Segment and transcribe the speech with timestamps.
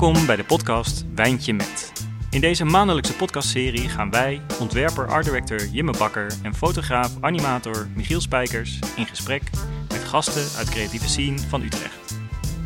[0.00, 1.92] Welkom bij de podcast Wijntje Met.
[2.30, 8.20] In deze maandelijkse podcastserie gaan wij, ontwerper, art director Jimme Bakker en fotograaf, animator Michiel
[8.20, 9.42] Spijkers in gesprek
[9.88, 12.18] met gasten uit creatieve scene van Utrecht.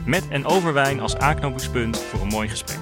[0.07, 2.79] Met en over wijn als aanknopingspunt voor een mooi gesprek.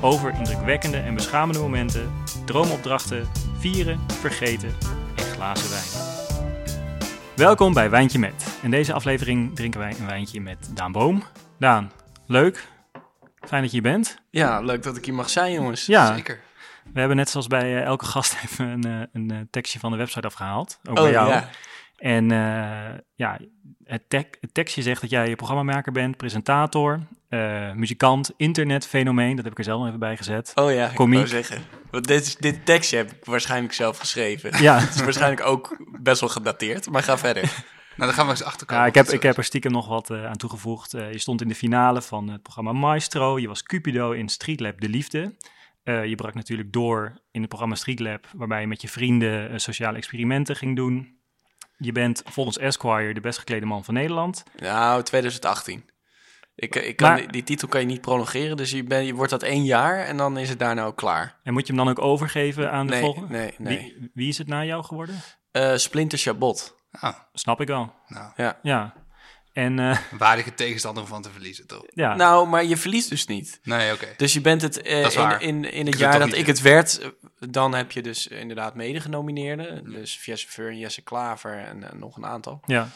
[0.00, 2.12] Over indrukwekkende en beschamende momenten,
[2.44, 4.74] droomopdrachten, vieren, vergeten
[5.16, 6.06] en glazen wijn.
[7.36, 8.58] Welkom bij Wijntje Met.
[8.62, 11.22] In deze aflevering drinken wij een wijntje met Daan Boom.
[11.58, 11.92] Daan,
[12.26, 12.70] leuk.
[13.46, 14.18] Fijn dat je hier bent.
[14.30, 15.86] Ja, leuk dat ik hier mag zijn, jongens.
[15.86, 16.40] Ja, Zeker.
[16.92, 19.90] we hebben net zoals bij eh, elke gast even een, eh, een eh, tekstje van
[19.90, 20.78] de website afgehaald.
[20.88, 21.28] Ook Oh bij jou.
[21.28, 21.48] ja.
[21.96, 22.28] En
[23.14, 23.38] ja,
[23.84, 29.34] het, tek- het tekstje zegt dat jij programmamaker bent, presentator, eh, muzikant, internetfenomeen.
[29.36, 30.52] Dat heb ik er zelf nog even bij gezet.
[30.54, 31.16] Oh ja, ik Komiek.
[31.18, 31.62] wou zeggen.
[31.90, 34.62] Want dit, dit tekstje heb ik waarschijnlijk zelf geschreven.
[34.62, 37.44] Ja, Het is waarschijnlijk ook best wel gedateerd, maar ga verder.
[37.96, 38.82] Nou, dan gaan we eens achterkomen.
[38.82, 40.94] ja ik, heb, ik heb er stiekem nog wat eh, aan toegevoegd.
[40.94, 43.38] Eh, je stond in de finale van het programma Maestro.
[43.38, 45.34] Je was Cupido in Streetlab De Liefde.
[45.82, 49.96] Eh, je brak natuurlijk door in het programma Streetlab, waarbij je met je vrienden sociale
[49.96, 51.16] experimenten ging doen.
[51.76, 54.42] Je bent volgens Esquire de best geklede man van Nederland.
[54.56, 55.84] Nou, 2018.
[56.54, 59.14] Ik, ik kan, Maar- die, die titel kan je niet prolongeren, dus je, ben, je
[59.14, 61.38] wordt dat één jaar en dan is het daarna ook klaar.
[61.42, 63.28] En moet je hem dan ook overgeven aan de Nee, volgende?
[63.36, 63.76] nee, nee.
[63.98, 65.14] Wie, wie is het na jou geworden?
[65.50, 66.80] Eh, Splinter Chabot.
[67.00, 67.92] Ah, Snap ik wel.
[68.08, 68.58] nou, Ja.
[68.62, 68.94] Ja.
[69.52, 71.84] En eh, een waardige tegenstander om van te verliezen, toch?
[71.94, 73.60] ja, Nou, maar je verliest dus niet.
[73.62, 74.06] Nee, oké.
[74.16, 75.42] Dus je bent het eh, Dat is in, waar.
[75.42, 79.90] in, in het jaar het dat ik het werd, dan heb je dus inderdaad mede-genomineerden.
[79.90, 82.60] Dus Jesse en Jesse Klaver en eh, nog een aantal.
[82.66, 82.88] ja,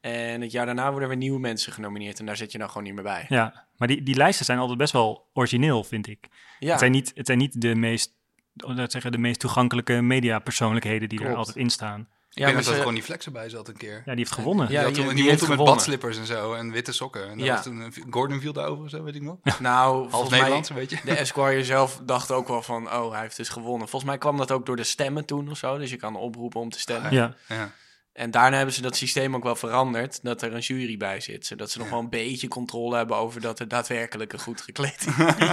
[0.00, 2.82] En het jaar daarna worden weer nieuwe mensen genomineerd en daar zit je dan gewoon
[2.82, 3.26] niet meer bij.
[3.28, 3.66] ja.
[3.76, 6.28] Maar die, die lijsten zijn altijd best wel origineel, vind ik.
[6.58, 8.12] Ja, Het, zijn niet, het zijn niet de meest,
[8.54, 12.08] laat zeggen, de meest toegankelijke mediapersoonlijkheden die er altijd in staan.
[12.46, 13.94] Ik nog dat ze- Ronnie Flex erbij zat een keer.
[13.96, 14.64] Ja, die heeft gewonnen.
[14.64, 17.30] Ja, die, had die- toen, die die, heeft met badslippers en zo en witte sokken.
[17.30, 17.54] En Ja.
[17.54, 19.36] was toen, een- Gordon viel daarover of zo, weet ik nog.
[19.60, 20.98] nou, Half volgens mij, Nederlands, weet je.
[21.04, 23.88] de Esquire zelf dacht ook wel van, oh, hij heeft dus gewonnen.
[23.88, 26.60] Volgens mij kwam dat ook door de stemmen toen of zo, dus je kan oproepen
[26.60, 27.12] om te stemmen.
[27.12, 27.70] Ja, Ja.
[28.18, 31.46] En daarna hebben ze dat systeem ook wel veranderd, dat er een jury bij zit,
[31.46, 35.06] zodat ze nog wel een beetje controle hebben over dat er daadwerkelijk een goed gekleed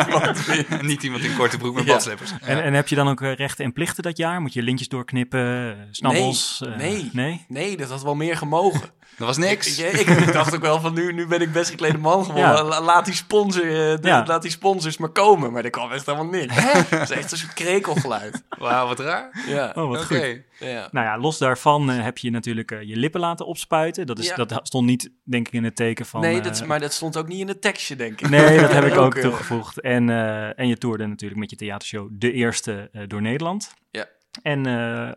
[0.07, 1.93] iemand niet iemand in korte broek met Ja.
[1.93, 2.29] badslippers.
[2.29, 2.37] Ja.
[2.47, 4.41] En, en heb je dan ook eh, rechten en plichten dat jaar?
[4.41, 6.59] Moet je lintjes doorknippen, eh, snabbels?
[6.59, 7.09] Nee, eh, nee.
[7.13, 7.45] nee?
[7.47, 8.89] Nee, dat had wel meer gemogen.
[9.17, 9.79] Dat was niks.
[9.79, 12.65] Ik, ik dacht ook wel van nu, nu ben ik best geklede man geworden.
[12.65, 12.81] Ja.
[12.81, 14.23] Laat, die sponsor, eh, de- Ja.
[14.27, 15.51] laat die sponsors maar komen.
[15.51, 16.53] Maar er kwam echt helemaal niks.
[16.89, 18.43] Het is echt een soort krekelgeluid.
[18.57, 19.43] Wauw, wat raar.
[19.47, 19.71] Ja.
[19.75, 20.15] Oh, wat Oké.
[20.29, 20.41] goed.
[20.69, 20.87] ja.
[20.91, 24.05] Nou ja, los daarvan eh, heb je natuurlijk eh, je lippen laten opspuiten.
[24.05, 24.35] Dat, is, Ja.
[24.35, 26.21] dat stond niet, denk ik, in het teken van...
[26.21, 28.29] nee, dat, maar dat stond ook niet in het tekstje, denk ik.
[28.29, 29.79] Nee, dat heb ik ook toegevoegd.
[29.81, 33.73] En, eh, en je toerde natuurlijk met je theatershow De Eerste eh, door Nederland.
[33.91, 34.05] Ja.
[34.41, 35.15] En eh, ja,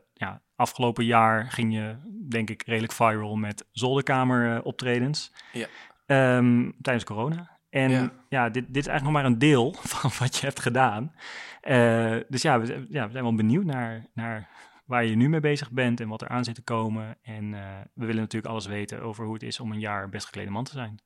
[0.58, 1.96] afgelopen jaar ging je,
[2.28, 5.32] denk ik, redelijk viral met zolderkamer eh, optredens.
[5.52, 5.66] Ja.
[6.06, 7.56] Ehm, tijdens corona.
[7.70, 8.48] En ja, Ja.
[8.48, 11.14] dit, dit is eigenlijk nog maar een deel van wat je hebt gedaan.
[11.60, 14.48] Eh, dus ja we, zijn- ja, we zijn wel benieuwd naar, naar
[14.84, 17.18] waar je nu mee bezig bent en wat er aan zit te komen.
[17.22, 20.24] En eh, we willen natuurlijk alles weten over hoe het is om een jaar best
[20.26, 21.02] geklede man te zijn.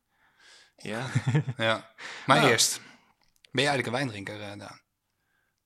[0.77, 1.07] Ja.
[1.57, 1.91] Ja.
[2.27, 2.49] Maar Ja.
[2.49, 2.81] eerst,
[3.51, 4.81] ben je eigenlijk een wijndrinker, eh, Daan?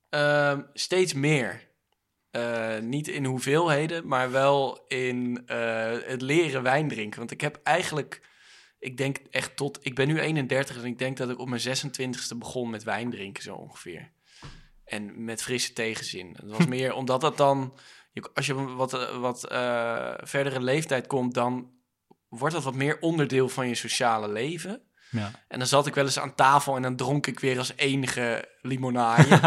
[0.08, 1.65] Ehm, steeds meer.
[2.30, 7.18] Eh, niet in hoeveelheden, maar wel in eh, het leren wijn drinken.
[7.18, 8.20] Want ik heb eigenlijk,
[8.78, 11.60] ik denk echt tot, ik ben nu 31 en ik denk dat ik op mijn
[11.60, 14.10] 26e begon met wijn drinken zo ongeveer.
[14.84, 16.36] En met frisse tegenzin.
[16.40, 17.74] Het was meer omdat dat dan,
[18.34, 21.70] als je wat, wat eh, verdere leeftijd komt, dan
[22.28, 24.82] wordt dat wat meer onderdeel van je sociale leven.
[25.10, 25.30] Ja.
[25.48, 28.48] En dan zat ik wel eens aan tafel en dan dronk ik weer als enige
[28.62, 29.28] limonade.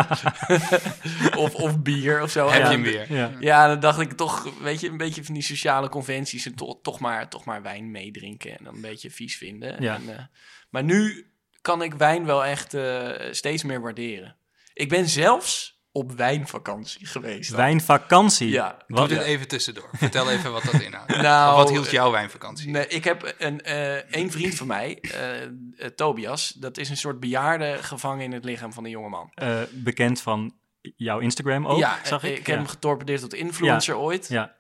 [1.44, 2.50] of, of bier of zo.
[2.50, 3.14] Heb je weer?
[3.14, 3.32] Ja.
[3.40, 6.80] Ja, dan dacht ik toch, weet je, een beetje van die sociale conventies en to-
[6.82, 9.82] toch, maar, toch maar wijn meedrinken en dan een beetje vies vinden.
[9.84, 9.96] Ja.
[9.96, 10.24] En, eh,
[10.70, 11.32] maar nu
[11.62, 14.36] kan ik wijn wel echt eh, steeds meer waarderen.
[14.74, 17.50] Ik ben zelfs op wijnvakantie geweest.
[17.50, 18.50] Wijnvakantie.
[18.50, 18.78] Ja.
[18.88, 19.90] Doe Wat, dit even tussendoor.
[19.94, 21.22] Vertel even wat dat inhoudt.
[21.22, 22.70] Nou, wat hield jouw wijnvakantie?
[22.70, 25.50] Nee, ik heb een, eh een vriend van mij, eh, eh,
[25.96, 26.50] Tobias.
[26.50, 29.32] Dat is een soort bejaarde gevangen in het lichaam van een jongeman.
[29.34, 30.58] eh, bekend van
[30.96, 32.30] jouw Instagram ook, ja, zag ik.
[32.30, 32.54] ik heb ja.
[32.56, 34.28] hem getorpedeerd tot influencer ooit.
[34.28, 34.56] Ja,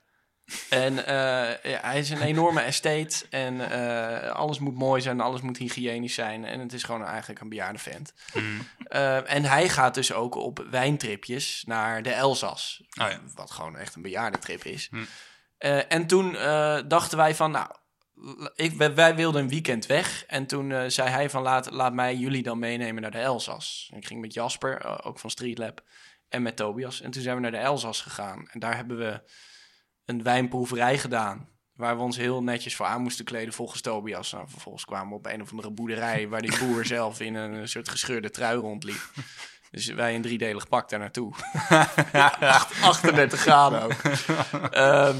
[0.69, 5.41] En eh, ja, hij is een enorme estate en eh, alles moet mooi zijn, alles
[5.41, 6.45] moet hygiënisch zijn.
[6.45, 8.13] En het is gewoon eigenlijk een bejaarde vent.
[8.33, 8.67] Mm.
[8.83, 12.83] Eh, en hij gaat dus ook op wijntripjes naar de Elzas.
[13.01, 13.19] Oh ja.
[13.35, 14.87] Wat gewoon echt een bejaardentrip is.
[14.91, 15.03] Hm.
[15.57, 16.33] Eh, en toen
[16.87, 17.67] dachten wij van, nou,
[18.55, 20.25] ik, wij, wilden een weekend weg.
[20.25, 23.91] En toen zei hij van, laat, laat mij jullie dan meenemen naar de Elzas.
[23.95, 25.83] Ik ging met Jasper, ook van Streetlab,
[26.29, 27.01] en met Tobias.
[27.01, 28.47] En toen zijn we naar de Elzas gegaan.
[28.51, 29.21] En daar hebben we
[30.09, 31.47] een wijnproeverij gedaan.
[31.73, 34.31] Waar we ons heel netjes voor aan moesten kleden volgens Tobias.
[34.31, 36.27] Nou, vervolgens kwamen we op een of andere boerderij...
[36.27, 39.11] waar die boer zelf in een soort gescheurde trui rondliep.
[39.71, 41.33] Dus wij een driedelig pak daar naartoe.
[42.39, 43.91] Acht- 38 graden ook.
[44.71, 45.15] Ehm,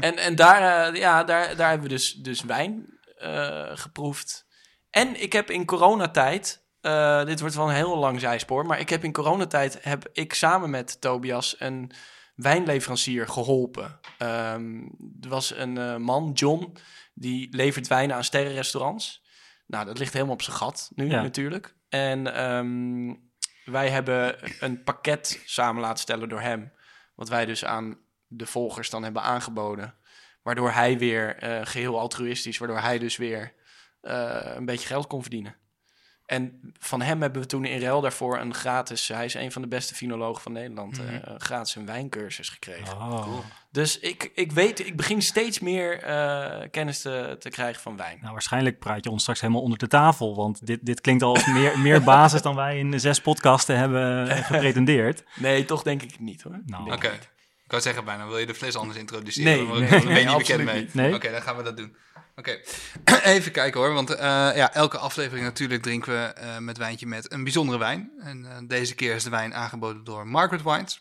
[0.00, 4.46] en en daar, eh, ja, daar, daar hebben we dus, dus wijn eh, geproefd.
[4.90, 6.64] En ik heb in coronatijd...
[6.80, 8.66] eh, dit wordt wel een heel lang zijspoor...
[8.66, 9.78] maar ik heb in coronatijd...
[9.80, 11.92] heb ik samen met Tobias een
[12.34, 14.00] wijnleverancier geholpen.
[14.18, 14.80] Ehm,
[15.20, 16.76] er was een eh, man, John...
[17.14, 19.22] die levert wijnen aan sterrenrestaurants.
[19.66, 21.22] Nou, dat ligt helemaal op zijn gat nu Ja.
[21.22, 21.76] natuurlijk.
[21.88, 23.14] En ehm,
[23.64, 26.72] wij hebben een pakket samen laten stellen door hem...
[27.14, 29.94] wat wij dus aan de volgers dan hebben aangeboden.
[30.42, 33.54] Waardoor hij weer eh, geheel altruïstisch, waardoor hij dus weer
[34.00, 35.56] eh, een beetje geld kon verdienen.
[36.32, 39.62] En van hem hebben we toen in ruil daarvoor een gratis, hij is een van
[39.62, 42.96] de beste finologen van Nederland, eh, gratis een wijncursus gekregen.
[42.96, 43.38] Oh.
[43.70, 48.18] Dus ik, ik weet, ik begin steeds meer eh, kennis te, te krijgen van wijn.
[48.20, 50.36] Nou, waarschijnlijk praat je ons straks helemaal onder de tafel.
[50.36, 54.28] Want dit, dit klinkt al als meer, meer basis dan wij in zes podcasten hebben
[54.28, 55.24] eh, gepretendeerd.
[55.34, 56.60] Nee, toch denk ik het niet hoor.
[56.66, 57.08] Nou, Oké.
[57.64, 59.52] ik wou zeggen bijna, wil je de fles anders introduceren?
[59.52, 60.80] Nee, Dan nee, ben je nee, niet bekend absoluut mee.
[60.80, 60.94] niet.
[60.94, 61.14] Nee?
[61.14, 61.96] Oké, dan gaan we dat doen.
[62.36, 62.60] Oké,
[63.34, 64.20] even kijken hoor, want eh,
[64.54, 68.12] ja, elke aflevering natuurlijk drinken we eh, met wijntje met een bijzondere wijn.
[68.18, 71.00] En eh, deze keer is de wijn aangeboden door Margaret Wines.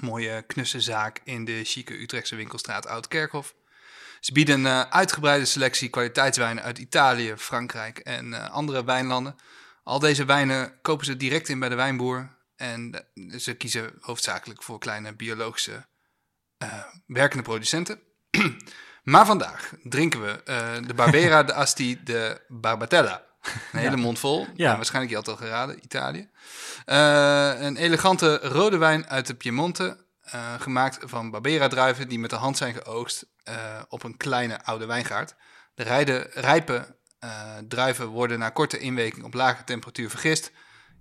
[0.00, 3.54] Mooie knusse zaak in de chique Utrechtse winkelstraat Oud-Kerkhof.
[4.20, 9.36] Ze bieden een uitgebreide selectie kwaliteitswijnen uit Italië, Frankrijk en andere wijnlanden.
[9.82, 12.36] Al deze wijnen kopen ze direct in bij de wijnboer.
[12.56, 13.06] En
[13.36, 15.86] ze kiezen hoofdzakelijk voor kleine biologische
[17.06, 18.00] werkende producenten.
[19.04, 23.22] maar vandaag drinken we eh, de Barbera de Asti de Barbatella.
[23.72, 24.46] Een hele mond vol.
[24.54, 24.76] Ja.
[24.76, 26.28] Waarschijnlijk je had al geraden, Italië.
[26.84, 30.02] Eh, een elegante rode wijn uit de Piemonte.
[30.24, 33.26] eh, gemaakt van Barbera-druiven die met de hand zijn geoogst
[33.88, 35.34] op een kleine oude wijngaard.
[35.74, 36.96] De rijde, rijpe
[37.68, 40.52] druiven worden na korte inweking op lage temperatuur vergist.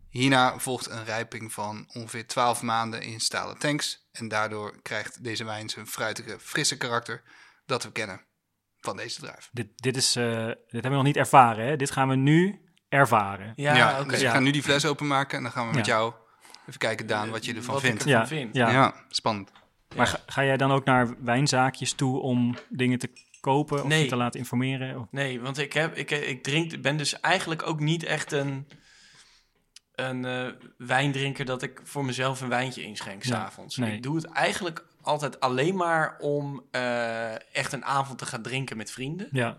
[0.10, 4.08] Hierna volgt een rijping van ongeveer 12 maanden in stalen tanks.
[4.12, 7.22] En daardoor krijgt deze wijn zijn fruitige, frisse karakter
[7.66, 8.22] dat we kennen
[8.80, 9.50] van deze druif.
[9.52, 11.66] dit, dit, is, eh, dit hebben we nog niet ervaren.
[11.68, 11.76] Hè?
[11.76, 13.54] Dit gaan we nu ervaren.
[13.56, 14.10] Ja, oké.
[14.10, 14.32] Dus we Ja.
[14.32, 15.94] gaan nu die fles openmaken en dan gaan we met Ja.
[15.94, 16.14] jou
[16.68, 18.04] even kijken, Daan, wat je ervan Wat ik vindt.
[18.06, 18.56] ervan Ja, vind.
[18.56, 18.70] ja.
[18.72, 18.94] Ja.
[19.10, 19.52] spannend.
[19.96, 24.04] Maar ga, ga jij dan ook naar wijnzaakjes toe om dingen te kopen of Nee.
[24.04, 25.00] je te laten informeren?
[25.00, 28.68] Of- Nee, want ik, heb, ik, ik drink, ben dus eigenlijk ook niet echt een,
[29.96, 33.78] een eh, wijndrinker dat ik voor mezelf een wijntje inschenk Ja, s'avonds.
[33.78, 33.96] nee.
[33.96, 38.78] Ik doe het eigenlijk altijd alleen maar om eh, echt een avond te gaan drinken
[38.78, 39.28] met vrienden.
[39.32, 39.58] Ja,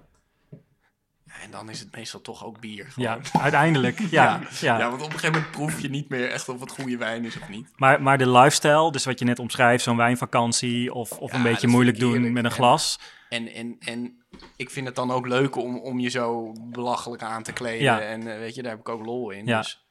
[1.43, 2.93] En dan is het meestal toch ook bier.
[2.97, 3.25] ja Gewoon.
[3.43, 3.99] uiteindelijk.
[3.99, 4.41] Ja, Ja.
[4.61, 4.79] ja.
[4.79, 7.25] Ja, want op een gegeven moment proef je niet meer echt of het goede wijn
[7.25, 7.69] is of niet.
[7.77, 11.43] Maar, maar de lifestyle, dus wat je net omschrijft, zo'n wijnvakantie of, of Ja, een
[11.43, 12.99] beetje moeilijk doen met een En- glas.
[13.29, 14.25] En, en, en
[14.57, 17.83] ik vind het dan ook leuk om, om je zo belachelijk aan te kleden.
[17.83, 18.01] Ja.
[18.01, 19.47] En eh, weet je, daar heb ik ook lol in.
[19.47, 19.59] Ja.
[19.61, 19.87] Dus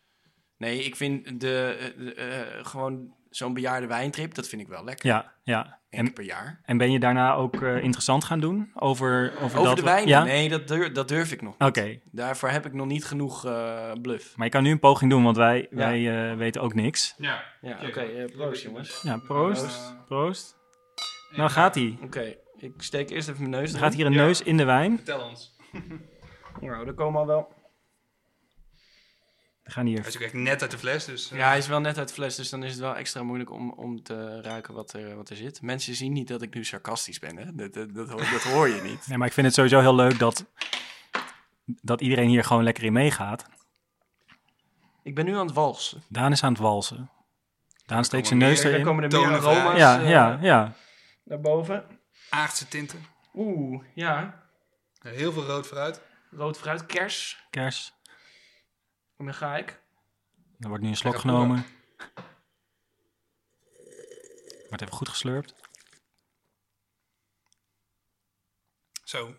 [0.58, 5.10] nee, ik vind de, de, eh, gewoon zo'n bejaarde wijntrip, dat vind ik wel lekker.
[5.10, 5.82] Ja, ja.
[5.90, 6.60] En, per jaar.
[6.64, 9.76] en ben je daarna ook eh, interessant gaan doen over, over, Over dat?
[9.78, 10.08] de wijn?
[10.08, 10.24] Ja?
[10.24, 11.56] Nee, dat durf, dat durf ik nog.
[11.58, 14.38] Oké, Daarvoor heb ik nog niet genoeg eh bluff.
[14.38, 15.76] maar je kan nu een poging doen, want wij, Ja.
[15.78, 17.14] wij eh, weten ook niks.
[17.18, 17.44] Ja.
[17.62, 18.26] Ja, oké.
[18.36, 19.02] proost, jongens.
[19.02, 19.62] Ja, proost.
[19.62, 19.96] Proost.
[20.06, 20.58] Proost.
[21.36, 21.98] Nou gaat hij.
[22.04, 24.24] Oké, ik steek eerst even mijn neus Er gaat hier een Ja.
[24.24, 24.96] neus in de wijn.
[24.96, 25.52] Vertel ons.
[26.62, 27.54] Nou, daar komen al wel...
[29.64, 30.00] We gaan hier.
[30.00, 31.32] Hij is ook echt net uit de fles, dus...
[31.32, 33.24] eh, Ja, hij is wel net uit de fles, dus dan is het wel extra
[33.24, 35.62] moeilijk om, om te ruiken wat er, wat er zit.
[35.62, 37.56] Mensen zien niet dat ik nu sarcastisch ben, hè?
[37.56, 39.08] Dat, dat, dat, hoor, dat hoor je niet.
[39.08, 40.46] Nee, maar ik vind het sowieso heel leuk dat,
[41.66, 43.46] dat iedereen hier gewoon lekker in meegaat.
[45.04, 46.04] Ik ben nu aan het walsen.
[46.08, 47.10] Daan is aan het walsen.
[47.86, 48.84] Daan steekt zijn neus erin.
[48.84, 50.74] komen er meer aroma's Ja, eh, ja, ja.
[51.24, 51.84] naar boven.
[52.30, 53.06] Aardse tinten.
[53.34, 54.42] Oeh, ja.
[55.00, 56.02] Heel veel rood fruit.
[56.32, 57.44] Rood fruit, kers.
[57.50, 57.94] Kers.
[59.18, 59.82] En dan ga ik.
[60.60, 61.66] Er wordt nu een slok genomen.
[64.68, 65.54] Wordt even goed geslurpt.
[69.04, 69.36] Zo.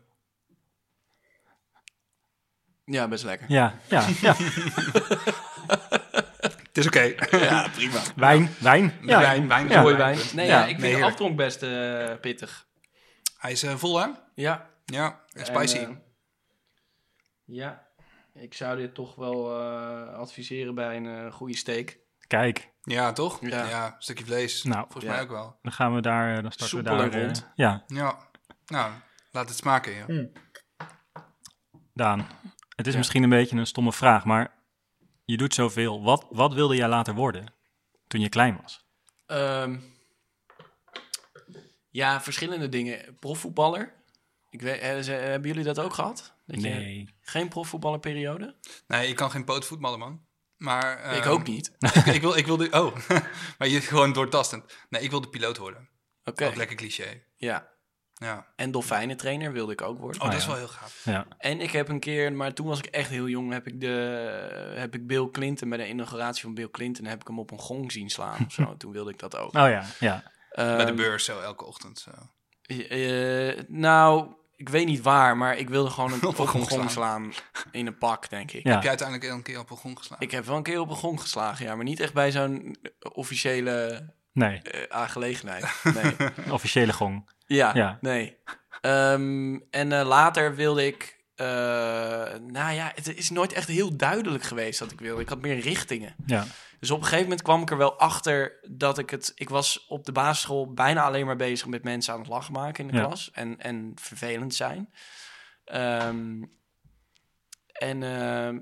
[2.84, 3.50] Ja, best lekker.
[3.50, 4.34] Ja, ja, ja.
[6.74, 7.00] Het is oké.
[7.38, 8.02] Ja, prima.
[8.16, 8.98] Wijn, wijn.
[9.02, 9.80] Ja, Wijn, wijn, Ja.
[9.82, 10.18] Mooi wijn.
[10.34, 12.66] Nee, Ja, ja, ik vind nee, de afdronk best eh, pittig.
[13.38, 14.08] Hij is eh, vol, hè?
[14.34, 14.70] Ja.
[14.84, 15.76] Ja, en spicy.
[15.78, 15.96] En, eh,
[17.44, 17.83] ja.
[18.34, 21.98] Ik zou dit toch wel eh, adviseren bij een eh, goede steak.
[22.26, 23.40] Kijk, ja, toch?
[23.40, 23.68] Ja.
[23.68, 23.86] Ja.
[23.86, 24.62] een stukje vlees.
[24.62, 24.80] Nou.
[24.82, 25.10] Volgens Ja.
[25.10, 25.58] mij ook wel.
[25.62, 27.22] dan gaan we daar, eh, dan starten Soepel we daar.
[27.24, 27.46] rond.
[27.54, 28.18] ja, Ja.
[28.66, 28.92] Nou,
[29.30, 30.26] laat het smaken, ja.
[31.94, 32.26] Daan.
[32.76, 32.98] Het is Ja.
[32.98, 34.54] misschien een beetje een stomme vraag, maar
[35.24, 36.02] je doet zoveel.
[36.02, 37.52] Wat, wat wilde jij later worden
[38.06, 38.84] toen je klein was?
[39.26, 39.76] Ehm,
[41.90, 43.16] Ja, verschillende dingen.
[43.20, 43.92] Profvoetballer.
[44.54, 46.34] Ik weet, eh, ze- hebben jullie dat ook gehad?
[46.46, 47.14] Dat je- Nee.
[47.20, 48.56] geen profvoetballerperiode?
[48.86, 50.26] Nee, ik kan geen pootvoetballen, man.
[50.56, 51.72] Maar, ik ehm, ook niet.
[51.94, 52.96] ik, ik wil, ik wil de, oh,
[53.58, 54.76] maar je gewoon doortastend.
[54.88, 55.88] Nee, ik wil de piloot worden.
[56.24, 56.46] Oké.
[56.46, 57.22] Ook lekker cliché.
[57.36, 57.72] Ja.
[58.14, 58.46] Ja.
[58.56, 60.20] En dolfijnentrainer wilde ik ook worden.
[60.20, 60.40] Oh, dat ja.
[60.40, 61.04] is wel heel gaaf.
[61.04, 61.26] Ja.
[61.38, 63.88] En ik heb een keer, maar toen was ik echt heel jong, heb ik, de,
[64.76, 67.58] heb ik Bill Clinton, bij de inauguratie van Bill Clinton, heb ik hem op een
[67.58, 68.74] gong zien slaan of zo.
[68.78, 69.46] Toen wilde ik dat ook.
[69.54, 70.32] Oh ja, ja.
[70.54, 71.98] Bij de beurs zo elke ochtend.
[71.98, 72.10] Zo.
[72.66, 77.32] eh, nou, ik weet niet waar, maar ik wilde gewoon een, gong gong slaan.
[77.70, 78.64] In een pak, denk ik.
[78.64, 78.70] Ja.
[78.72, 80.24] Heb jij uiteindelijk een keer op een grond geslagen?
[80.26, 82.76] Ik heb wel een keer op een gong geslagen, ja, maar niet echt bij zo'n
[83.12, 85.66] officiële Nee, eh, aangelegenheid.
[86.02, 86.16] Nee.
[86.50, 87.30] officiële gong.
[87.46, 87.98] Ja, Ja.
[88.00, 88.36] nee.
[88.80, 91.24] Ehm, en eh, later wilde ik...
[91.34, 91.46] eh,
[92.46, 95.22] nou ja, het is nooit echt heel duidelijk geweest wat ik wilde.
[95.22, 96.14] Ik had meer richtingen.
[96.26, 96.44] Ja.
[96.80, 99.32] Dus op een gegeven moment kwam ik er wel achter dat ik het...
[99.34, 102.84] Ik was op de basisschool bijna alleen maar bezig met mensen aan het lachen maken
[102.84, 103.06] in de Ja.
[103.06, 103.30] klas.
[103.30, 104.92] En, en vervelend zijn.
[105.64, 106.42] Ehm,
[107.72, 108.58] en ehm,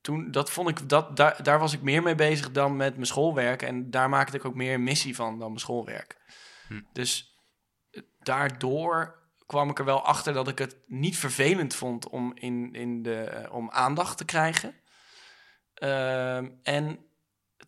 [0.00, 3.06] toen, dat vond ik, dat, daar, daar was ik meer mee bezig dan met mijn
[3.06, 3.62] schoolwerk.
[3.62, 6.16] En daar maakte ik ook meer een missie van dan mijn schoolwerk.
[6.68, 6.80] Hm.
[6.92, 7.36] Dus
[7.90, 12.74] eh, daardoor kwam ik er wel achter dat ik het niet vervelend vond om, in,
[12.74, 14.74] in de, eh, om aandacht te krijgen.
[15.74, 16.98] Ehm, en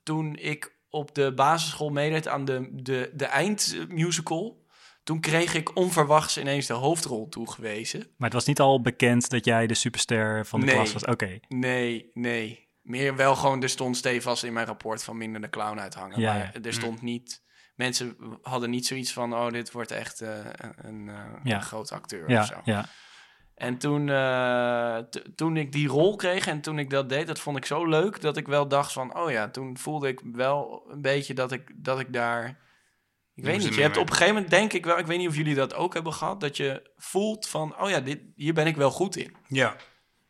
[0.04, 4.62] toen ik op de basisschool meedeed aan de, de, de eindmusical...
[5.04, 7.98] Toen kreeg ik onverwachts ineens de hoofdrol toegewezen.
[8.00, 10.74] Maar het was niet al bekend dat jij de superster van de Nee.
[10.74, 11.04] klas was?
[11.04, 11.38] Oké.
[11.48, 12.68] Nee, nee.
[12.82, 16.20] Meer wel gewoon, er stond stevast in mijn rapport van minder de clown uithangen.
[16.20, 17.42] Ja, maar er stond niet...
[17.74, 21.54] Mensen hadden niet zoiets van, oh, dit wordt echt eh, een, een, eh, Ja.
[21.56, 22.60] een groot acteur of Ja, zo.
[22.64, 22.86] ja.
[23.54, 24.96] En toen, eh,
[25.34, 28.20] toen ik die rol kreeg en toen ik dat deed, dat vond ik zo leuk
[28.20, 31.72] dat ik wel dacht van, oh ja, toen voelde ik wel een beetje dat ik,
[31.74, 32.62] dat ik daar...
[33.34, 35.28] Ik weet niet, je hebt op een gegeven moment denk ik wel, ik weet niet
[35.28, 38.66] of jullie dat ook hebben gehad, dat je voelt van, oh ja, dit, hier ben
[38.66, 39.36] ik wel goed in.
[39.48, 39.76] Ja.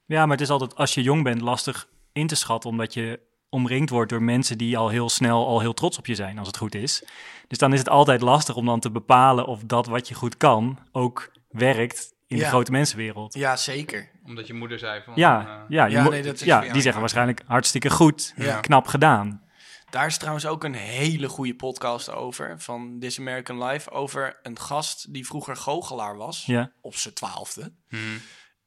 [0.06, 3.20] Ja, maar het is altijd als je jong bent lastig in te schatten, omdat je
[3.48, 6.46] omringd wordt door mensen die al heel snel al heel trots op je zijn, als
[6.46, 7.04] het goed is.
[7.48, 10.36] Dus dan is het altijd lastig om dan te bepalen of dat wat je goed
[10.36, 13.34] kan ook werkt in de grote mensenwereld.
[13.34, 14.10] Ja, zeker.
[14.24, 15.12] Omdat je moeder zei van...
[15.16, 18.60] Ja, eh, ja, nee, dat is ja die zeggen waarschijnlijk hartstikke goed, Ja.
[18.60, 19.42] knap gedaan.
[19.90, 24.58] Daar is trouwens ook een hele goede podcast over, van This American Life, over een
[24.58, 27.72] gast die vroeger goochelaar was, Ja, op zijn twaalfde.
[27.88, 28.00] mhm.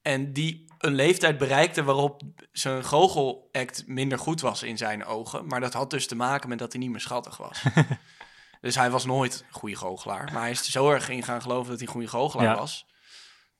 [0.01, 2.21] En die een leeftijd bereikte waarop
[2.51, 5.47] zijn goochelact minder goed was in zijn ogen.
[5.47, 7.63] Maar dat had dus te maken met dat hij niet meer schattig was.
[8.61, 10.29] dus hij was nooit een goede goochelaar.
[10.33, 12.55] Maar hij is er zo erg in gaan geloven dat hij een goede goochelaar Ja.
[12.55, 12.85] was.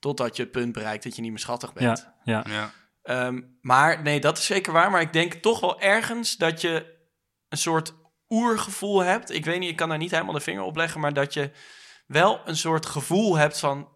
[0.08, 2.08] Totdat je het punt bereikt dat je niet meer schattig bent.
[2.24, 2.54] ja, ja.
[2.54, 2.72] Ja.
[3.02, 4.92] Ehm, maar nee, dat is zeker waar.
[4.92, 6.96] Maar ik denk toch wel ergens dat je
[7.50, 7.94] een soort
[8.30, 9.34] oergevoel hebt.
[9.34, 11.00] Ik weet niet, ik kan daar niet helemaal de vinger op leggen.
[11.02, 11.52] Maar dat je
[12.06, 13.90] wel een soort gevoel hebt van...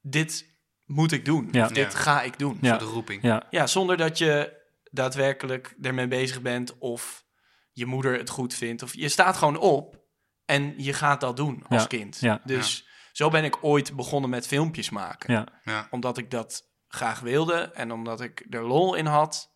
[0.00, 0.46] Dit
[0.84, 1.48] moet ik doen.
[1.50, 1.64] Ja.
[1.64, 1.98] Of dit Ja.
[1.98, 2.58] ga ik doen.
[2.60, 2.76] Ja.
[2.76, 3.22] De roeping.
[3.22, 3.46] ja.
[3.50, 4.56] Ja, zonder dat je
[4.90, 7.24] daadwerkelijk ermee bezig bent of
[7.72, 8.82] je moeder het goed vindt.
[8.82, 10.00] Of je staat gewoon op
[10.44, 12.18] en je gaat dat doen als Ja, kind.
[12.20, 12.40] ja.
[12.44, 12.87] dus
[13.18, 15.32] zo ben ik ooit begonnen met filmpjes maken.
[15.32, 15.46] ja.
[15.64, 15.86] Ja.
[15.90, 19.50] Omdat ik dat graag wilde en omdat ik er lol in had.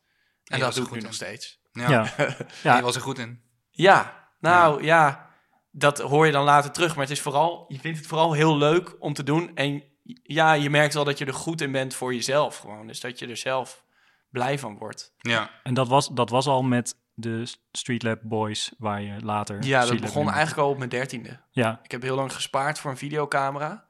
[0.45, 1.15] En, dat doe ik nu nog in.
[1.15, 1.61] steeds.
[1.73, 1.91] Ja.
[1.91, 2.13] ja.
[2.17, 2.37] Ja.
[2.63, 2.77] Ja.
[2.77, 3.43] Je was er goed in.
[3.71, 5.31] Ja, nou ja.
[5.71, 6.95] dat hoor je dan later terug.
[6.95, 9.55] Maar het is vooral, je vindt het vooral heel leuk om te doen.
[9.55, 9.83] En
[10.23, 12.87] ja, je merkt wel dat je er goed in bent voor jezelf gewoon.
[12.87, 13.85] Dus dat je er zelf
[14.31, 15.15] blij van wordt.
[15.19, 15.51] Ja.
[15.63, 19.63] En dat was, dat was al met de Streetlab Boys, waar je later...
[19.63, 21.41] Ja, dat begon eigenlijk al op mijn dertiende.
[21.51, 23.85] Ja, Ik heb heel lang gespaard voor een videocamera.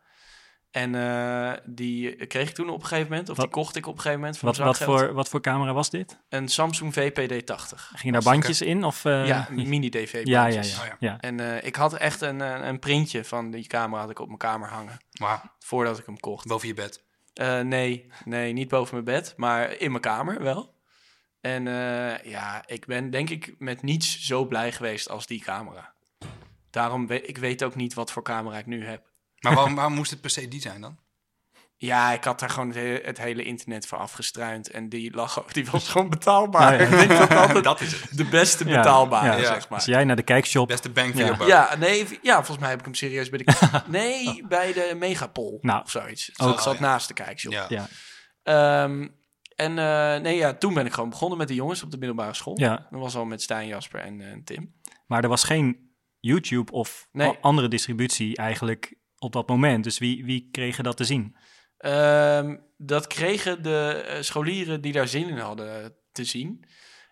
[0.70, 3.86] En eh, die kreeg ik toen op een gegeven moment, of Wat- die kocht ik
[3.86, 6.18] op een gegeven moment voor wat, wat, voor, wat voor camera was dit?
[6.28, 7.76] Een Samsung VPD-80.
[7.94, 8.84] Gingen daar bandjes in?
[8.84, 10.12] Of, eh, ja, een mini-DV.
[10.12, 10.76] ja, ja, bandjes.
[10.76, 10.96] ja, Oh, ja.
[10.98, 11.20] ja.
[11.20, 14.26] En eh, ik had echt een, eh, een printje van die camera had ik op
[14.26, 14.96] mijn kamer hangen.
[15.10, 15.40] Wauw.
[15.58, 16.46] Voordat ik hem kocht.
[16.46, 17.04] Boven je bed.
[17.34, 20.74] Eh, nee, nee, niet boven mijn bed, maar in mijn kamer wel.
[21.42, 25.92] En eh, ja, ik ben denk ik met niets zo blij geweest als die camera.
[26.70, 29.06] Daarom, we ik weet ook niet wat voor camera ik nu heb.
[29.40, 30.98] Maar waarom, waarom moest het per se die zijn dan?
[31.76, 34.70] Ja, ik had daar gewoon het, he- het hele internet voor afgestruind.
[34.70, 36.72] En die, lag, ook- die was gewoon betaalbaar.
[36.74, 36.78] Ja.
[36.88, 38.16] Ik denk dat altijd Dat is het.
[38.16, 39.46] de beste betaalbare, ja.
[39.46, 39.78] zeg maar.
[39.78, 40.68] Als jij naar de kijkshop...
[40.68, 41.26] Beste voor Ja.
[41.26, 41.46] je buck.
[41.46, 43.52] Ja, nee, ja, volgens mij heb ik hem serieus bij de...
[43.86, 46.26] Nee, bij de Megapol Nou, of zoiets.
[46.26, 46.48] Het ook.
[46.48, 46.86] zat, zat Oh, ja.
[46.86, 47.52] naast de kijkshop.
[47.52, 47.66] Ja.
[47.68, 47.86] Ja,
[48.42, 49.08] Ehm,
[49.62, 52.34] en eh, nee, ja, toen ben ik gewoon begonnen met de jongens op de middelbare
[52.34, 52.58] school.
[52.60, 54.74] ja, Dat was al met Stijn, Jasper en eh, Tim.
[55.06, 55.90] maar er was geen
[56.20, 57.38] YouTube of Nee.
[57.40, 59.84] andere distributie eigenlijk op dat moment.
[59.84, 61.36] Dus wie, wie kregen dat te zien?
[61.76, 66.64] Ehm, dat kregen de eh, scholieren die daar zin in hadden te zien.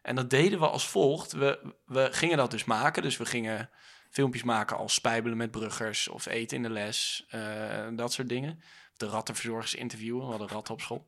[0.02, 1.32] En dat deden we als volgt.
[1.32, 3.02] We, we gingen dat dus maken.
[3.02, 3.70] Dus we gingen
[4.10, 7.26] filmpjes maken als spijbelen met bruggers of eten in de les,
[7.96, 8.60] dat soort dingen.
[8.96, 11.06] De rattenverzorgers interviewen, we hadden ratten op school.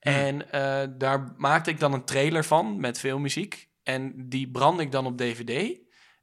[0.00, 3.68] En eh, daar maakte ik dan een trailer van met veel muziek.
[3.82, 5.78] En die brandde ik dan op DVD.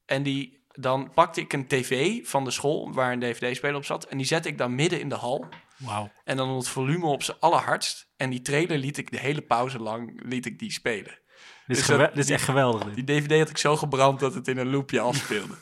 [0.05, 4.03] En die, dan pakte ik een tv van de school waar een dvd-speler op zat.
[4.05, 5.45] En die zette ik dan midden in de hal.
[5.77, 6.11] Wauw.
[6.23, 8.09] En dan het volume op zijn allerhardst.
[8.17, 11.19] En die trailer liet ik de hele pauze lang liet ik die spelen.
[11.67, 12.83] Dit, is Dus gewe- dat- dit is echt geweldig.
[12.83, 12.95] dit.
[12.95, 15.55] Die DVD had ik zo gebrand dat het in een loopje afspeelde.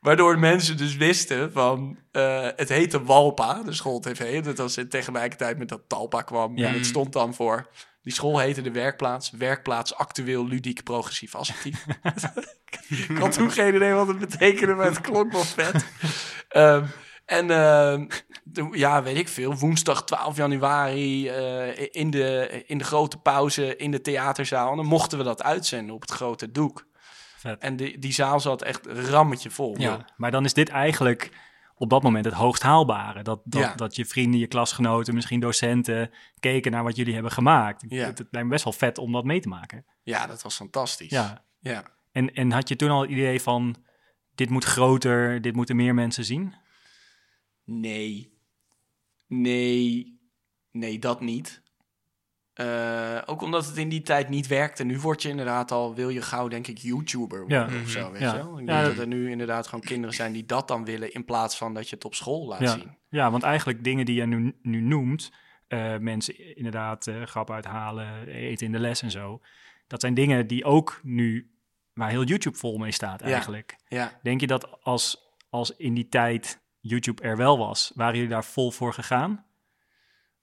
[0.00, 1.98] Waardoor mensen dus wisten van...
[2.10, 4.42] eh, het heette Walpa, de school-tv.
[4.42, 6.56] Dat was in tegelijkertijd met dat Talpa kwam.
[6.56, 6.68] Ja.
[6.68, 7.68] En het stond dan voor...
[8.02, 9.30] Die school heette de werkplaats.
[9.30, 11.86] Werkplaats actueel, ludiek, progressief, assertief.
[13.08, 15.84] ik had toen geen idee wat het betekende, maar het klonk wel vet.
[16.48, 16.84] Ehm,
[17.24, 18.06] en ehm,
[18.72, 19.54] ja, weet ik veel.
[19.54, 24.70] Woensdag 12 januari eh, in, de, in de grote pauze in de theaterzaal.
[24.70, 26.86] En dan mochten we dat uitzenden op het grote doek.
[27.48, 27.62] Vet.
[27.62, 29.78] En die, die zaal zat echt rammetje vol.
[29.80, 33.22] Ja, maar dan is dit eigenlijk op dat moment het hoogst haalbare.
[33.22, 33.74] Dat, dat, Ja.
[33.74, 37.84] dat je vrienden, je klasgenoten, misschien docenten keken naar wat jullie hebben gemaakt.
[37.88, 38.06] Ja.
[38.06, 39.84] Het, het lijkt me best wel vet om dat mee te maken.
[40.02, 41.10] Ja, dat was fantastisch.
[41.10, 41.44] Ja.
[41.60, 41.84] ja.
[42.12, 43.76] En, en had je toen al het idee van,
[44.34, 46.54] dit moet groter, dit moeten meer mensen zien?
[47.64, 48.38] Nee.
[49.26, 50.16] Nee.
[50.70, 51.62] Nee, dat niet.
[52.58, 54.84] Eh, ook omdat het in die tijd niet werkte.
[54.84, 57.80] Nu word je inderdaad al, wil je gauw denk ik YouTuber worden Ja.
[57.82, 58.34] of zo, weet Ja.
[58.36, 58.58] je wel?
[58.58, 61.12] Ik Ja, denk dat- dat er nu inderdaad gewoon kinderen zijn die dat dan willen...
[61.12, 62.66] in plaats van dat je het op school laat Ja.
[62.72, 62.96] zien.
[63.08, 65.32] Ja, want eigenlijk dingen die je nu, nu noemt,
[65.68, 69.40] eh, mensen inderdaad eh grap uithalen, eten in de les en zo.
[69.86, 71.50] Dat zijn dingen die ook nu,
[71.94, 73.76] waar heel YouTube vol mee staat eigenlijk.
[73.88, 74.18] Ja.
[74.22, 78.44] Denk je dat als, als in die tijd YouTube er wel was, waren jullie daar
[78.44, 79.44] vol voor gegaan?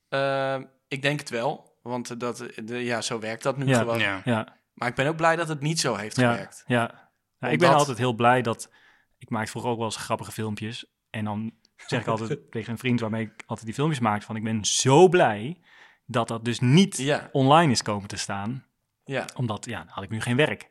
[0.10, 1.74] Eh, ik denk het wel.
[1.92, 3.78] Want dat, de, ja, zo werkt dat nu Ja.
[3.80, 4.00] gewoon.
[4.00, 4.22] Ja.
[4.26, 6.64] Ja, Maar ik ben ook blij dat het niet zo heeft ja, gewerkt.
[6.68, 7.10] ja.
[7.40, 8.70] Nou, ik ben altijd heel blij dat,
[9.18, 10.86] ik maak vroeger ook wel eens grappige filmpjes.
[11.10, 14.36] En dan zeg ik altijd tegen een vriend waarmee ik altijd die filmpjes maak, van
[14.36, 15.62] ik ben zo blij
[16.06, 18.66] dat dat dus niet Ja, online is komen te staan.
[19.04, 19.26] ja.
[19.36, 20.70] Omdat, ja, dan had ik nu geen werk.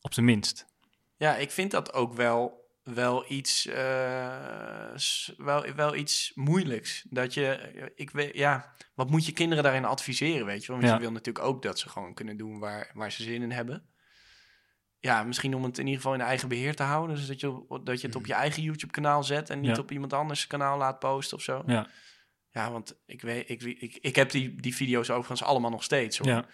[0.00, 0.66] Op zijn minst.
[1.16, 4.94] Ja, ik vind dat ook wel, wel, iets, eh,
[5.36, 7.04] wel, wel iets moeilijks.
[7.10, 10.76] Dat je, ik weet, ja, wat moet je kinderen daarin adviseren, weet je wel?
[10.76, 10.94] Want Ja.
[10.94, 13.86] je wil natuurlijk ook dat ze gewoon kunnen doen waar, waar ze zin in hebben.
[14.98, 17.16] Ja, misschien om het in ieder geval in eigen beheer te houden.
[17.16, 19.76] Dus dat je, dat je het op je eigen YouTube-kanaal zet en niet.
[19.76, 19.82] Ja.
[19.82, 21.62] op iemand anders kanaal laat posten of zo.
[21.66, 21.86] Ja,
[22.50, 26.18] Ja, want ik weet, ik, ik, ik heb die, die video's overigens allemaal nog steeds.
[26.18, 26.28] Hoor.
[26.28, 26.46] ja,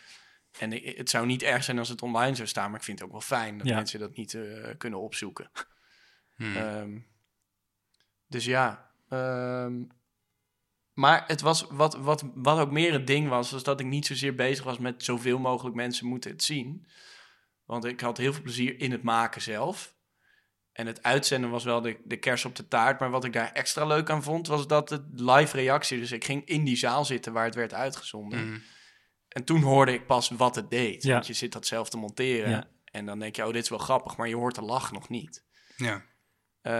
[0.58, 3.06] En het zou niet erg zijn als het online zou staan, maar ik vind het
[3.06, 4.42] ook wel fijn dat mensen dat niet eh,
[4.78, 5.50] kunnen opzoeken.
[6.38, 6.56] Hmm.
[6.56, 6.98] Ehm,
[8.26, 8.92] dus ja.
[9.08, 9.82] ehm,
[10.92, 14.06] maar het was wat, wat, wat ook meer het ding was, was dat ik niet
[14.06, 16.88] zozeer bezig was met zoveel mogelijk mensen moeten het zien.
[17.64, 19.96] Want ik had heel veel plezier in het maken zelf.
[20.72, 23.00] En het uitzenden was wel de, de kers op de taart.
[23.00, 25.98] Maar wat ik daar extra leuk aan vond, was dat het live reactie.
[25.98, 28.38] Dus ik ging in die zaal zitten waar het werd uitgezonden.
[28.38, 28.62] Hmm.
[29.28, 31.02] En toen hoorde ik pas wat het deed.
[31.02, 31.12] Ja.
[31.12, 32.50] Want je zit dat zelf te monteren.
[32.50, 32.68] Ja.
[32.84, 34.16] En dan denk je, oh, dit is wel grappig.
[34.16, 35.44] Maar je hoort de lach nog niet.
[35.76, 36.02] Ja.
[36.60, 36.72] Eh,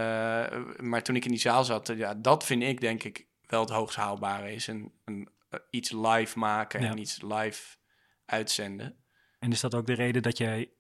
[0.77, 3.71] maar toen ik in die zaal zat, ja, dat vind ik denk ik wel het
[3.71, 4.53] hoogst haalbare.
[4.55, 6.91] Is een, een, eh, iets live maken Ja.
[6.91, 7.77] en iets live
[8.25, 8.97] uitzenden.
[9.39, 10.71] En is dat ook de reden dat jij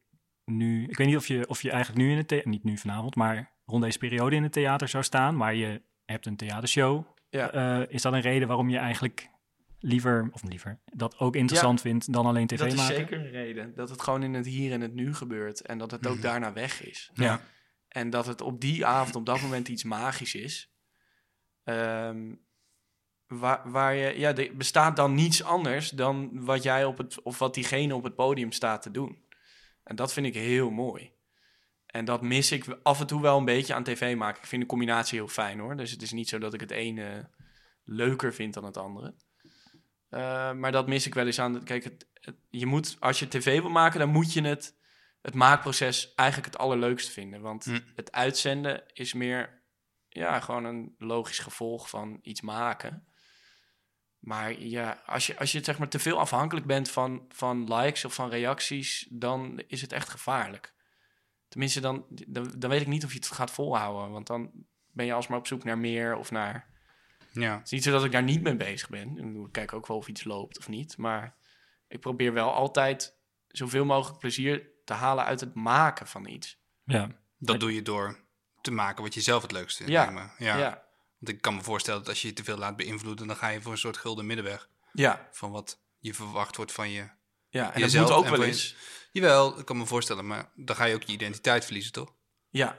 [0.44, 0.86] nu...
[0.88, 2.28] Ik weet niet of je, of je eigenlijk nu in het...
[2.28, 5.36] thea- Niet nu vanavond, maar rond deze periode in het theater zou staan.
[5.36, 7.04] Maar je hebt een theatershow.
[7.30, 7.50] Ja.
[7.50, 9.28] Eh, is dat een reden waarom je eigenlijk
[9.78, 10.28] liever...
[10.32, 12.94] Of liever, dat ook interessant vindt dan alleen tv dat is maken?
[12.96, 13.74] zeker een reden.
[13.74, 15.60] Dat het gewoon in het hier en het nu gebeurt.
[15.60, 16.22] En dat het ook Mhm.
[16.22, 17.10] daarna weg is.
[17.14, 17.40] Ja.
[17.88, 20.72] En dat het op die avond, op dat moment iets magisch is.
[21.64, 22.34] Ehm,
[23.26, 27.38] waar, waar je, ja, er bestaat dan niets anders dan wat jij op het, of
[27.38, 29.26] wat diegene op het podium staat te doen.
[29.84, 31.12] En dat vind ik heel mooi.
[31.86, 34.42] En dat mis ik af en toe wel een beetje aan tv maken.
[34.42, 35.76] Ik vind de combinatie heel fijn hoor.
[35.76, 37.30] Dus het is niet zo dat ik het ene
[37.84, 39.14] leuker vind dan het andere.
[40.08, 41.64] Eh, maar dat mis ik wel eens aan.
[41.64, 42.06] Kijk, het-
[42.50, 44.77] je moet, als je tv wil maken, dan moet je het,
[45.22, 47.40] het maakproces eigenlijk het allerleukst vinden.
[47.40, 47.80] Want Hm.
[47.96, 49.62] het uitzenden is meer,
[50.08, 53.06] ja, gewoon een logisch gevolg van iets maken.
[54.18, 58.04] Maar ja, als je, als je zeg maar te veel afhankelijk bent van, van likes
[58.04, 60.74] of van reacties, dan is het echt gevaarlijk.
[61.48, 64.10] Tenminste, dan, dan, dan weet ik niet of je het gaat volhouden.
[64.10, 64.50] Want dan
[64.92, 66.76] ben je alsmaar op zoek naar meer of naar
[67.32, 67.56] Ja.
[67.56, 69.18] het is niet zo dat ik daar niet mee bezig ben.
[69.44, 70.96] Ik kijk ook wel of iets loopt of niet.
[70.96, 71.36] Maar
[71.88, 76.58] ik probeer wel altijd zoveel mogelijk plezier te halen uit het maken van iets.
[76.84, 77.08] Ja.
[77.38, 78.18] Dat doe je door
[78.60, 79.92] te maken wat je zelf het leukste vindt.
[79.92, 80.34] Ja.
[80.38, 80.56] Ja.
[80.56, 80.84] Ja.
[81.18, 83.48] Want ik kan me voorstellen dat als je je te veel laat beïnvloeden, dan ga
[83.48, 84.68] je voor een soort gulden middenweg.
[84.92, 85.28] Ja.
[85.30, 87.08] Van wat je verwacht wordt van je.
[87.48, 87.64] ja.
[87.66, 88.76] En dat Jezelf moet ook wel je- eens.
[89.12, 92.14] Jawel, ik kan me voorstellen, maar dan ga je ook je identiteit verliezen, toch?
[92.48, 92.78] Ja.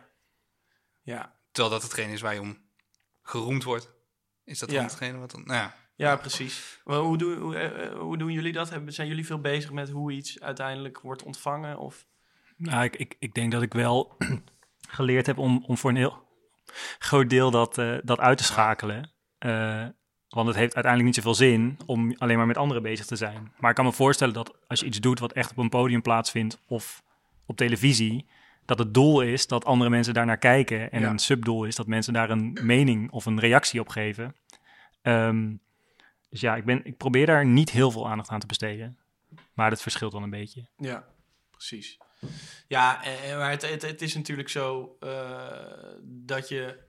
[1.02, 2.58] Ja, Terwijl dat hetgeen is waar je om
[3.22, 3.90] geroemd wordt.
[4.44, 4.84] Is dat dan Ja.
[4.84, 5.44] hetgene wat dan...
[5.46, 5.76] Nou ja.
[6.00, 6.82] Ja precies.
[6.84, 8.80] Maar hoe, doen, hoe, eh, eh, hoe doen jullie dat?
[8.88, 11.78] Zijn jullie veel bezig met hoe iets uiteindelijk wordt ontvangen?
[11.78, 12.06] Of...
[12.58, 14.16] Nou, ik, ik, ik denk dat ik wel
[14.98, 16.28] geleerd heb om, om voor een heel
[17.00, 19.12] groot deel dat, eh, dat uit te schakelen.
[20.30, 23.52] Want het heeft uiteindelijk niet zoveel zin om alleen maar met anderen bezig te zijn.
[23.58, 26.02] Maar ik kan me voorstellen dat als je iets doet wat echt op een podium
[26.02, 27.04] plaatsvindt of
[27.46, 28.26] op televisie,
[28.66, 30.92] dat het doel is dat andere mensen daar naar kijken.
[30.92, 31.10] En Ja.
[31.10, 34.36] een subdoel is dat mensen daar een mening of een reactie op geven.
[35.02, 35.52] Ehm,
[36.30, 38.98] dus ja, ik, ben, ik probeer daar niet heel veel aandacht aan te besteden.
[39.54, 40.68] Maar dat verschilt wel een beetje.
[40.78, 41.08] Ja,
[41.52, 41.98] precies.
[42.68, 46.88] Ja, eh, maar het, het, het is natuurlijk zo eh, dat je...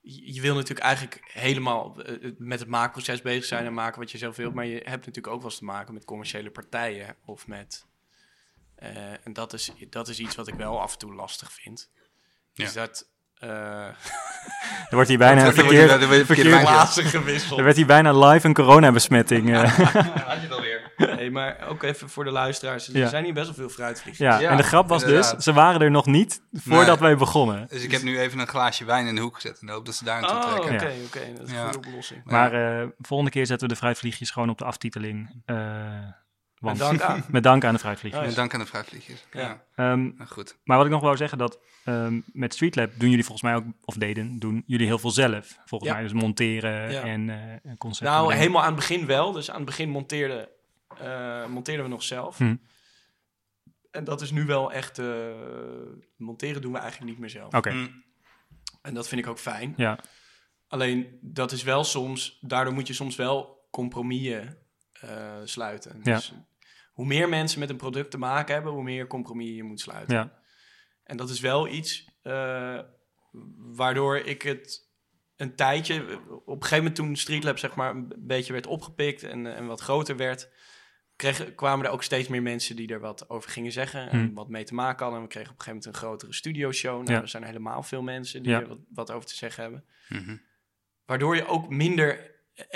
[0.00, 4.18] Je wil natuurlijk eigenlijk helemaal eh, met het maakproces bezig zijn en maken wat je
[4.18, 4.54] zelf wilt.
[4.54, 7.86] Maar je hebt natuurlijk ook wel eens te maken met commerciële partijen of met...
[8.74, 11.90] eh, en dat is, dat is iets wat ik wel af en toe lastig vind.
[12.54, 13.10] Is dat...
[13.40, 13.48] eh
[14.88, 17.58] Er wordt hier bijna Dan verkeerd, dan gewisseld.
[17.58, 19.52] er werd hier bijna live een coronabesmetting.
[19.54, 19.62] eh.
[19.62, 20.92] Had je het alweer.
[20.96, 22.88] Nee, maar ook even voor de luisteraars.
[22.88, 23.08] Er Ja.
[23.08, 24.26] zijn hier best wel veel fruitvliegjes.
[24.26, 25.34] Ja, Ja, en de grap was inderdaad.
[25.34, 27.08] dus, ze waren er nog niet voordat Nee.
[27.08, 27.66] wij begonnen.
[27.68, 29.58] Dus ik heb nu even een glaasje wijn in de hoek gezet.
[29.60, 30.88] De hoop dat ze daar naartoe Oh, oké, trekken.
[31.06, 31.20] oké.
[31.38, 31.58] Dat is Ja.
[31.66, 32.20] een goede oplossing.
[32.24, 35.42] Maar eh, volgende keer zetten we de fruitvliegjes gewoon op de aftiteling.
[35.46, 35.56] eh,
[36.60, 37.24] want, Met dank aan.
[37.30, 38.20] met dank aan de fruitvliegjes.
[38.22, 39.24] Oh, Met dank aan de fruitvliegjes.
[39.32, 39.40] Ja.
[39.40, 39.64] Ja.
[39.74, 40.56] Ehm, Nou, goed.
[40.64, 43.64] maar wat ik nog wou zeggen, dat ehm, met Streetlab doen jullie volgens mij ook,
[43.84, 45.58] of deden, doen jullie heel veel zelf.
[45.64, 45.96] Volgens Ja.
[45.96, 47.02] mij dus monteren Ja.
[47.02, 47.30] en
[47.64, 48.16] eh concepten.
[48.16, 49.32] Nou, helemaal aan het begin wel.
[49.32, 50.48] Dus aan het begin monteerden,
[50.98, 52.38] eh, monteerden we nog zelf.
[52.38, 52.56] Hm.
[53.90, 54.98] En dat is nu wel echt...
[54.98, 55.06] eh,
[56.16, 57.54] monteren doen we eigenlijk niet meer zelf.
[57.54, 58.04] Oké, Mm.
[58.82, 59.74] En dat vind ik ook fijn.
[59.76, 59.98] ja.
[60.68, 62.38] Alleen, dat is wel soms...
[62.40, 64.58] Daardoor moet je soms wel compromissen
[65.00, 66.00] eh, sluiten.
[66.02, 66.14] Ja.
[66.14, 66.32] Dus
[66.92, 68.72] hoe meer mensen met een product te maken hebben...
[68.72, 70.16] hoe meer compromis je moet sluiten.
[70.16, 70.36] ja.
[71.04, 72.80] En dat is wel iets eh,
[73.56, 74.88] waardoor ik het
[75.36, 79.54] een tijdje, op een gegeven moment toen Streetlab zeg maar een beetje werd opgepikt en,
[79.54, 80.50] en wat groter werd,
[81.16, 84.34] kregen, kwamen er ook steeds meer mensen die er wat over gingen zeggen en Hmm.
[84.34, 85.16] wat mee te maken hadden.
[85.20, 86.96] En we kregen op een gegeven moment een grotere studioshow.
[87.02, 87.20] Nou, Ja.
[87.20, 88.60] er zijn helemaal veel mensen die Ja.
[88.60, 89.84] er wat, wat over te zeggen hebben.
[90.08, 90.36] Mhm.
[91.04, 92.30] Waardoor je ook minder eh,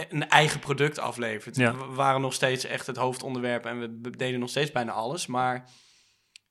[0.09, 1.57] een eigen product aflevert.
[1.57, 1.77] Ja.
[1.77, 5.27] We waren nog steeds echt het hoofdonderwerp en we deden nog steeds bijna alles.
[5.27, 5.71] Maar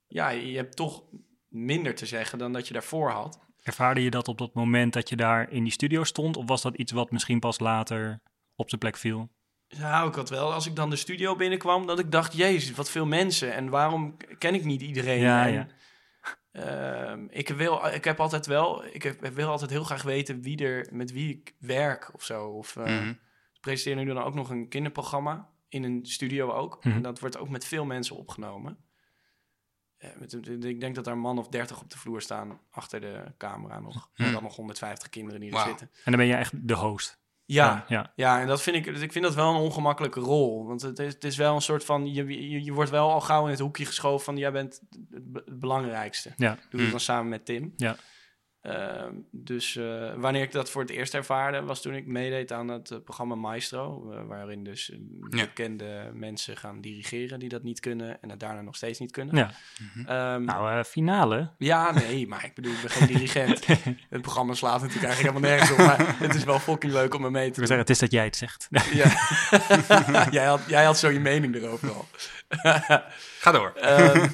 [0.07, 1.03] ja, je hebt toch
[1.47, 3.39] minder te zeggen dan dat je daarvoor had.
[3.61, 6.37] Ervaarde je dat op dat moment dat je daar in die studio stond?
[6.37, 8.21] Of was dat iets wat misschien pas later
[8.55, 9.29] op zijn plek viel?
[9.67, 10.53] Ja, ik had wel.
[10.53, 13.53] Als ik dan de studio binnenkwam, dat ik dacht, jezus, wat veel mensen.
[13.53, 15.19] En waarom ken ik niet iedereen?
[15.19, 15.67] Ja, en, ja.
[16.51, 20.41] Ehm, ik, wil, ik heb altijd wel, ik heb, ik wil altijd heel graag weten
[20.41, 22.47] wie er, met wie ik werk of zo.
[22.47, 26.83] Of ik presenteer nu dan ook nog een kinderprogramma in een studio ook.
[26.85, 26.95] Mhm.
[26.95, 28.77] En dat wordt ook met veel mensen opgenomen.
[29.97, 30.33] Eh, met,
[30.63, 33.79] ik denk dat er een man of dertig op de vloer staan achter de camera
[33.79, 34.09] nog.
[34.13, 34.33] En Mhm.
[34.33, 35.89] dan nog 150 kinderen die er zitten.
[35.93, 37.19] En dan ben je echt de host.
[37.53, 38.11] Ja, ja.
[38.15, 40.65] ja, en dat vind ik, ik vind dat wel een ongemakkelijke rol.
[40.67, 43.21] Want het is, het is wel een soort van, je, je, je wordt wel al
[43.21, 46.33] gauw in het hoekje geschoven van, jij bent het, be- het belangrijkste.
[46.37, 46.49] Ja.
[46.53, 46.89] Doe het Hmm.
[46.89, 47.73] dan samen met Tim.
[47.77, 47.95] Ja.
[48.61, 52.67] Ehm, dus eh, wanneer ik dat voor het eerst ervaarde, was toen ik meedeed aan
[52.67, 54.11] het eh, programma Maestro.
[54.11, 54.91] eh, waarin dus
[55.29, 55.43] Ja.
[55.45, 59.35] bekende mensen gaan dirigeren die dat niet kunnen en het daarna nog steeds niet kunnen.
[59.35, 59.51] ja.
[60.05, 61.49] Ehm, Nou, eh, finale.
[61.57, 63.65] ja, nee, maar ik bedoel, ik ben geen dirigent.
[64.09, 67.25] het programma slaat natuurlijk eigenlijk helemaal nergens op, maar het is wel fucking leuk om
[67.25, 67.67] er mee te doen.
[67.67, 68.67] zeggen, het is dat jij het zegt.
[68.93, 69.09] Ja.
[70.37, 72.05] jij, had, jij had zo je mening erover al.
[73.39, 73.73] Ga door.
[73.75, 74.27] Ehm,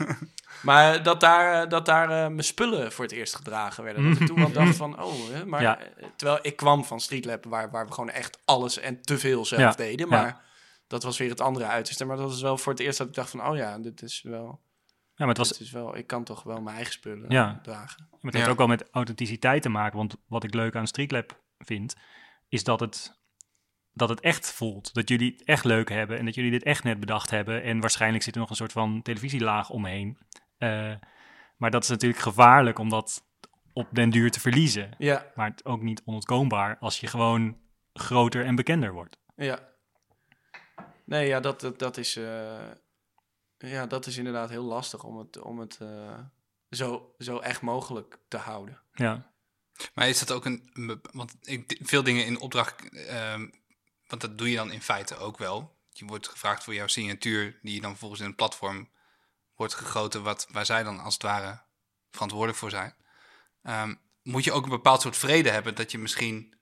[0.61, 4.09] maar dat daar, eh, dat daar eh, mijn spullen voor het eerst gedragen werden.
[4.09, 5.61] Dat ik toen wel dacht van, oh, hè, maar...
[5.61, 5.79] Ja.
[5.79, 9.45] eh, Terwijl ik kwam van Streetlab, waar, waar we gewoon echt alles en te veel
[9.45, 9.71] zelf Ja.
[9.71, 10.09] deden.
[10.09, 10.21] Ja.
[10.21, 10.41] Maar
[10.87, 12.05] dat was weer het andere uiterste.
[12.05, 14.21] Maar dat was wel voor het eerst dat ik dacht van, oh ja, dit is
[14.21, 14.59] wel...
[15.15, 17.59] Ja, maar het, was, dit is wel ik kan toch wel mijn eigen spullen Ja.
[17.63, 18.07] dragen.
[18.11, 19.97] maar het heeft ook wel met authenticiteit te maken.
[19.97, 21.95] Want wat ik leuk aan Streetlab vind,
[22.49, 23.19] is dat het,
[23.93, 24.93] dat het echt voelt.
[24.93, 27.63] Dat jullie het echt leuk hebben en dat jullie dit echt net bedacht hebben.
[27.63, 30.17] En waarschijnlijk zit er nog een soort van televisielaag omheen.
[30.57, 30.93] Eh,
[31.57, 33.25] maar dat is natuurlijk gevaarlijk om dat
[33.73, 34.95] op den duur te verliezen.
[34.97, 37.57] Ja, Maar het ook niet onontkoombaar als je gewoon
[37.93, 39.17] groter en bekender wordt.
[39.35, 39.75] ja.
[41.05, 42.15] Nee, ja, dat, dat, dat is...
[42.15, 42.71] eh,
[43.57, 46.19] ja, dat is inderdaad heel lastig om het, om het eh,
[46.69, 48.81] zo, zo echt mogelijk te houden.
[48.93, 49.31] Ja,
[49.93, 50.69] Maar is dat ook een...
[51.11, 52.89] Want ik, veel dingen in opdracht...
[53.07, 53.49] ehm,
[54.07, 55.77] want dat doe je dan in feite ook wel.
[55.89, 57.59] Je wordt gevraagd voor jouw signatuur...
[57.61, 58.89] die je dan vervolgens in een platform
[59.57, 60.23] wordt gegoten...
[60.23, 61.59] Wat, waar zij dan als het ware
[62.11, 62.95] verantwoordelijk voor zijn.
[63.63, 63.93] Ehm,
[64.23, 65.75] moet je ook een bepaald soort vrede hebben...
[65.75, 66.55] dat je misschien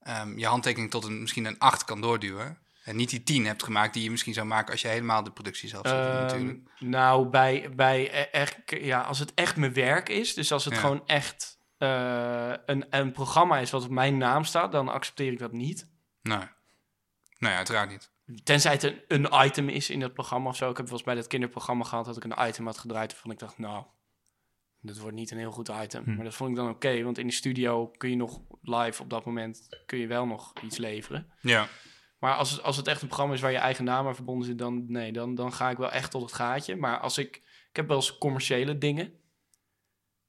[0.00, 2.58] ehm, je handtekening tot een, misschien een 8 kan doorduwen...
[2.84, 4.72] En niet die 10 hebt gemaakt die je misschien zou maken...
[4.72, 6.58] als je helemaal de productie zelf zou doen Ehm, natuurlijk.
[6.78, 10.74] nou, bij, bij e- echt, ja, als het echt mijn werk is, dus als het
[10.74, 10.80] Ja.
[10.80, 15.38] gewoon echt eh, een, een programma is wat op mijn naam staat, dan accepteer ik
[15.38, 15.86] dat niet.
[16.22, 16.48] Nee.
[17.38, 18.10] Nee, uiteraard niet.
[18.44, 20.70] Tenzij het een, een item is in dat programma of zo.
[20.70, 23.30] Ik heb wel eens bij dat kinderprogramma gehad dat ik een item had gedraaid waarvan
[23.30, 23.84] ik dacht, nou,
[24.80, 26.04] dat wordt niet een heel goed item.
[26.04, 26.14] Hm.
[26.14, 29.10] Maar dat vond ik dan oké, want in de studio kun je nog live op
[29.10, 31.32] dat moment kun je wel nog iets leveren.
[31.40, 31.68] Ja.
[32.18, 34.46] Maar als het, als het echt een programma is waar je eigen naam aan verbonden
[34.46, 36.76] zit, dan nee, dan, dan ga ik wel echt tot het gaatje.
[36.76, 37.36] Maar als ik,
[37.70, 39.12] ik heb wel eens commerciële dingen.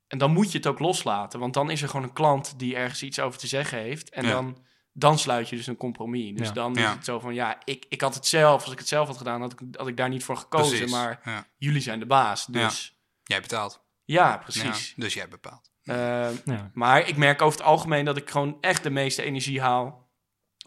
[0.07, 2.75] En dan moet je het ook loslaten, want dan is er gewoon een klant die
[2.75, 4.09] ergens iets over te zeggen heeft.
[4.09, 4.31] En Ja.
[4.31, 4.57] dan,
[4.93, 6.35] dan sluit je dus een compromis.
[6.37, 6.53] Dus Ja.
[6.53, 6.89] dan Ja.
[6.89, 9.17] is het zo van, ja, ik, ik had het zelf, als ik het zelf had
[9.17, 10.69] gedaan, had ik, had ik daar niet voor gekozen.
[10.77, 10.91] Precies.
[10.91, 11.47] Maar Ja.
[11.57, 13.83] jullie zijn de baas, dus Jij betaalt.
[14.05, 14.89] ja, precies.
[14.95, 15.69] Ja, dus jij bepaalt.
[15.83, 16.31] Ja.
[16.73, 20.09] maar ik merk over het algemeen dat ik gewoon echt de meeste energie haal.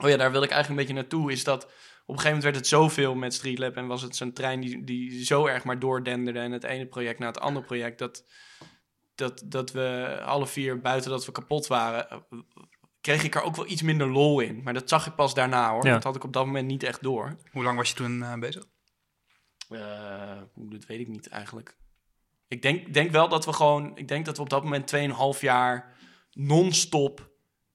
[0.03, 1.33] Oh ja, daar wil ik eigenlijk een beetje naartoe.
[1.33, 4.33] Is dat op een gegeven moment werd het zoveel met Streetlab en was het zo'n
[4.33, 7.99] trein die, die zo erg maar doordenderde en het ene project na het andere project
[7.99, 8.25] dat,
[9.15, 12.19] dat, dat we alle vier buiten dat we kapot waren, eh,
[13.05, 14.63] kreeg ik er ook wel iets minder lol in.
[14.63, 15.87] Maar dat zag ik pas daarna hoor.
[15.87, 15.93] Ja.
[15.93, 17.37] Dat had ik op dat moment niet echt door.
[17.51, 18.65] Hoe lang was je toen eh, bezig?
[19.69, 21.77] Eh, dat weet ik niet eigenlijk.
[22.49, 23.97] Ik denk, denk wel dat we gewoon...
[23.97, 24.95] Ik denk dat we op dat moment
[25.37, 25.97] 2,5 jaar
[26.33, 27.31] non-stop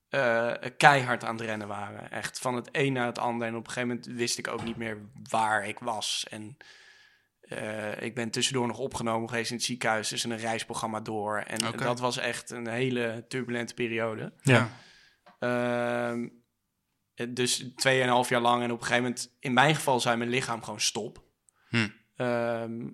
[0.10, 2.12] eh, keihard aan het rennen waren.
[2.12, 3.48] Echt van het een naar het ander.
[3.48, 4.98] En op een gegeven moment wist ik ook niet meer
[5.30, 6.26] waar ik was.
[6.30, 6.58] En
[7.42, 10.10] eh, ik ben tussendoor nog opgenomen geweest in het ziekenhuis.
[10.10, 11.38] Dus een reisprogramma door.
[11.38, 11.84] En Oké.
[11.84, 14.34] dat was echt een hele turbulente periode.
[14.42, 14.70] Ja.
[15.40, 16.28] Ehm,
[17.14, 18.64] eh, dus 2,5 jaar lang.
[18.64, 21.24] En op een gegeven moment, in mijn geval, zei mijn lichaam gewoon stop.
[21.70, 21.88] Hm.
[22.16, 22.88] Ehm,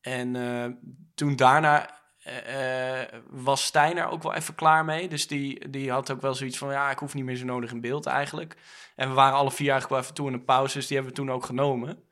[0.00, 0.70] en eh,
[1.14, 1.96] toen daarna
[2.26, 5.08] eh, eh, was Stijn er ook wel even klaar mee.
[5.08, 7.70] Dus die, die had ook wel zoiets van, ja, ik hoef niet meer zo nodig
[7.70, 8.56] in beeld eigenlijk.
[8.94, 11.14] En we waren alle vier eigenlijk wel even toe in een pauze, dus die hebben
[11.14, 12.04] we toen ook genomen.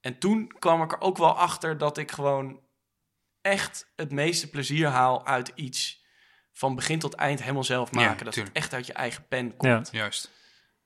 [0.00, 2.60] En toen kwam ik er ook wel achter dat ik gewoon
[3.40, 5.97] echt het meeste plezier haal uit iets
[6.58, 8.24] van begin tot eind helemaal zelf Ja, maken.
[8.24, 9.88] dat het echt uit je eigen pen komt.
[9.92, 9.98] Ja.
[9.98, 10.30] Juist.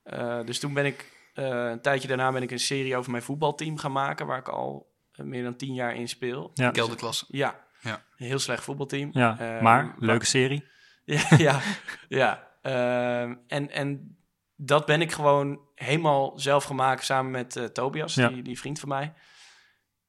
[0.02, 3.22] Eh, dus toen ben ik, eh, een tijdje daarna ben ik een serie over mijn
[3.22, 6.50] voetbalteam gaan maken, waar ik al eh, meer dan tien jaar in speel.
[6.54, 6.70] Ja.
[6.70, 7.24] Kelderklasse.
[7.28, 8.02] Ja, Ja.
[8.16, 9.10] een heel slecht voetbalteam.
[9.12, 10.64] Ja, Eh, maar leuke serie.
[11.04, 11.60] Ja, ja,
[12.08, 12.48] ja.
[12.62, 14.16] Ehm, en, en
[14.56, 18.28] dat ben ik gewoon helemaal zelf gemaakt samen met Tobias, Ja.
[18.28, 19.12] die, die vriend van mij.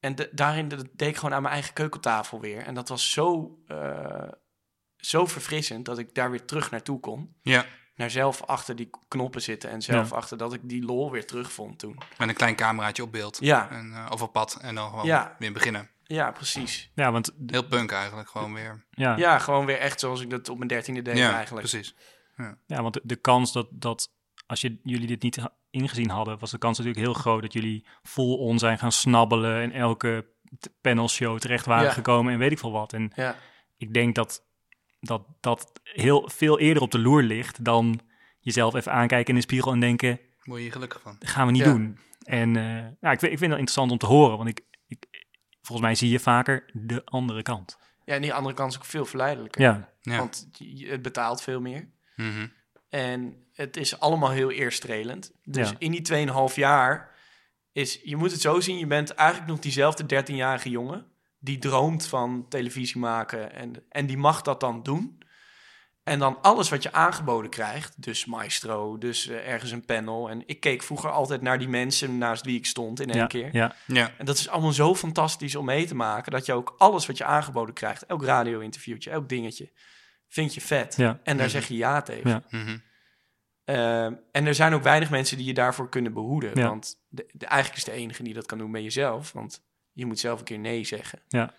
[0.00, 2.62] En de- daarin dat deed ik gewoon aan mijn eigen keukentafel weer.
[2.62, 4.28] En dat was zo, eh,
[5.06, 7.34] zo verfrissend dat ik daar weer terug naartoe kon.
[7.42, 7.64] Ja.
[7.96, 10.16] Naar zelf achter die knoppen zitten en zelf Ja.
[10.16, 11.98] achter dat ik die lol weer terugvond toen.
[12.18, 13.38] Met een klein cameraatje op beeld.
[13.40, 13.70] Ja.
[13.70, 14.58] En, eh, of op pad.
[14.60, 15.36] En dan gewoon Ja.
[15.38, 15.88] weer beginnen.
[16.06, 16.90] Ja, precies.
[16.94, 18.28] Ja, want Heel punk eigenlijk.
[18.28, 18.84] Gewoon weer.
[18.90, 21.68] ja, Ja, gewoon weer echt zoals ik dat op mijn dertiende deed ja, eigenlijk.
[21.68, 21.94] precies.
[22.66, 24.12] ja, want de, de kans dat, dat
[24.46, 27.52] als je, jullie dit niet ha- ingezien hadden, was de kans natuurlijk heel groot dat
[27.52, 30.26] jullie vol on zijn gaan snabbelen en elke
[30.80, 31.92] panelshow terecht waren Ja.
[31.92, 32.92] gekomen en weet ik veel wat.
[32.92, 33.36] En Ja,
[33.76, 34.42] ik denk dat
[35.06, 38.00] dat, dat heel veel eerder op de loer ligt dan
[38.40, 41.16] jezelf even aankijken in de spiegel en denken, Word je gelukkig van.
[41.18, 41.72] dat gaan we niet Ja.
[41.72, 41.98] doen.
[42.22, 42.64] En eh,
[43.00, 45.06] ja, ik, vind, ik vind het interessant om te horen, want ik, ik,
[45.62, 47.78] volgens mij zie je vaker de andere kant.
[48.04, 49.60] ja en die andere kant is ook veel verleidelijker.
[49.62, 50.18] Ja, Ja.
[50.18, 51.88] Want je- het betaalt veel meer.
[52.16, 52.46] Mhm.
[52.88, 55.32] En het is allemaal heel eerstrelend.
[55.42, 55.76] Dus Ja.
[55.78, 57.14] in die 2,5 jaar
[57.72, 61.06] is, je moet het zo zien, je bent eigenlijk nog diezelfde 13-jarige jongen
[61.44, 65.22] die droomt van televisie maken en, en die mag dat dan doen.
[66.02, 70.30] En dan alles wat je aangeboden krijgt, dus maestro, dus eh, ergens een panel.
[70.30, 73.26] En ik keek vroeger altijd naar die mensen naast wie ik stond in één ja,
[73.26, 73.48] keer.
[73.52, 74.10] ja, Ja.
[74.18, 77.16] En dat is allemaal zo fantastisch om mee te maken, dat je ook alles wat
[77.16, 79.72] je aangeboden krijgt, elk radio-interviewtje, elk dingetje,
[80.28, 80.96] vind je vet.
[80.96, 82.30] ja, En daar zeg je ja tegen.
[82.30, 82.42] Ja.
[82.50, 82.78] Mhm.
[83.64, 86.50] Ehm, en er zijn ook weinig mensen die je daarvoor kunnen behoeden.
[86.54, 86.68] Ja.
[86.68, 89.32] Want de, de, eigenlijk is de enige die dat kan doen ben jezelf.
[89.32, 89.62] Want
[89.94, 91.22] je moet zelf een keer nee zeggen.
[91.28, 91.54] Ja.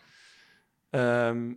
[0.90, 1.54] Ehm,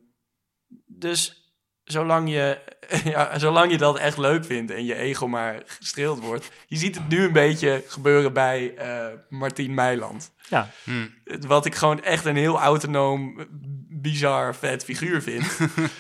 [0.86, 1.47] dus
[1.88, 2.58] zolang je,
[3.04, 6.50] ja, zolang je dat echt leuk vindt en je ego maar gestreeld wordt.
[6.66, 10.32] Je ziet het nu een beetje gebeuren bij eh Martien Meiland.
[10.48, 11.06] ja, Hm.
[11.24, 13.46] Het- Wat ik gewoon echt een heel autonoom,
[13.90, 15.58] bizar, vet figuur vind.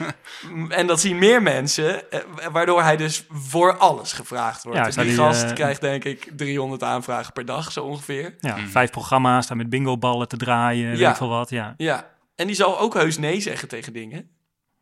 [0.68, 2.20] en dat zien meer mensen, eh,
[2.52, 4.78] waardoor hij dus voor alles gevraagd wordt.
[4.78, 8.34] Ja, dus die die, gast eh, krijgt denk ik 300 aanvragen per dag, zo ongeveer.
[8.40, 8.56] ja.
[8.56, 8.66] Mhm.
[8.66, 11.10] vijf programma's staan met bingoballen te draaien, weet Ja.
[11.10, 11.50] ik veel wat.
[11.50, 14.30] Ja, Ja, en die zal ook heus nee zeggen tegen dingen.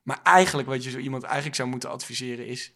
[0.07, 2.75] Maar eigenlijk wat je zo iemand eigenlijk zou moeten adviseren is...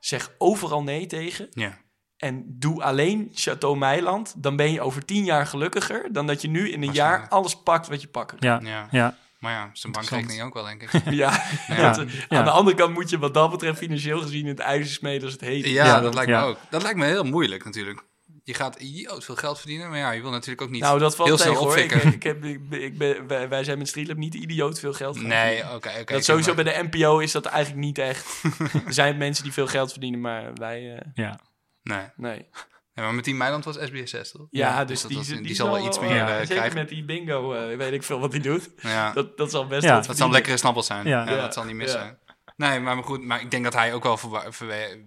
[0.00, 1.78] zeg overal nee tegen Ja.
[2.16, 4.34] en doe alleen Chateau Meiland.
[4.42, 7.62] Dan ben je over tien jaar gelukkiger dan dat je nu in een jaar alles
[7.62, 8.88] pakt wat je pakken ja, Ja.
[8.90, 9.16] ja.
[9.38, 10.90] Maar ja, zijn bankrekening ook wel, denk ik.
[11.10, 11.80] Ja, Ja.
[11.82, 12.38] want, eh, Ja.
[12.38, 15.22] aan de andere kant moet je wat dat betreft financieel gezien in het ijzer smeden
[15.22, 15.64] als het heet.
[15.66, 16.40] Ja, Ja, dat lijkt ja.
[16.40, 16.58] me ook.
[16.70, 18.04] Dat lijkt me heel moeilijk natuurlijk.
[18.48, 21.16] Je gaat idioot veel geld verdienen, maar ja, je wil natuurlijk ook niet nou, dat
[21.16, 21.78] valt heel snel hoor.
[21.78, 24.92] Ik, ik heb, ik, ben- ik ben, wij, wij zijn met Streetlab niet idioot veel
[24.92, 25.74] geld gaan Nee, verdienen.
[25.74, 26.12] oké, oké.
[26.12, 28.42] dat sowieso bij de NPO is dat eigenlijk niet echt.
[28.86, 30.94] er zijn mensen die veel geld verdienen, maar wij...
[30.96, 31.40] eh, Ja.
[31.82, 32.04] Nee.
[32.16, 32.46] nee.
[32.92, 34.46] Ja, maar met Team Meiland was SBS 6, toch?
[34.50, 36.74] Ja, dus dus die, was- die, die zal wel iets meer, eh, eh, Zeker krijgen.
[36.78, 38.70] met die bingo, eh, weet ik veel wat hij doet.
[38.80, 41.06] Ja, Dat, dat zal best Ja, wat dat zal lekkere snappels zijn.
[41.06, 41.24] Ja.
[41.24, 41.98] Ja, Ja, dat zal niet mis ja.
[41.98, 42.18] zijn.
[42.56, 44.18] Nee, maar goed, maar ik denk dat hij ook wel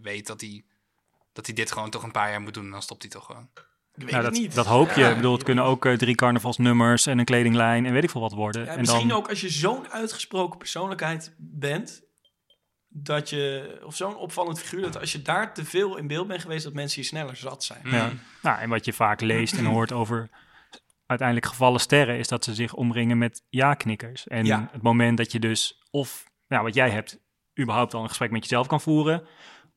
[0.02, 0.66] weet dat hij,
[1.34, 2.66] dat hij dit gewoon toch een paar jaar moet doen.
[2.66, 3.50] En dan stopt hij toch gewoon.
[3.94, 4.56] Ik weet Nou, het dat, niet.
[4.56, 5.02] dat hoop je.
[5.02, 5.10] Ja.
[5.10, 8.22] Ik bedoel, het kunnen ook eh, drie carnavalsnummers en een kledinglijn en weet ik veel
[8.22, 8.66] wat worden.
[8.66, 12.04] Ja, en misschien dan, ook als je zo'n uitgesproken persoonlijkheid bent,
[12.88, 16.42] dat je, of zo'n opvallend figuur, dat als je daar te veel in beeld bent
[16.42, 17.82] geweest, dat mensen je sneller zat zijn.
[17.84, 18.06] Ja.
[18.08, 18.20] Mm.
[18.42, 20.30] Nou, en wat je vaak leest en hoort over
[21.06, 24.28] uiteindelijk gevallen sterren, is dat ze zich omringen met ja-knikkers.
[24.28, 24.70] En Ja.
[24.72, 27.20] het moment dat je dus, of nou, wat jij hebt,
[27.60, 29.24] überhaupt al een gesprek met jezelf kan voeren,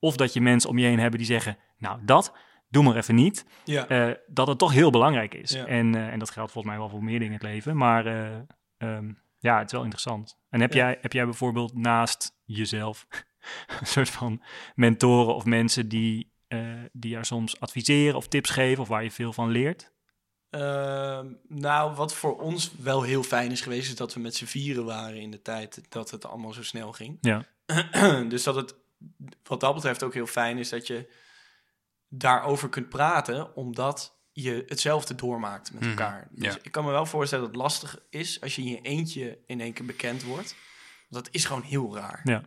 [0.05, 2.33] of dat je mensen om je heen hebben die zeggen, nou dat,
[2.69, 3.89] doe maar even niet, Ja.
[3.89, 5.51] eh, dat het toch heel belangrijk is.
[5.51, 5.67] Ja.
[5.67, 8.07] En, eh, en dat geldt volgens mij wel voor meer dingen in het leven, maar
[8.07, 8.39] eh,
[8.77, 10.39] ehm, ja, het is wel interessant.
[10.51, 10.85] En heb, Ja.
[10.85, 13.07] jij, heb jij bijvoorbeeld naast jezelf
[13.81, 14.43] een soort van
[14.75, 16.33] mentoren of mensen die,
[16.93, 19.93] die jou soms adviseren of tips geven of waar je veel van leert?
[20.51, 24.45] Ehm, nou, wat voor ons wel heel fijn is geweest, is dat we met z'n
[24.45, 27.19] vieren waren in de tijd dat het allemaal zo snel ging.
[27.21, 27.45] Ja.
[28.29, 28.75] dus dat het
[29.43, 31.13] wat dat betreft ook heel fijn is dat je
[32.09, 36.29] daarover kunt praten, omdat je hetzelfde doormaakt met Mhm, elkaar.
[36.31, 36.59] Dus ja.
[36.63, 39.61] ik kan me wel voorstellen dat het lastig is als je in je eentje in
[39.61, 40.55] één keer bekend wordt.
[41.09, 42.21] Want dat is gewoon heel raar.
[42.25, 42.43] Ja.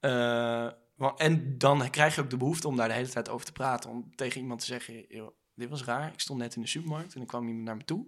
[0.00, 0.72] Eh,
[1.16, 3.90] en dan krijg je ook de behoefte om daar de hele tijd over te praten.
[3.90, 6.12] Om tegen iemand te zeggen, "Joh, dit was raar.
[6.12, 8.06] Ik stond net in de supermarkt en er kwam iemand naar me toe.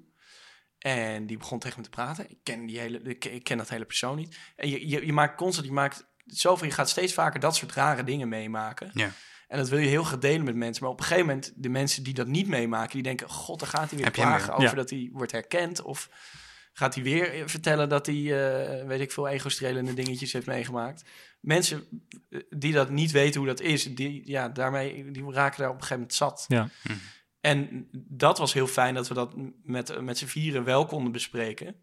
[0.79, 2.31] En die begon tegen me te praten.
[2.31, 4.39] Ik ken, die hele, ik ken, ik ken dat hele persoon niet.
[4.57, 7.73] En je, je, je maakt constant, je maakt zoveel, je gaat steeds vaker dat soort
[7.73, 8.91] rare dingen meemaken.
[8.95, 9.11] Ja.
[9.49, 10.83] En dat wil je heel graag delen met mensen.
[10.83, 13.69] Maar op een gegeven moment, de mensen die dat niet meemaken, die denken, god, dan
[13.69, 14.55] gaat hij weer Heb klagen weer.
[14.55, 14.75] over Ja.
[14.75, 15.83] dat hij wordt herkend.
[15.83, 16.09] Of
[16.73, 21.05] gaat hij weer vertellen dat hij, eh, weet ik veel, ego-strelende dingetjes heeft meegemaakt.
[21.41, 21.85] Mensen
[22.31, 25.75] eh, die dat niet weten hoe dat is, die, ja, daarmee, die raken daar op
[25.75, 26.45] een gegeven moment zat.
[26.49, 26.69] Ja.
[26.83, 26.93] Hm.
[27.41, 31.77] En dat was heel fijn dat we dat met, met z'n vieren wel konden bespreken.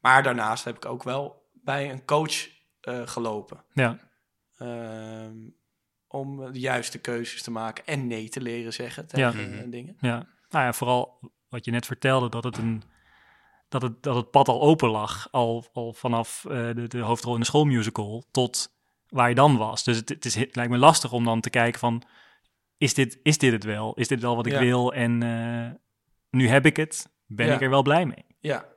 [0.00, 2.48] Maar daarnaast heb ik ook wel bij een coach
[2.80, 3.64] eh, gelopen.
[3.74, 3.98] Ja.
[4.58, 5.36] Ehm,
[6.06, 9.62] om de juiste keuzes te maken en nee te leren zeggen tegen Ja.
[9.62, 9.96] eh, dingen.
[10.00, 10.26] Ja.
[10.50, 12.82] Nou ja, vooral wat je net vertelde, dat het een
[13.68, 17.34] dat het, dat het pad al open lag, al, al vanaf eh, de, de hoofdrol
[17.34, 18.76] in de schoolmusical tot
[19.08, 19.84] waar je dan was.
[19.84, 22.02] Dus het, het, is, het lijkt me lastig om dan te kijken van,
[22.78, 23.94] is dit, is dit het wel?
[23.94, 24.58] Is dit wel wat ik Ja.
[24.60, 24.92] wil?
[24.94, 25.70] En eh,
[26.30, 27.54] nu heb ik het, ben Ja.
[27.54, 28.24] ik er wel blij mee?
[28.38, 28.68] Ja.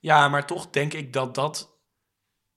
[0.00, 1.71] ja, maar toch denk ik dat dat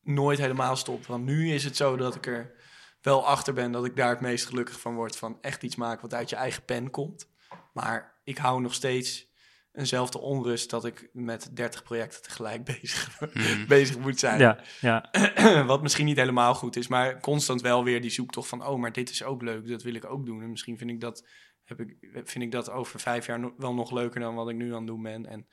[0.06, 1.08] nooit helemaal stopt.
[1.08, 2.54] Want nu is het zo dat ik er
[3.02, 5.18] wel achter ben dat ik daar het meest gelukkig van word.
[5.18, 7.30] Van echt iets maken wat uit je eigen pen komt.
[7.74, 9.34] Maar ik hou nog steeds
[9.72, 13.68] eenzelfde onrust dat ik met 30 projecten tegelijk bezig, Mhm.
[13.68, 14.40] bezig moet zijn.
[14.40, 15.10] Ja, ja,
[15.66, 18.66] Wat misschien niet helemaal goed is, maar constant wel weer die zoektocht van...
[18.68, 20.42] oh, maar dit is ook leuk, dat wil ik ook doen.
[20.42, 21.28] En misschien vind ik dat,
[21.64, 24.56] heb ik, vind ik dat over vijf jaar no- wel nog leuker dan wat ik
[24.56, 25.26] nu aan het doen ben.
[25.26, 25.48] En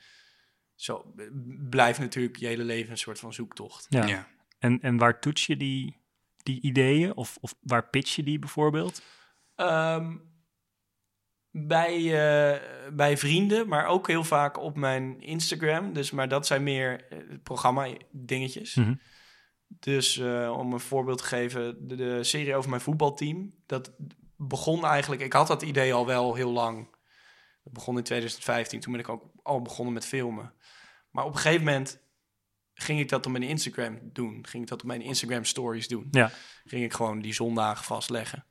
[0.74, 1.14] zo
[1.70, 3.86] blijft natuurlijk je hele leven een soort van zoektocht.
[3.88, 4.06] ja.
[4.06, 4.28] Ja.
[4.62, 5.96] En, en waar toets je die,
[6.36, 7.16] die ideeën?
[7.16, 9.02] Of, of waar pitch je die bijvoorbeeld?
[9.54, 10.16] Ehm,
[11.50, 12.60] bij, eh,
[12.92, 15.92] bij vrienden, maar ook heel vaak op mijn Instagram.
[15.92, 18.74] Dus, maar dat zijn meer eh, programma-dingetjes.
[18.74, 18.94] Mhm.
[19.66, 23.92] Dus eh, om een voorbeeld te geven, de, de serie over mijn voetbalteam, dat
[24.36, 26.96] begon eigenlijk, ik had dat idee al wel heel lang.
[27.64, 30.52] Dat begon in 2015, toen ben ik ook al begonnen met filmen.
[31.10, 32.01] Maar op een gegeven moment
[32.74, 34.46] ging ik dat op mijn Instagram doen.
[34.48, 36.08] Ging ik dat op mijn Instagram stories doen.
[36.10, 36.30] Ja.
[36.64, 38.44] Ging ik gewoon die zondagen vastleggen.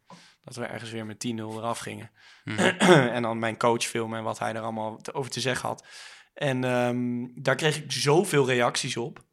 [0.44, 2.12] Dat we ergens weer met 10-0 eraf gingen.
[2.44, 2.60] Mhm.
[3.16, 5.86] en dan mijn coach filmen en wat hij er allemaal te- over te zeggen had.
[6.34, 9.24] En ehm, daar kreeg ik zoveel reacties op.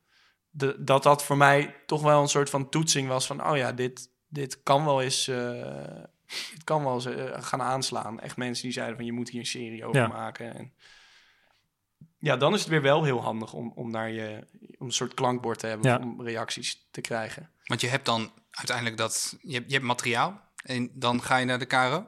[0.50, 3.46] De, dat dat voor mij toch wel een soort van toetsing was van...
[3.50, 6.02] oh ja, dit, dit kan wel eens, eh,
[6.50, 8.20] dit kan wel eens eh, gaan aanslaan.
[8.20, 10.06] Echt mensen die zeiden van je moet hier een serie over Ja.
[10.08, 10.54] maken.
[10.54, 10.72] En
[12.18, 14.46] ja, dan is het weer wel heel handig om, om, naar je,
[14.78, 15.90] om een soort klankbord te hebben...
[15.90, 15.98] Ja.
[15.98, 17.50] om reacties te krijgen.
[17.64, 19.36] Want je hebt dan uiteindelijk dat...
[19.42, 22.06] Je hebt, je hebt materiaal en dan ga je naar de KRO?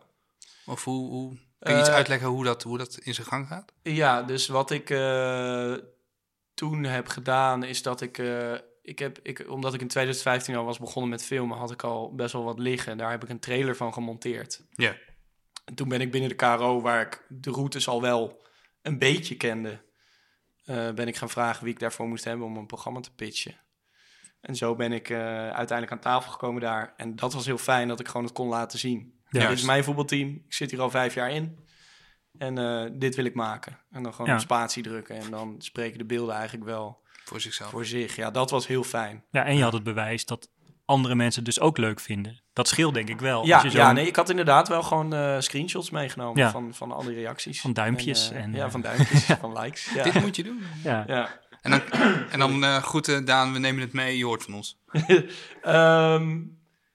[0.66, 1.08] Of hoe...
[1.10, 3.72] hoe kun je iets Eh, uitleggen hoe dat, hoe dat in zijn gang gaat?
[3.82, 5.74] Ja, dus wat ik eh,
[6.54, 10.64] toen heb gedaan is dat ik, eh, ik heb, ik, omdat ik in 2015 al
[10.64, 12.96] was begonnen met filmen, had ik al best wel wat liggen.
[12.96, 14.62] Daar heb ik een trailer van gemonteerd.
[14.70, 14.96] Ja.
[15.64, 18.42] En toen ben ik binnen de KRO, waar ik de routes al wel
[18.82, 19.80] een beetje kende,
[20.70, 23.54] eh, ben ik gaan vragen wie ik daarvoor moest hebben om een programma te pitchen.
[24.40, 25.18] En zo ben ik eh,
[25.50, 26.92] uiteindelijk aan tafel gekomen daar.
[26.96, 29.20] En dat was heel fijn dat ik gewoon het kon laten zien.
[29.28, 29.48] Ja.
[29.48, 30.28] Dit is mijn voetbalteam.
[30.46, 31.58] Ik zit hier al vijf jaar in.
[32.38, 33.78] En eh, dit wil ik maken.
[33.90, 34.34] En dan gewoon Ja.
[34.34, 35.16] op spatie drukken.
[35.16, 37.70] En dan spreken de beelden eigenlijk wel Voor zichzelf.
[37.70, 38.16] voor zich.
[38.16, 39.24] Ja, dat was heel fijn.
[39.30, 40.50] Ja, en je had het bewijs dat
[40.90, 42.42] andere mensen dus ook leuk vinden.
[42.52, 43.46] Dat scheelt denk ik wel.
[43.46, 46.50] Ja, Als je ja zo'n- nee, ik had inderdaad wel gewoon eh, screenshots meegenomen Ja.
[46.50, 47.60] van, van al die reacties.
[47.60, 49.90] Van duimpjes En, eh, en, ja, eh, van duimpjes, van likes.
[49.94, 50.02] Ja.
[50.02, 50.62] Dit moet je doen.
[50.84, 51.04] ja.
[51.06, 51.28] ja.
[51.62, 51.80] En dan,
[52.30, 54.78] en dan eh, groeten, Daan, we nemen het mee, je hoort van ons.
[55.62, 56.38] Ehm,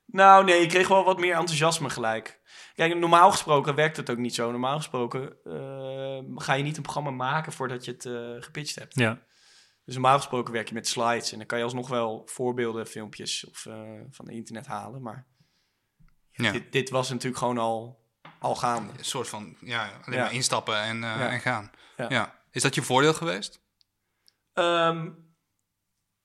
[0.06, 2.40] nou, nee, ik kreeg wel wat meer enthousiasme gelijk.
[2.76, 4.52] Kijk, normaal gesproken werkt het ook niet zo.
[4.52, 8.96] Normaal gesproken eh, ga je niet een programma maken voordat je het eh, gepitcht hebt.
[9.00, 9.20] ja.
[9.86, 13.46] Dus normaal gesproken werk je met slides en dan kan je alsnog wel voorbeelden, filmpjes
[13.50, 15.02] of, eh, van het internet halen.
[15.02, 15.28] Maar
[16.32, 16.52] Ja.
[16.52, 18.04] dit, dit was natuurlijk gewoon al,
[18.40, 18.94] al gaande.
[18.98, 20.24] Een soort van, ja, alleen Ja.
[20.26, 21.30] maar instappen en, eh, Ja.
[21.30, 21.72] en gaan.
[21.98, 22.40] Ja.
[22.52, 23.62] Is dat je voordeel geweest?
[24.54, 25.12] Ehm,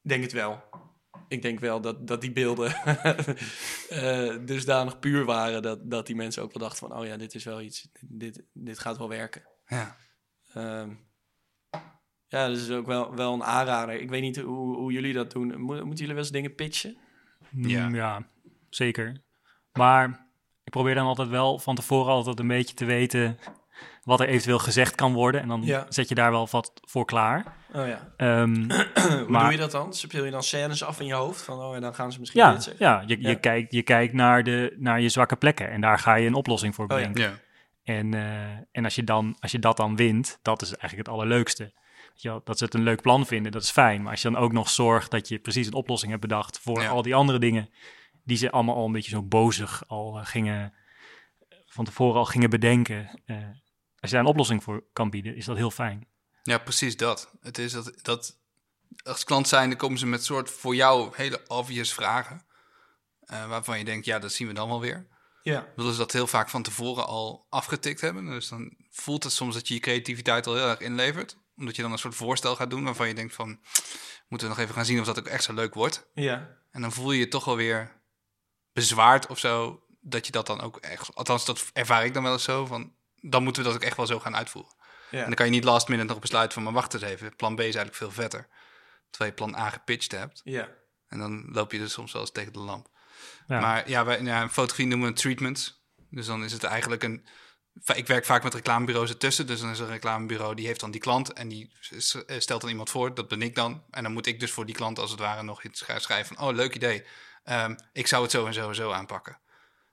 [0.02, 0.62] denk het wel.
[1.28, 2.74] Ik denk wel dat, dat die beelden
[3.88, 7.34] eh, dusdanig puur waren dat, dat die mensen ook wel dachten van, oh ja, dit
[7.34, 9.42] is wel iets, dit, dit gaat wel werken.
[9.66, 9.96] Ja.
[10.52, 10.94] Ehm,
[12.30, 14.00] ja, dat is ook wel, wel een aanrader.
[14.00, 15.46] Ik weet niet hoe, hoe jullie dat doen.
[15.60, 16.96] Mo- moeten jullie wel eens dingen pitchen?
[17.50, 17.88] Ja.
[17.88, 18.26] Mm, ja,
[18.68, 19.22] zeker.
[19.72, 20.26] Maar
[20.64, 23.38] ik probeer dan altijd wel van tevoren altijd een beetje te weten
[24.04, 25.40] wat er eventueel gezegd kan worden.
[25.40, 25.86] En dan Ja.
[25.88, 27.56] zet je daar wel wat voor klaar.
[27.72, 28.12] Oh ja.
[28.16, 28.54] Ehm,
[29.00, 29.94] Hoe Maar- doe je dat dan?
[29.94, 31.42] Speel je dan scènes af in je hoofd?
[31.42, 32.86] Van, oh, en dan gaan ze misschien ja, dit zeggen.
[32.86, 33.28] ja, je, Ja.
[33.28, 36.34] Je, kijkt, je kijkt naar, de, naar je zwakke plekken en daar ga je een
[36.34, 36.96] oplossing voor Oh ja.
[37.08, 37.22] bedenken.
[37.82, 37.94] Ja.
[37.94, 41.16] En, eh, en als, je dan, als je dat dan wint, dat is eigenlijk het
[41.16, 41.72] allerleukste.
[42.12, 44.02] Weet je wel, dat ze het een leuk plan vinden, dat is fijn.
[44.02, 46.80] Maar als je dan ook nog zorgt dat je precies een oplossing hebt bedacht voor
[46.82, 46.88] Ja.
[46.88, 47.70] al die andere dingen,
[48.24, 50.74] die ze allemaal al een beetje zo bozig al eh, gingen,
[51.66, 53.20] van tevoren al gingen bedenken.
[53.26, 53.36] eh,
[54.00, 56.06] als je daar een oplossing voor kan bieden, is dat heel fijn.
[56.42, 57.30] Ja, precies dat.
[57.40, 58.38] Het is dat, dat
[59.02, 62.44] als klant zijnde komen ze met soort voor jou hele obvious vragen.
[63.20, 65.06] eh, waarvan je denkt, ja, dat zien we dan wel weer.
[65.42, 65.66] Ja.
[65.76, 68.26] Willen ze dat heel vaak van tevoren al afgetikt hebben.
[68.26, 71.36] Dus dan voelt het soms dat je je creativiteit al heel erg inlevert.
[71.60, 73.60] Omdat je dan een soort voorstel gaat doen waarvan je denkt van...
[74.28, 76.06] moeten we nog even gaan zien of dat ook echt zo leuk wordt.
[76.14, 76.56] Ja.
[76.70, 78.02] En dan voel je je toch wel weer
[78.72, 79.84] bezwaard of zo...
[80.00, 81.14] dat je dat dan ook echt...
[81.14, 82.94] Althans, dat ervaar ik dan wel eens zo van...
[83.14, 84.74] dan moeten we dat ook echt wel zo gaan uitvoeren.
[85.10, 85.18] Ja.
[85.18, 86.62] En dan kan je niet last minute nog besluiten van...
[86.62, 88.48] maar wacht eens even, plan B is eigenlijk veel vetter.
[89.10, 90.40] Terwijl je plan A gepitcht hebt.
[90.44, 90.68] Ja.
[91.08, 92.88] En dan loop je dus soms wel eens tegen de lamp.
[93.46, 93.60] Ja.
[93.60, 95.82] Maar ja, wij, ja, fotografie noemen we een treatment.
[96.10, 97.26] Dus dan is het eigenlijk een...
[97.94, 99.46] Ik werk vaak met reclamebureaus ertussen.
[99.46, 101.32] Dus dan is er een reclamebureau die heeft dan die klant.
[101.32, 101.72] En die
[102.26, 103.14] eh, stelt dan iemand voor.
[103.14, 103.84] Dat ben ik dan.
[103.90, 106.36] En dan moet ik dus voor die klant als het ware nog iets gaan schrijven
[106.36, 106.46] van...
[106.46, 107.04] Oh, leuk idee.
[107.44, 109.38] Ehm, ik zou het zo en zo en zo aanpakken.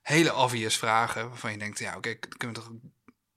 [0.02, 1.80] Hele obvious vragen waarvan je denkt...
[1.80, 2.72] Ja, oké, dat kunnen we toch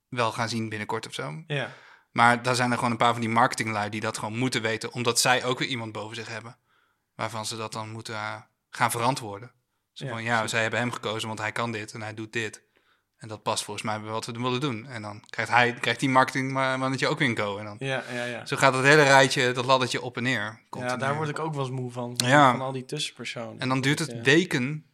[0.08, 1.42] wel gaan zien binnenkort of zo.
[1.46, 1.72] Ja.
[2.10, 4.92] Maar daar zijn er gewoon een paar van die marketinglui die dat gewoon moeten weten,
[4.92, 6.56] omdat zij ook weer iemand boven zich hebben,
[7.14, 8.36] waarvan ze dat dan moeten eh,
[8.70, 9.52] gaan verantwoorden.
[9.92, 12.32] Zo Ja, van, ja, zij hebben hem gekozen, want hij kan dit en hij doet
[12.32, 12.62] dit.
[13.20, 14.86] En dat past volgens mij bij wat we willen doen.
[14.86, 17.58] En dan krijgt hij, krijgt die marketingmannetje ook weer een go.
[17.58, 18.46] En dan, Ja, ja, ja.
[18.46, 20.40] zo gaat het hele rijtje, dat laddertje op en neer.
[20.40, 20.98] Ja, continu.
[20.98, 22.14] daar word ik ook wel eens moe van.
[22.16, 22.50] Ja.
[22.50, 23.60] Van al die tussenpersonen.
[23.60, 24.20] En dan duurt het Ja.
[24.22, 24.84] weken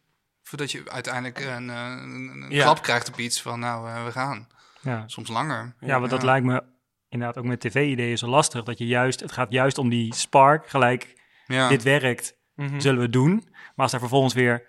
[0.43, 2.63] voordat je uiteindelijk een, eh, een, een Ja.
[2.63, 4.47] klap krijgt op iets van, nou, eh, we gaan.
[4.81, 5.03] Ja.
[5.07, 5.75] Soms langer.
[5.79, 6.63] Ja, want dat lijkt me
[7.09, 8.63] inderdaad ook met tv-ideeën zo lastig.
[8.63, 11.15] Dat je juist, het gaat juist om die spark, gelijk,
[11.45, 11.67] Ja.
[11.69, 12.79] dit werkt, Mhm.
[12.79, 13.33] zullen we doen.
[13.51, 14.63] Maar als daar vervolgens weer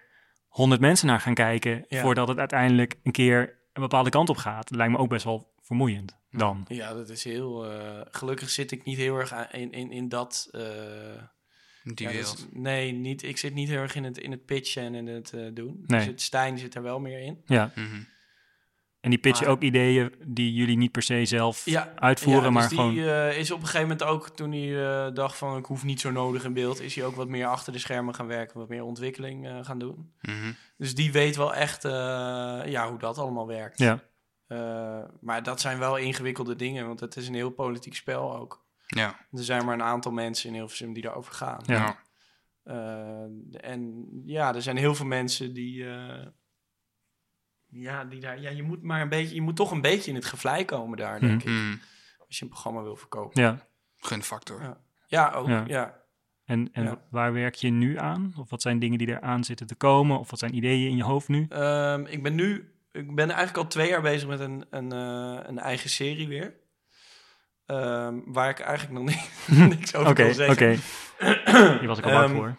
[0.59, 2.01] honderd mensen naar gaan kijken, Ja.
[2.03, 3.41] voordat het uiteindelijk een keer
[3.73, 6.65] een bepaalde kant op gaat, lijkt me ook best wel vermoeiend dan.
[6.69, 7.71] Ja, dat is heel...
[7.71, 10.49] eh, gelukkig zit ik niet heel erg aan- in, in, in dat...
[10.51, 10.61] eh,
[11.83, 12.39] die ja, wereld.
[12.39, 15.07] is- nee, niet, ik zit niet heel erg in het, in het pitchen en in
[15.07, 15.85] het eh, doen.
[15.87, 15.99] Nee.
[15.99, 17.43] Dus het Stijn zit er wel meer in.
[17.47, 17.71] Ja.
[17.75, 18.01] Mhm.
[19.01, 22.51] En die pitchen Maar- ook ideeën die jullie niet per se zelf Ja, uitvoeren, Ja,
[22.51, 22.99] maar dus die gewoon...
[22.99, 26.01] eh, is op een gegeven moment ook, toen hij eh, dacht van ik hoef niet
[26.01, 28.69] zo nodig in beeld, is hij ook wat meer achter de schermen gaan werken, wat
[28.69, 30.13] meer ontwikkeling eh, gaan doen.
[30.21, 30.53] Mhm.
[30.77, 31.93] Dus die weet wel echt eh,
[32.67, 33.79] ja, hoe dat allemaal werkt.
[33.79, 34.03] Ja,
[34.47, 38.65] Eh, maar dat zijn wel ingewikkelde dingen, want het is een heel politiek spel ook.
[38.87, 39.09] Ja.
[39.33, 41.61] Er zijn maar een aantal mensen in Hilversum die daarover gaan.
[41.67, 41.99] Ja.
[43.61, 45.85] En ja, er zijn heel veel mensen die.
[47.71, 48.41] Ja, die daar.
[48.41, 49.35] Ja, je moet maar een beetje.
[49.35, 51.49] Je moet toch een beetje in het gevlei komen daar, denk ik.
[51.49, 51.77] Mhm.
[52.27, 53.43] Als je een programma wil verkopen.
[53.43, 53.67] ja.
[53.99, 54.63] Gunfactor.
[54.63, 54.79] Ja.
[55.07, 55.49] Ja, ook.
[55.49, 55.65] Ja.
[55.67, 55.97] Ja.
[56.45, 57.01] En, en Ja.
[57.11, 58.33] waar werk je nu aan?
[58.39, 60.19] Of wat zijn dingen die er aan zitten te komen?
[60.19, 61.47] Of wat zijn ideeën in je hoofd nu?
[61.49, 62.73] Ehm, ik ben nu.
[62.93, 66.55] Ik ben eigenlijk al twee jaar bezig met een, een, eh, een eigen serie weer.
[67.67, 69.31] Ehm, waar ik eigenlijk nog niet,
[69.77, 70.35] niks over Oké, kan oké.
[70.43, 71.79] zeggen.
[71.79, 72.57] Hier was ik al bang Ehm, voor.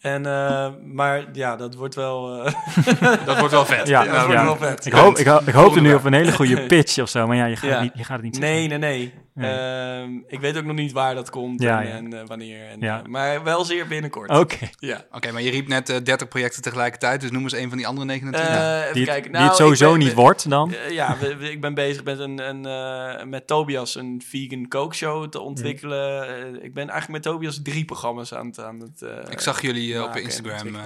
[0.00, 2.42] En, eh, maar ja, dat wordt wel.
[2.44, 2.52] eh,
[3.26, 3.88] Dat wordt wel vet.
[3.88, 4.44] Ja, dat wordt ja.
[4.44, 4.86] wel vet.
[4.86, 7.26] Ik, hoop, ik, ho- ik hoopte nu Volgende op een hele goede pitch of zo,
[7.26, 7.74] maar ja, je gaat, Ja.
[7.74, 8.54] het, niet, je gaat het niet zeggen.
[8.54, 8.78] nee, nee.
[8.78, 9.14] Nee.
[9.44, 11.92] Ehm, ik weet ook nog niet waar dat komt Ja, en, ja.
[11.94, 12.68] en, eh, wanneer.
[12.68, 12.98] En, Ja.
[13.02, 14.30] eh, maar wel zeer binnenkort.
[14.30, 14.68] Oké.
[14.78, 15.04] Ja.
[15.10, 17.86] Oké, maar je riep net eh 30 projecten tegelijkertijd, dus noem eens een van die
[17.86, 18.50] andere 29.
[18.56, 20.72] Eh, even Die, het- die Nou, het sowieso ben- niet wordt dan.
[20.74, 24.68] Eh, ja, we- we- ik ben bezig met, een, een, eh, met Tobias een vegan
[24.68, 26.28] kookshow te ontwikkelen.
[26.28, 28.60] Eh, ik ben eigenlijk met Tobias drie programma's aan het...
[28.60, 30.74] Aan het eh, ik zag jullie eh, op Instagram.
[30.74, 30.82] eh,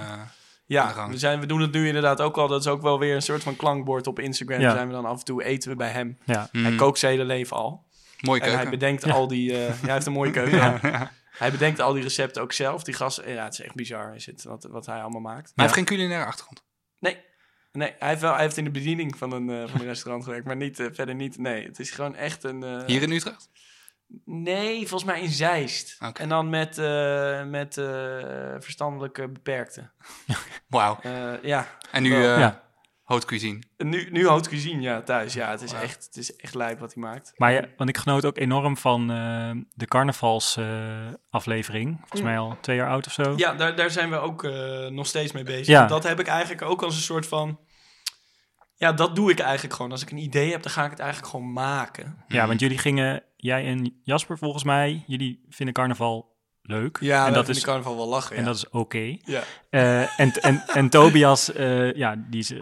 [0.65, 2.47] ja, we, zijn, we doen het nu inderdaad ook al.
[2.47, 4.59] Dat is ook wel weer een soort van klankbord op Instagram.
[4.59, 4.71] Ja.
[4.71, 6.17] Zijn we dan af en toe eten we bij hem.
[6.25, 6.49] Ja.
[6.51, 7.83] mm, Hij kookt zijn hele leven al.
[8.23, 8.79] Mooie En hij keuken.
[8.79, 9.11] bedenkt Ja.
[9.13, 9.51] al die...
[9.51, 10.57] eh, ja, hij heeft een mooie keuken.
[10.57, 11.11] ja.
[11.37, 12.83] Hij bedenkt al die recepten ook zelf.
[12.83, 15.43] Die gast, ja, het is echt bizar is het, wat, wat hij allemaal maakt.
[15.45, 16.63] Maar hij heeft geen culinaire achtergrond.
[16.99, 17.17] Nee,
[17.71, 20.23] nee hij, heeft wel, hij heeft in de bediening van een, eh, van een restaurant
[20.23, 21.37] gewerkt, maar niet, eh, verder niet.
[21.37, 22.63] Nee, het is gewoon echt een...
[22.63, 23.49] eh, Hier in Utrecht?
[24.25, 25.97] Nee, volgens mij in Zeist.
[26.13, 27.85] En dan met, eh met eh,
[28.59, 29.91] verstandelijke beperkten.
[30.67, 30.99] Wauw.
[31.01, 32.63] Eh, ja, En nu eh Ja.
[33.03, 33.59] Haute cuisine.
[33.77, 35.33] nu, nu haute cuisine ja, thuis.
[35.33, 37.33] Ja, het is, echt, het is echt lijp wat hij maakt.
[37.35, 41.17] Maar ja, want ik genoot ook enorm van eh, de carnavalsaflevering.
[41.29, 42.27] aflevering Volgens Mm.
[42.27, 43.33] mij al twee jaar oud of zo.
[43.35, 45.67] Ja, daar, daar zijn we ook eh, nog steeds mee bezig.
[45.67, 45.87] Ja.
[45.87, 47.59] Dat heb ik eigenlijk ook als een soort van...
[48.75, 49.91] Ja, dat doe ik eigenlijk gewoon.
[49.91, 52.23] Als ik een idee heb, dan ga ik het eigenlijk gewoon maken.
[52.27, 56.97] Ja, want jullie gingen, jij en Jasper volgens mij, jullie vinden carnaval leuk.
[56.99, 58.35] Ja, en dat is carnaval wel lachen.
[58.35, 58.47] en ja.
[58.47, 59.17] dat is oké.
[59.23, 59.41] ja.
[59.69, 62.53] Eh, en, en, en Tobias, eh, ja, die is...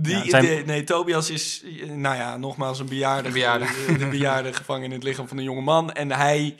[0.00, 3.26] Die, Ja, zijn- de- nee, Tobias is, eh, nou ja, nogmaals een bejaarde.
[3.28, 3.64] Een bejaarde.
[3.86, 5.92] De, de bejaarde gevangen in het lichaam van een jonge man.
[5.92, 6.56] En hij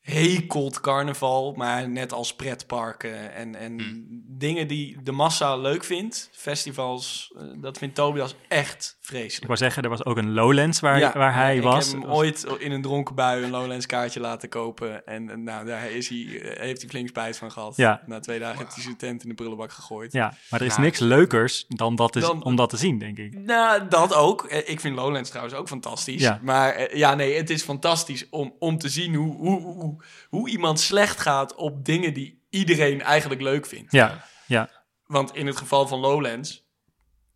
[0.00, 4.06] hekelt carnaval, maar net als pretparken en, en Hmm.
[4.26, 6.30] dingen die de massa leuk vindt.
[6.32, 10.98] Festivals, eh, dat vindt Tobias echt Ik wou zeggen, er was ook een Lowlands waar,
[10.98, 11.92] Ja, waar hij ik was.
[11.92, 15.06] heb hem ooit in een dronken bui een Lowlands kaartje laten kopen.
[15.06, 17.76] En, nou, daar is hij, eh, heeft hij flink spijt van gehad.
[17.76, 18.02] Ja.
[18.06, 20.12] Na twee dagen heeft hij zijn tent in de prullenbak gegooid.
[20.12, 23.18] Ja, maar er is Nou, niks leukers dan dat Dan- om dat te zien, denk
[23.18, 23.34] ik.
[23.38, 24.44] Nou, dat ook.
[24.44, 26.20] Eh, Ik vind Lowlands trouwens ook fantastisch.
[26.22, 26.38] Ja.
[26.42, 30.48] Maar eh, ja, nee, het is fantastisch om, om te zien hoe, hoe, hoe, hoe
[30.48, 33.92] iemand slecht gaat op dingen die iedereen eigenlijk leuk vindt.
[33.92, 34.70] Ja, ja,
[35.06, 36.66] Want in het geval van Lowlands,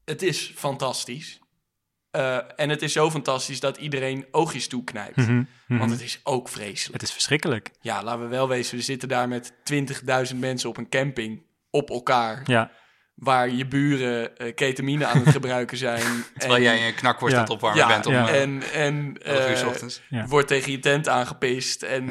[0.05, 1.41] het is fantastisch.
[2.13, 5.17] Eh, en het is zo fantastisch dat iedereen oogjes toeknijpt.
[5.17, 5.43] Mhm.
[5.67, 6.93] Want het is ook vreselijk.
[6.93, 7.71] het is verschrikkelijk.
[7.81, 11.91] Ja, laten we wel wezen, we zitten daar met 20.000 mensen op een camping op
[11.91, 12.43] elkaar.
[12.45, 12.71] Ja,
[13.15, 16.25] Waar je buren eh, ketamine aan het gebruiken zijn.
[16.39, 17.41] Terwijl En- jij je knakworst Ja.
[17.41, 18.29] aan het opwarmen ja, bent om ja.
[18.29, 20.03] eh, en, en 11 uur 's eh, ochtends.
[20.09, 20.27] Ja.
[20.27, 21.83] wordt tegen je tent aangepist.
[21.83, 22.09] En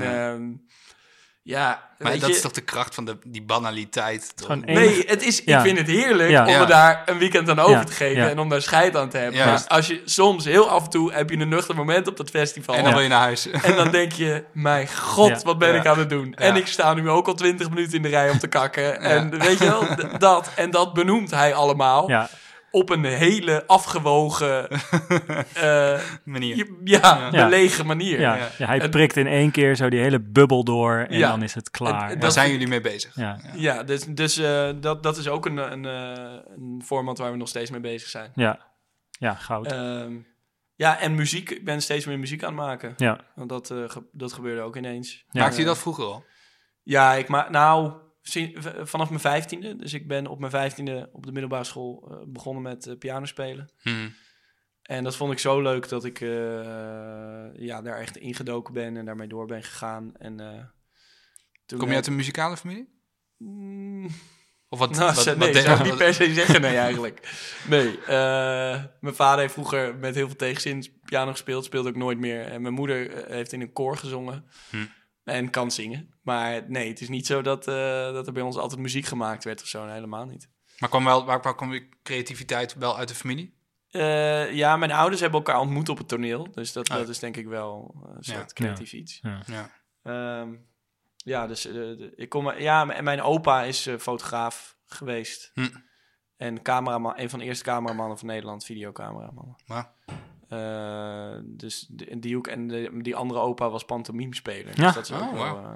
[1.44, 1.90] Ja.
[1.98, 4.34] Maar dat je, is toch de kracht van de, die banaliteit.
[4.36, 5.58] gewoon Nee, het is, Ja.
[5.58, 6.42] ik vind het heerlijk Ja.
[6.46, 6.60] om Ja.
[6.60, 7.84] er daar een weekend aan over Ja.
[7.84, 8.30] te geven Ja.
[8.30, 9.46] en om daar scheid aan te hebben.
[9.46, 12.30] Maar als je soms heel af en toe heb je een nuchter moment op dat
[12.30, 12.76] festival.
[12.76, 12.96] En dan Ja.
[12.96, 13.50] wil je naar huis.
[13.50, 15.40] En dan denk je, mijn god, Ja.
[15.44, 15.80] wat ben Ja.
[15.80, 16.34] ik aan het doen?
[16.34, 19.00] En ik sta nu ook al twintig minuten in de rij om te kakken.
[19.02, 19.84] En weet je wel,
[20.18, 20.52] dat.
[20.56, 22.30] En dat benoemt hij allemaal ja,
[22.72, 26.68] op een hele afgewogen, eh, Manier.
[26.84, 27.44] ja, Ja.
[27.44, 28.20] belegen manier.
[28.20, 28.50] ja, Ja.
[28.58, 28.66] ja.
[28.66, 31.30] hij En- prikt in één keer zo die hele bubbel door en Ja.
[31.30, 32.04] dan is het klaar.
[32.06, 33.16] En- en Daar zijn jullie mee bezig.
[33.16, 37.32] ja, Ja, dus, dus eh, dat, dat is ook een, een, eh, een format waar
[37.32, 38.32] we nog steeds mee bezig zijn.
[38.36, 38.60] ja,
[39.12, 39.72] ja, goud.
[39.72, 40.14] Ehm,
[40.76, 41.50] ja, en muziek.
[41.50, 42.94] Ik ben steeds meer muziek aan het maken.
[42.98, 45.26] ja, Want dat, eh, ge- dat gebeurde ook ineens.
[45.30, 45.42] Ja.
[45.42, 46.24] Maakte je dat vroeger al?
[46.84, 47.94] Ja, ik maak nou
[48.84, 49.76] vanaf mijn vijftiende.
[49.76, 53.26] Dus ik ben op mijn vijftiende op de middelbare school eh, begonnen met eh, piano
[53.26, 53.72] spelen.
[53.82, 54.10] Hm.
[54.82, 56.30] En dat vond ik zo leuk dat ik eh,
[57.56, 60.16] ja, daar echt ingedoken ben en daarmee door ben gegaan.
[60.18, 60.64] En, eh,
[61.66, 63.00] toen Kom je uit een muzikale familie?
[63.38, 64.10] Mm,
[64.70, 64.90] Of wat?
[64.92, 67.20] Nou, wat, wat nee, zou ik niet wat- per se zeggen, nee, eigenlijk.
[67.70, 72.18] Nee, eh, mijn vader heeft vroeger met heel veel tegenzin piano gespeeld, speelde ook nooit
[72.20, 72.42] meer.
[72.46, 74.78] En mijn moeder eh, heeft in een koor gezongen Hm.
[75.24, 76.14] En kan zingen.
[76.22, 77.76] Maar nee, het is niet zo dat, eh,
[78.14, 80.50] dat er bij ons altijd muziek gemaakt werd of zo, nee, helemaal niet.
[80.80, 83.60] Maar kwam wel, waar, waar kwam je creativiteit wel uit de familie?
[83.90, 86.96] Eh, ja, mijn ouders hebben elkaar ontmoet op het toneel, dus dat, Oh.
[86.96, 88.54] dat is denk ik wel een soort Ja.
[88.54, 89.20] creatief iets.
[89.22, 89.44] ja.
[89.46, 89.72] Ja.
[90.04, 90.54] Ehm,
[91.16, 95.52] ja, dus eh, de- ik kom, ja, en mijn opa is fotograaf geweest.
[95.54, 95.68] Hm.
[96.38, 99.60] En cameraman, een van de eerste cameramannen van Nederland, videocameraman.
[99.66, 99.94] Maar,
[100.52, 104.74] Eh, dus de, die ook en de, die andere opa was pantomimespeler.
[104.76, 104.86] Ja.
[104.86, 105.76] Dus dat is ook Oh, wel, eh,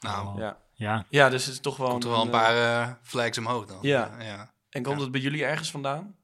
[0.00, 0.56] nou, ja.
[0.74, 1.04] ja.
[1.08, 1.88] ja, dus het is toch wel...
[1.88, 3.78] komt er wel een paar eh, flags omhoog dan.
[3.80, 4.10] Ja.
[4.18, 4.50] Ja.
[4.70, 5.02] En komt ja.
[5.02, 6.16] het bij jullie ergens vandaan?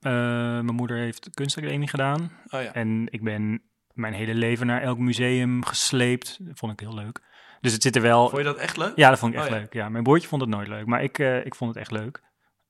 [0.00, 2.32] Eh, mijn moeder heeft de kunstacademie gedaan.
[2.48, 2.72] Oh ja.
[2.72, 3.62] En ik ben
[3.92, 6.36] mijn hele leven naar elk museum gesleept.
[6.40, 7.20] Dat vond ik heel leuk.
[7.60, 8.28] Dus het zit er wel...
[8.28, 8.96] Vond je dat echt leuk?
[8.96, 9.60] Ja, dat vond ik echt Oh, ja.
[9.60, 9.72] leuk.
[9.72, 12.22] Ja, mijn broertje vond het nooit leuk, maar ik, ik vond het echt leuk.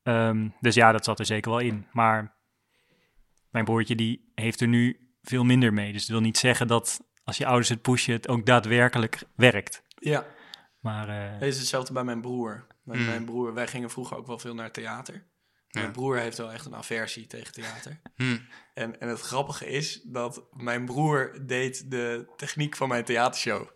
[0.03, 1.87] Ehm, dus ja, dat zat er zeker wel in.
[1.93, 2.35] Maar
[3.53, 5.93] mijn broertje die heeft er nu veel minder mee.
[5.93, 9.83] Dus het wil niet zeggen dat als je ouders het pushen, het ook daadwerkelijk werkt.
[9.99, 10.27] Ja.
[10.81, 12.67] Maar eh, Het is hetzelfde bij mijn broer.
[12.85, 13.05] Met Mm.
[13.07, 15.31] Mijn broer, wij gingen vroeger ook wel veel naar theater.
[15.71, 18.01] Mijn broer heeft wel echt een aversie tegen theater.
[18.15, 18.39] Hm.
[18.75, 23.69] En, en het grappige is dat mijn broer deed de techniek van mijn theatershow.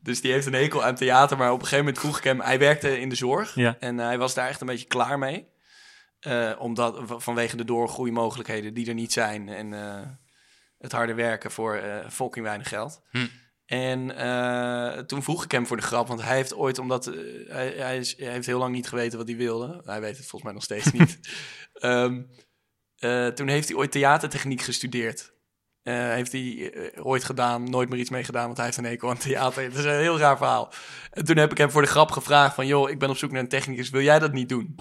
[0.00, 2.40] Dus die heeft een hekel aan theater, maar op een gegeven moment vroeg ik hem...
[2.40, 3.76] Hij werkte in de zorg Ja.
[3.78, 5.46] en hij was daar echt een beetje klaar mee.
[6.24, 9.48] Eh, omdat, vanwege de doorgroeimogelijkheden die er niet zijn.
[9.48, 10.00] En eh,
[10.78, 13.02] het harde werken voor eh fucking weinig geld.
[13.10, 13.26] Hm.
[13.66, 17.98] En toen vroeg ik hem voor de grap, want hij heeft ooit, omdat hij, hij,
[17.98, 19.82] is, hij heeft heel lang niet geweten wat hij wilde.
[19.84, 21.18] Hij weet het volgens mij nog steeds niet.
[21.74, 22.22] Ehm,
[22.96, 25.32] eh, toen heeft hij ooit theatertechniek gestudeerd.
[25.82, 29.18] Heeft hij ooit gedaan, nooit meer iets mee gedaan, want hij heeft een hekel aan
[29.18, 29.62] theater.
[29.62, 30.72] Het is een heel raar verhaal.
[31.10, 33.30] En toen heb ik hem voor de grap gevraagd van, joh, ik ben op zoek
[33.30, 34.76] naar een technicus, wil jij dat niet doen?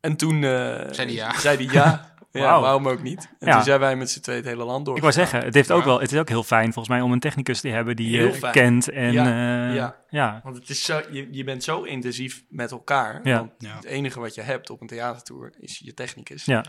[0.00, 0.50] En toen eh,
[0.90, 1.38] Zei hij ja.
[1.38, 2.06] zei hij ja.
[2.32, 3.28] Ja, waarom ook niet?
[3.38, 3.54] En Ja.
[3.54, 4.94] toen zijn wij met z'n tweeën het hele land door.
[4.96, 7.12] Ik wou zeggen, het, heeft ook wel, het is ook heel fijn volgens mij om
[7.12, 8.88] een technicus te hebben die Heel je kent.
[8.90, 9.96] En Ja, ja, ja.
[10.08, 10.40] ja.
[10.44, 13.20] Want het is zo, je, je bent zo intensief met elkaar.
[13.24, 13.38] Ja.
[13.38, 13.74] Want Ja.
[13.76, 16.44] het enige wat je hebt op een theatertour is je technicus.
[16.44, 16.64] Ja.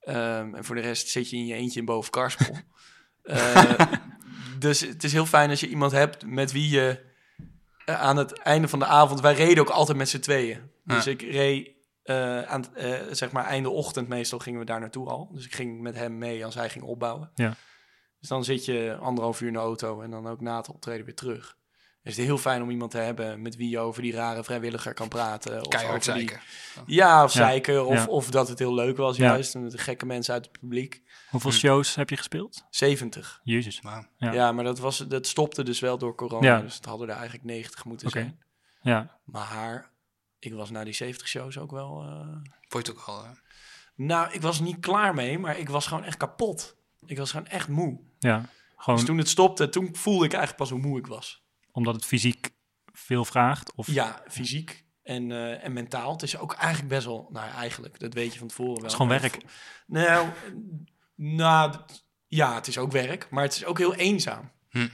[0.00, 2.56] Ehm, en voor de rest zit je in je eentje in boven Karspel.
[3.22, 3.72] Eh,
[4.58, 7.00] dus het is heel fijn als je iemand hebt met wie je
[7.84, 9.20] eh, aan het einde van de avond...
[9.20, 10.58] Wij reden ook altijd met z'n tweeën.
[10.84, 11.70] Dus ik reed
[12.02, 15.30] eh, aan het, eh, zeg maar einde ochtend meestal gingen we daar naartoe al.
[15.32, 17.30] Dus ik ging met hem mee als hij ging opbouwen.
[17.34, 17.54] Ja.
[18.20, 21.04] Dus dan zit je anderhalf uur in de auto en dan ook na het optreden
[21.04, 21.58] weer terug.
[22.02, 24.44] Dus het is heel fijn om iemand te hebben met wie je over die rare
[24.44, 25.60] vrijwilliger kan praten.
[25.60, 26.36] Of Keihard over die-.
[26.86, 27.38] Ja, of Ja.
[27.40, 27.86] zeiken.
[27.86, 28.06] Of, Ja.
[28.06, 29.24] of dat het heel leuk was Ja.
[29.24, 29.54] juist.
[29.54, 31.02] En met de gekke mensen uit het publiek.
[31.30, 31.56] Hoeveel Hm.
[31.56, 32.64] shows heb je gespeeld?
[32.70, 33.40] 70.
[33.42, 33.80] Jezus.
[33.80, 34.06] Wauw.
[34.16, 34.32] Ja.
[34.32, 36.46] Ja, maar dat, was, dat stopte dus wel door corona.
[36.46, 36.60] Ja.
[36.60, 38.40] Dus het hadden er eigenlijk 90 moeten zijn.
[38.82, 39.18] Ja.
[39.24, 39.89] Maar
[40.40, 42.02] ik was na die 70 shows ook wel...
[42.02, 42.26] eh,
[42.68, 43.24] Vond je het ook al...
[43.24, 43.30] eh,
[43.94, 46.76] Nou, ik was niet klaar mee, maar ik was gewoon echt kapot.
[47.06, 48.00] Ik was gewoon echt moe.
[48.18, 48.48] ja.
[48.76, 51.44] Gewoon Dus toen het stopte, toen voelde ik eigenlijk pas hoe moe ik was.
[51.72, 52.50] omdat het fysiek
[52.92, 53.72] veel vraagt?
[53.74, 56.12] Of Ja, fysiek en, eh, en mentaal.
[56.12, 57.28] Het is ook eigenlijk best wel...
[57.32, 58.82] Nou, ja, eigenlijk, dat weet je van tevoren wel.
[58.82, 59.42] het is gewoon werk.
[59.86, 60.28] Nou,
[61.14, 61.74] nou,
[62.26, 64.50] ja, het is ook werk, maar het is ook heel eenzaam.
[64.70, 64.88] Hm.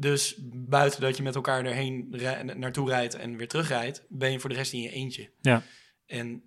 [0.00, 2.14] Dus buiten dat je met elkaar erheen
[2.56, 5.30] naartoe rijdt en weer terugrijdt, ben je voor de rest in je eentje.
[5.40, 5.62] Ja.
[6.06, 6.42] En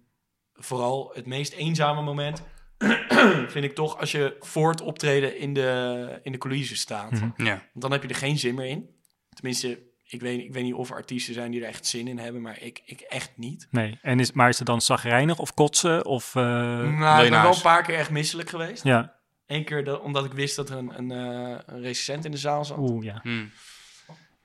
[0.54, 2.44] vooral het meest eenzame moment
[3.54, 7.12] vind ik toch als je voor het optreden in de, in de coulissen staat.
[7.12, 7.44] Mhm.
[7.44, 7.54] Ja.
[7.54, 8.90] Want dan heb je er geen zin meer in.
[9.30, 12.18] Tenminste, ik weet, ik weet niet of er artiesten zijn die er echt zin in
[12.18, 13.68] hebben, maar ik, ik echt niet.
[13.72, 14.00] Nee.
[14.02, 16.06] En is, maar is het dan zagrijnig of kotsen?
[16.06, 18.84] Of, eh, nou, wil ik je ben naar wel een paar keer echt misselijk geweest.
[18.84, 19.20] ja.
[19.52, 22.38] Eén keer dat, omdat ik wist dat er een, een, eh, een recensent in de
[22.38, 22.78] zaal zat.
[22.78, 23.20] Oeh, ja.
[23.24, 23.44] Hm.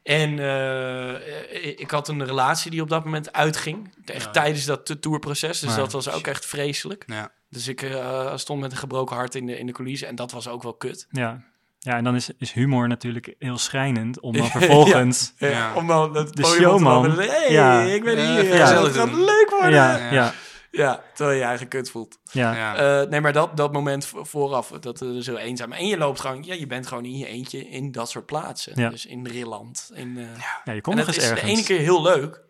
[0.03, 3.95] En eh, ik had een relatie die op dat moment uitging.
[4.05, 4.31] Echt Ja.
[4.31, 5.61] tijdens dat to- tourproces.
[5.61, 7.05] Dus Maar, dat was ook echt vreselijk.
[7.07, 7.31] Ja.
[7.51, 10.09] Dus ik eh, stond met een gebroken hart in de, in de coulissen.
[10.09, 11.07] En dat was ook wel kut.
[11.11, 11.43] Ja.
[11.79, 15.33] Ja, en dan is, is humor natuurlijk heel schrijnend om dan vervolgens...
[15.39, 15.75] Eh, Ja.
[15.75, 17.15] Om dan het De showman.
[17.15, 17.73] te Ja.
[17.79, 18.55] hey, ik ben Ja, hier.
[18.57, 19.73] Ja, het gaat leuk worden.
[20.13, 20.33] Ja,
[20.77, 21.03] Ja.
[21.15, 22.19] terwijl je je eigen kut voelt.
[22.33, 22.55] ja.
[22.55, 23.01] Ja.
[23.03, 25.73] Eh, nee, maar dat, dat moment vo- vooraf, dat eh, is heel eenzaam.
[25.73, 28.73] En je loopt gewoon, ja, je bent gewoon in je eentje in dat soort plaatsen.
[28.81, 28.89] Ja.
[28.89, 29.91] Dus in Rilland.
[29.95, 31.51] In, eh, Ja, je en komt nog dat eens is ergens.
[31.51, 32.45] de ene keer heel leuk.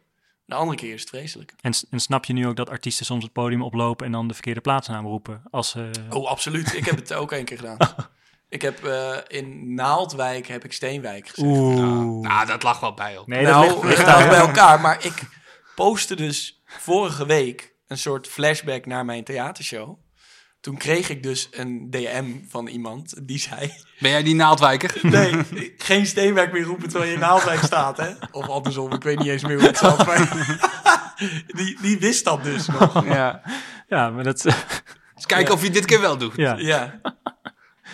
[0.45, 1.55] De andere keer is het vreselijk.
[1.61, 4.35] En, en snap je nu ook dat artiesten soms het podium oplopen en dan de
[4.35, 5.43] verkeerde plaatsnaam roepen?
[5.51, 5.77] Als,
[6.11, 6.75] Oh, absoluut.
[6.75, 7.77] Ik heb het ook één keer gedaan.
[8.49, 11.49] Ik heb eh, in Naaldwijk heb ik Steenwijk gezegd.
[11.57, 12.21] Oeh.
[12.29, 13.27] Nou, dat lag wel bij op.
[13.27, 14.29] nee, nou, dat ligt, daar.
[14.29, 14.81] bij elkaar.
[14.81, 15.23] Maar ik
[15.75, 19.99] postte dus vorige week een soort flashback naar mijn theatershow.
[20.61, 23.73] Toen kreeg ik dus een DM van iemand die zei...
[23.99, 24.99] Ben jij die naaldwijker?
[25.03, 28.11] Nee, geen Steenwijk meer roepen terwijl je in Naaldwijk staat, hè?
[28.31, 30.07] Of andersom, ik weet niet eens meer hoe het zat.
[30.07, 30.47] Maar
[31.57, 33.05] die, die wist dat dus nog.
[33.05, 33.43] ja.
[33.89, 34.45] Ja, maar dat...
[35.15, 36.37] Eens kijken of je dit keer wel doet.
[36.37, 36.57] ja.
[36.59, 37.01] Ja,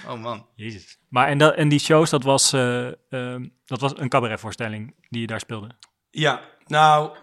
[0.08, 0.46] Oh man.
[0.54, 0.98] Jezus.
[1.08, 5.20] Maar en, dat, en die shows, dat was, eh, ehm, dat was een cabaretvoorstelling die
[5.20, 5.68] je daar speelde?
[6.10, 6.40] ja.
[6.66, 7.16] nou...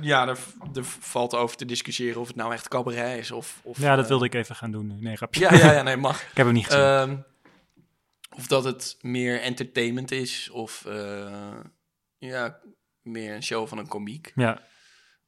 [0.00, 0.38] Ja, er,
[0.74, 3.60] er valt over te discussiëren of het nou echt cabaret is of...
[3.62, 4.96] of Ja, dat eh, wilde ik even gaan doen.
[5.00, 5.40] Nee, grapje.
[5.40, 6.20] Ja, ja, ja, nee, mag.
[6.22, 6.80] Ik heb hem niet gezien.
[6.80, 7.16] Ehm,
[8.36, 11.58] of dat het meer entertainment is, of eh,
[12.18, 12.60] ja,
[13.02, 14.32] meer een show van een komiek.
[14.34, 14.62] ja,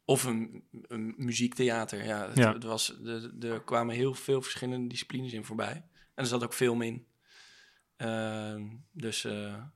[0.05, 2.05] Of een, een muziektheater.
[2.05, 2.53] Ja, het, Ja.
[2.53, 5.73] het was, de, er kwamen heel veel verschillende disciplines in voorbij.
[6.15, 7.07] En er zat ook film in.
[7.97, 9.33] Ehm, dus eh,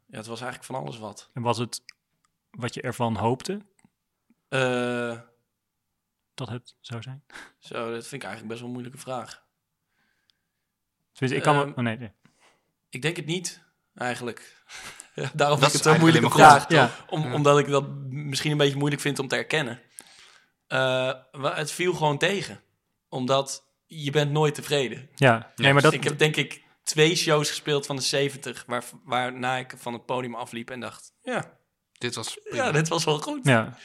[0.07, 1.31] ja, het was eigenlijk van alles wat.
[1.33, 1.83] en was het
[2.51, 3.61] wat je ervan hoopte
[4.53, 5.21] Eh,
[6.35, 7.25] dat het zou zijn?
[7.59, 9.43] zo, dat vind ik eigenlijk best wel een moeilijke vraag.
[11.13, 11.63] Tenminste, ik kan me...
[11.63, 12.13] Ehm, Oh nee, nee.
[12.89, 13.63] Ik denk het niet,
[13.95, 14.63] eigenlijk.
[15.15, 16.89] Ja, daarom Dat vind ik is het een moeilijke eigenlijk vraag.
[16.89, 17.35] Ja, Om, Ja.
[17.35, 19.81] Omdat ik dat misschien een beetje moeilijk vind om te erkennen.
[20.67, 20.79] Eh,
[21.33, 22.61] wa- het viel gewoon tegen.
[23.09, 25.09] Omdat je bent nooit tevreden.
[25.15, 25.53] ja.
[25.57, 25.93] Nee, maar dat...
[25.93, 28.65] Ik heb denk ik twee shows gespeeld van de 70...
[28.67, 31.13] Waar, waarna ik van het podium afliep en dacht...
[31.23, 31.59] Ja,
[31.93, 32.65] Dit was prima.
[32.65, 33.47] ja dit was wel goed.
[33.47, 33.77] Ja,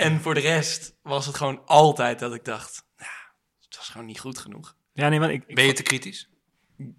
[0.00, 2.84] En voor de rest was het gewoon altijd dat ik dacht...
[2.96, 3.10] Nou,
[3.64, 4.76] het was gewoon niet goed genoeg.
[4.92, 6.28] Ja, nee, maar ik, ik Ben je te kritisch?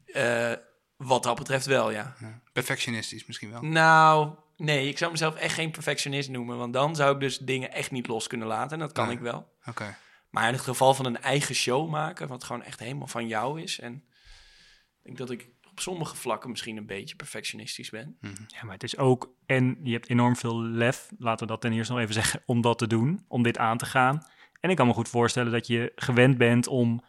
[0.06, 0.54] Eh,
[0.98, 2.16] wat dat betreft wel, ja.
[2.20, 2.42] Ja.
[2.54, 3.62] Perfectionistisch misschien wel.
[3.62, 6.58] Nou, nee, ik zou mezelf echt geen perfectionist noemen.
[6.58, 8.72] Want dan zou ik dus dingen echt niet los kunnen laten.
[8.72, 9.16] En dat kan Nee.
[9.16, 9.54] ik wel.
[9.66, 9.98] Oké.
[10.30, 13.62] Maar in het geval van een eigen show maken, wat gewoon echt helemaal van jou
[13.62, 13.80] is.
[13.80, 18.18] En ik denk dat ik op sommige vlakken misschien een beetje perfectionistisch ben.
[18.48, 21.74] Ja, maar het is ook, en je hebt enorm veel lef, laten we dat ten
[21.74, 24.26] eerste nog even zeggen, om dat te doen, om dit aan te gaan.
[24.60, 27.04] En ik kan me goed voorstellen dat je gewend bent om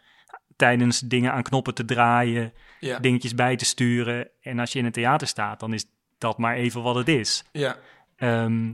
[0.57, 4.31] tijdens dingen aan knoppen te draaien, Ja, dingetjes bij te sturen.
[4.41, 5.85] En als je in een theater staat, dan is
[6.19, 7.45] dat maar even wat het is.
[7.53, 7.79] ja,
[8.17, 8.73] Ehm,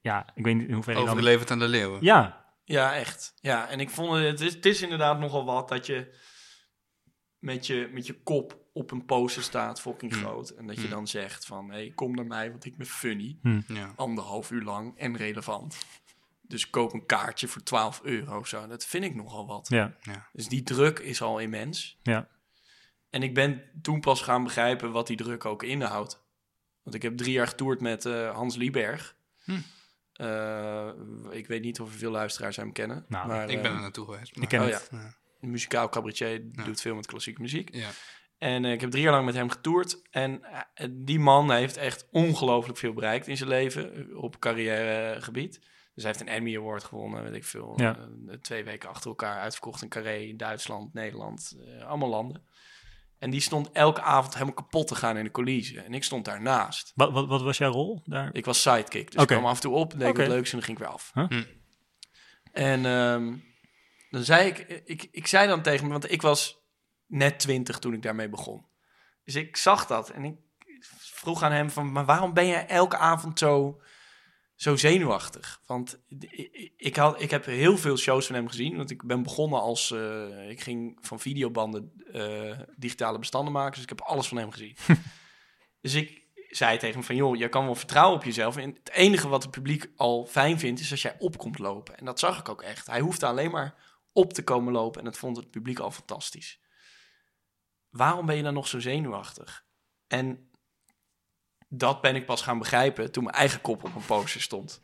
[0.00, 1.14] ja, ik weet niet in hoeverre je dan...
[1.14, 1.98] Aan de leeuwen.
[2.00, 3.34] Ja, ja, echt.
[3.40, 6.14] Ja, en ik vond het, het is, het is inderdaad nogal wat dat je
[7.42, 10.22] met je, met je kop op een poster staat, fucking Hmm.
[10.22, 10.48] groot.
[10.50, 10.90] En dat je Hmm.
[10.90, 13.38] dan zegt van, hé, hey, kom naar mij, want ik ben funny.
[13.68, 13.92] Ja.
[13.96, 15.76] Anderhalf uur lang en relevant.
[16.42, 18.66] Dus koop een kaartje voor 12 euro of zo.
[18.66, 19.68] Dat vind ik nogal wat.
[19.68, 19.96] ja,
[20.32, 21.98] Dus die druk is al immens.
[22.02, 22.28] ja.
[23.10, 26.22] En ik ben toen pas gaan begrijpen wat die druk ook inhoudt.
[26.82, 29.16] Want ik heb drie jaar getoerd met eh, Hans Lieberg.
[29.44, 29.58] Hm.
[30.12, 30.90] Eh,
[31.30, 33.04] ik weet niet of er veel luisteraars hem kennen.
[33.08, 34.36] Nou, maar, Ik ben eh, er naartoe geweest.
[34.36, 34.88] Ik ken Oh het.
[34.92, 35.14] Ja.
[35.50, 36.64] Muzikaal cabaretier, Ja.
[36.64, 37.74] doet veel met klassieke muziek.
[37.74, 37.88] Ja.
[38.38, 40.02] En eh, ik heb drie jaar lang met hem getoerd.
[40.10, 40.42] En
[40.74, 45.60] eh, die man heeft echt ongelooflijk veel bereikt in zijn leven eh, op carrièregebied.
[45.94, 47.72] Dus hij heeft een Emmy Award gewonnen, weet ik veel.
[47.76, 48.08] Ja.
[48.40, 52.42] Twee weken achter elkaar uitverkocht in Carré, in Duitsland, Nederland, allemaal landen.
[53.18, 55.84] En die stond elke avond helemaal kapot te gaan in de coulissen.
[55.84, 56.92] En ik stond daarnaast.
[56.94, 58.30] Wat, wat, wat was jouw rol daar?
[58.32, 60.18] Ik was sidekick, dus ik kwam af en toe op, deed ik Oké.
[60.20, 61.10] wat leuks en dan ging ik weer af.
[61.14, 61.28] Huh?
[61.28, 61.42] Hm.
[62.52, 63.34] En ehm,
[64.12, 66.60] dan zei ik, ik, ik zei dan tegen me, want ik was
[67.06, 68.66] net twintig toen ik daarmee begon.
[69.24, 70.36] Dus ik zag dat en ik
[70.98, 73.80] vroeg aan hem van, maar waarom ben je elke avond zo,
[74.54, 75.60] zo zenuwachtig?
[75.66, 75.98] Want
[76.76, 79.90] ik, had, ik heb heel veel shows van hem gezien, want ik ben begonnen als,
[79.90, 84.50] eh, ik ging van videobanden eh, digitale bestanden maken, dus ik heb alles van hem
[84.50, 84.76] gezien.
[85.82, 88.56] dus ik zei tegen hem van, joh, je kan wel vertrouwen op jezelf.
[88.56, 91.98] En het enige wat het publiek al fijn vindt, is als jij op komt lopen.
[91.98, 92.86] En dat zag ik ook echt.
[92.86, 93.74] Hij hoefde alleen maar
[94.12, 96.60] op te komen lopen en dat vond het publiek al fantastisch.
[97.88, 99.64] Waarom ben je dan nog zo zenuwachtig?
[100.06, 100.50] En
[101.68, 104.80] dat ben ik pas gaan begrijpen toen mijn eigen kop op een poster stond.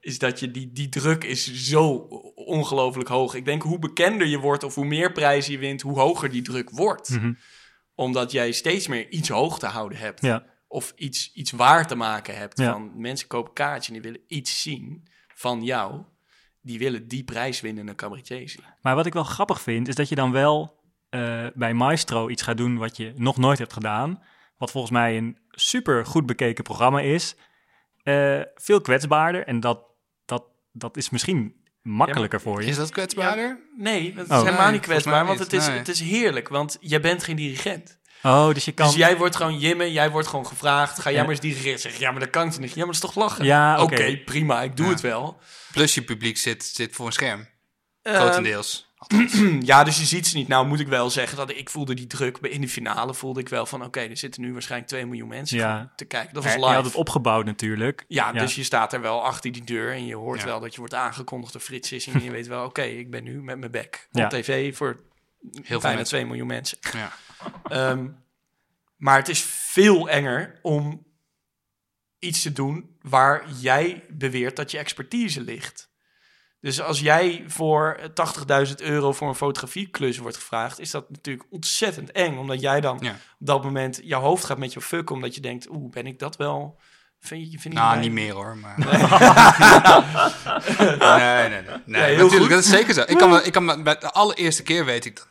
[0.00, 1.90] Is dat je die, die druk is zo
[2.34, 3.34] ongelooflijk hoog.
[3.34, 6.42] Ik denk hoe bekender je wordt of hoe meer prijzen je wint, hoe hoger die
[6.42, 7.08] druk wordt.
[7.08, 7.32] Mhm.
[7.94, 11.94] Omdat jij steeds meer iets hoog te houden hebt Ja, of iets, iets waar te
[11.94, 12.58] maken hebt.
[12.58, 12.72] Ja.
[12.72, 16.02] Van mensen kopen kaartjes en die willen iets zien van jou.
[16.68, 18.64] Die willen die prijs winnen in een cabaretier zien.
[18.82, 22.42] maar wat ik wel grappig vind, is dat je dan wel eh, bij Maestro iets
[22.42, 24.22] gaat doen wat je nog nooit hebt gedaan.
[24.56, 27.34] Wat volgens mij een super goed bekeken programma is.
[28.02, 29.84] Eh, veel kwetsbaarder en dat,
[30.24, 32.68] dat, dat is misschien makkelijker voor je.
[32.68, 33.58] Is dat kwetsbaarder?
[33.76, 34.42] Nee, dat is Oh.
[34.44, 35.78] helemaal niet kwetsbaar, want het is, nee.
[35.78, 36.48] het is heerlijk.
[36.48, 37.97] Want jij bent geen dirigent.
[38.22, 38.86] Oh, dus je kan...
[38.86, 40.98] Dus jij wordt gewoon Jimme, jij wordt gewoon gevraagd.
[40.98, 41.20] Ga jij Ja.
[41.22, 41.78] maar eens dirigeren.
[41.78, 42.68] Zeg, ja, maar dat kan ik toch niet.
[42.70, 43.44] Ja, maar dat is toch lachen?
[43.44, 44.92] Ja, Oké, prima, ik doe Ja.
[44.92, 45.38] het wel.
[45.72, 47.48] Plus je publiek zit, zit voor een scherm.
[48.02, 48.86] Ehm, Grotendeels.
[49.60, 50.48] Ja, dus je ziet ze niet.
[50.48, 52.38] Nou moet ik wel zeggen dat ik voelde die druk.
[52.38, 53.84] In de finale voelde ik wel van...
[53.84, 55.92] Oké, er zitten nu waarschijnlijk 2 miljoen mensen Ja.
[55.96, 56.34] te kijken.
[56.34, 56.72] Dat was je live.
[56.72, 58.04] had het opgebouwd natuurlijk.
[58.08, 58.40] Ja, Ja.
[58.40, 60.44] dus je staat er wel achter die deur en je hoort Ja.
[60.46, 62.16] wel dat je wordt aangekondigd door Frits Sissing.
[62.16, 64.26] En je weet wel, oké, ik ben nu met mijn bek op Ja.
[64.28, 65.00] tv voor
[65.62, 66.04] veel bijna mensen.
[66.16, 66.78] 2 miljoen mensen.
[66.92, 67.12] Ja.
[67.68, 68.08] Ehm,
[68.96, 71.06] maar het is veel enger om
[72.18, 75.90] iets te doen waar jij beweert dat je expertise ligt.
[76.60, 82.12] Dus als jij voor 80.000 euro voor een fotografieklus wordt gevraagd, is dat natuurlijk ontzettend
[82.12, 82.36] eng.
[82.38, 83.12] Omdat jij dan Ja.
[83.12, 86.18] op dat moment jouw hoofd gaat met je fuck, omdat je denkt, oeh, ben ik
[86.18, 86.80] dat wel?
[87.20, 88.56] Vind je, vind je Nou, mij- niet meer hoor.
[88.56, 88.74] Maar...
[91.18, 92.16] nee, nee, nee.
[92.16, 92.48] natuurlijk, goed.
[92.50, 93.02] dat is zeker zo.
[93.06, 95.26] Ik kan, me- ik kan, me- bij de allereerste keer weet ik dat.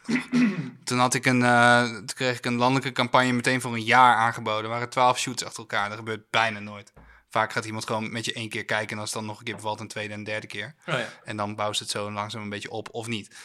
[0.83, 4.15] Toen, had ik een, eh, toen kreeg ik een landelijke campagne meteen voor een jaar
[4.15, 4.63] aangeboden.
[4.63, 5.89] Er waren twaalf shoots achter elkaar.
[5.89, 6.93] Dat gebeurt bijna nooit.
[7.29, 9.45] Vaak gaat iemand gewoon met je één keer kijken en als het dan nog een
[9.45, 10.75] keer bevalt, een tweede en derde keer.
[10.85, 11.05] Oh ja.
[11.23, 13.35] En dan bouwt het zo langzaam een beetje op of niet.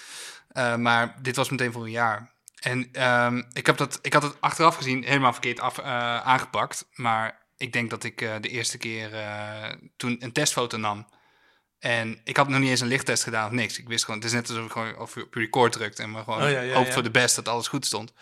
[0.48, 2.30] Eh, maar dit was meteen voor een jaar.
[2.60, 6.86] En ehm, ik, heb dat, ik had het achteraf gezien helemaal verkeerd af, eh, aangepakt.
[6.94, 11.06] Maar ik denk dat ik eh, de eerste keer eh, toen een testfoto nam.
[11.78, 13.78] En ik had nog niet eens een lichttest gedaan of niks.
[13.78, 16.24] Ik wist gewoon, het is net alsof ik gewoon op op record drukte en maar
[16.24, 16.92] gewoon Oh ja, ja, hoopt ja.
[16.92, 18.12] voor de best dat alles goed stond.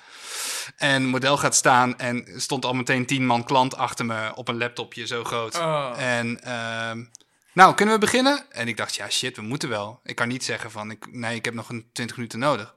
[0.76, 4.58] En model gaat staan en stond al meteen tien man klant achter me op een
[4.58, 5.54] laptopje zo groot.
[5.58, 5.92] Oh.
[5.96, 7.04] En ehm,
[7.52, 8.50] nou, kunnen we beginnen?
[8.50, 10.00] En ik dacht, ja shit, we moeten wel.
[10.02, 12.74] Ik kan niet zeggen van, ik, nee, ik heb nog een 20 minuten nodig.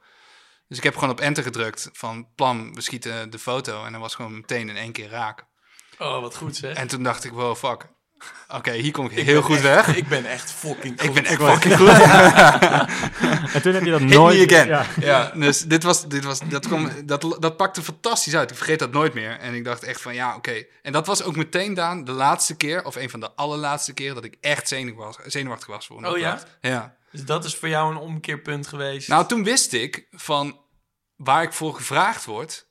[0.67, 3.85] Dus ik heb gewoon op enter gedrukt van, plan, we schieten de foto.
[3.85, 5.45] En dan was gewoon meteen in één keer raak.
[6.03, 6.75] Oh, wat goed zeg.
[6.75, 7.87] En toen dacht ik, wow, fuck.
[8.47, 9.95] Oké, hier kom ik heel goed echt- weg.
[9.95, 11.13] Ik ben echt fucking Ik goed.
[11.13, 11.89] ben echt fucking goed.
[13.53, 14.37] En toen heb je dat Hit nooit...
[14.37, 14.67] me again.
[14.67, 14.85] Ja.
[14.99, 18.51] Ja, dus dit was, dit was, dat, kwam, dat, dat pakte fantastisch uit.
[18.51, 19.39] Ik vergeet dat nooit meer.
[19.39, 20.63] En ik dacht echt van, ja, oké.
[20.81, 24.15] En dat was ook meteen, Daan, de laatste keer, of een van de allerlaatste keren,
[24.15, 26.31] dat ik echt zenuwachtig was, zenuwachtig was voor een Oh ja?
[26.31, 26.57] opdracht.
[26.61, 26.95] Ja.
[27.11, 29.07] Dus dat is voor jou een omkeerpunt geweest.
[29.07, 30.59] Nou, toen wist ik van
[31.15, 32.67] waar ik voor gevraagd word,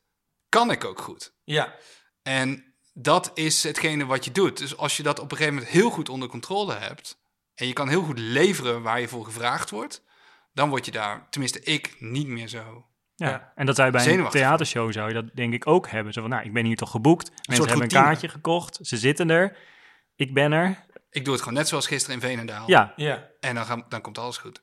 [0.48, 1.32] kan ik ook goed.
[1.44, 1.74] ja,
[2.22, 4.58] En dat is hetgene wat je doet.
[4.58, 7.18] Dus als je dat op een gegeven moment heel goed onder controle hebt
[7.54, 10.04] en je kan heel goed leveren waar je voor gevraagd wordt,
[10.52, 12.86] dan word je daar, tenminste ik, niet meer zo.
[13.14, 13.28] Ja.
[13.28, 13.52] Ja.
[13.54, 16.12] En dat zou je bij een theatershow zou je dat denk ik ook hebben.
[16.12, 17.28] Zo van, nou, ik ben hier toch geboekt.
[17.30, 18.78] Mensen soort hebben een kaartje gekocht.
[18.82, 19.56] Ze zitten er.
[20.16, 20.84] Ik ben er.
[21.10, 22.70] Ik doe het gewoon net zoals gisteren in Veenendaal.
[22.70, 23.28] Ja, ja.
[23.40, 24.62] En dan, gaan, dan komt alles goed.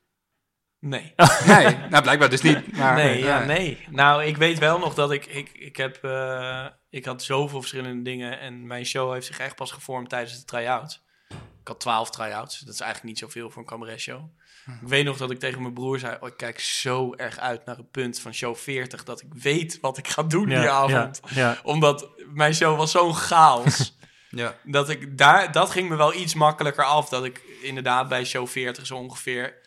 [0.78, 1.14] Nee.
[1.46, 2.72] Nee, nou blijkbaar dus niet.
[2.76, 3.86] Maar, nee, ja, eh, nee.
[3.90, 5.26] Nou, ik weet wel nog dat ik...
[5.26, 8.40] Ik, ik, heb, eh, ik had zoveel verschillende dingen.
[8.40, 11.02] En mijn show heeft zich echt pas gevormd tijdens de try-outs.
[11.30, 12.58] Ik had twaalf try-outs.
[12.58, 14.24] Dat is eigenlijk niet zoveel voor een cabaret show.
[14.66, 16.16] Ik weet nog dat ik tegen mijn broer zei...
[16.20, 19.04] Oh, ik kijk zo erg uit naar het punt van show 40...
[19.04, 21.20] dat ik weet wat ik ga doen ja, die avond.
[21.24, 21.58] Ja, ja.
[21.62, 23.78] Omdat mijn show was zo'n chaos...
[24.32, 24.54] Ja.
[24.64, 25.52] dat ik daar...
[25.52, 27.08] Dat ging me wel iets makkelijker af.
[27.08, 29.59] Dat ik inderdaad bij show 40 zo ongeveer...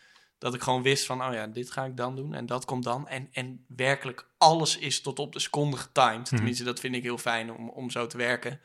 [0.44, 2.84] Dat ik gewoon wist van, oh ja, dit ga ik dan doen en dat komt
[2.84, 3.08] dan.
[3.08, 6.26] En, en werkelijk alles is tot op de seconde getimed.
[6.30, 6.36] Mhm.
[6.36, 8.60] Tenminste, dat vind ik heel fijn om, om zo te werken.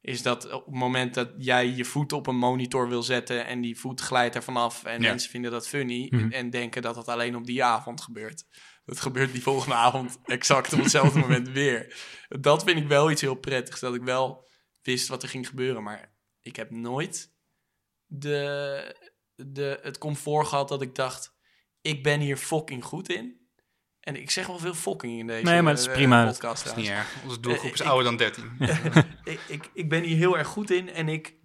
[0.00, 3.46] Is dat op het moment dat jij je voet op een monitor wil zetten...
[3.46, 5.08] en die voet glijdt er vanaf en Ja.
[5.08, 6.06] mensen vinden dat funny...
[6.10, 6.32] Mhm.
[6.32, 8.44] en denken dat dat alleen op die avond gebeurt.
[8.84, 11.96] Dat gebeurt die volgende avond exact op hetzelfde moment weer.
[12.28, 13.80] Dat vind ik wel iets heel prettigs.
[13.80, 14.48] Dat ik wel
[14.82, 15.82] wist wat er ging gebeuren.
[15.82, 17.32] Maar ik heb nooit
[18.06, 18.96] de,
[19.36, 21.34] de, het comfort gehad dat ik dacht...
[21.80, 23.44] ik ben hier fucking goed in.
[24.00, 26.26] En ik zeg wel veel fucking in deze Nee, maar het is eh, prima.
[26.26, 26.64] podcast.
[26.64, 27.14] Dat is niet erg.
[27.24, 28.56] Onze doelgroep is Eh, ik- ouder dan 13.
[29.24, 31.36] ik, ik, ik ben hier heel erg goed in en ik,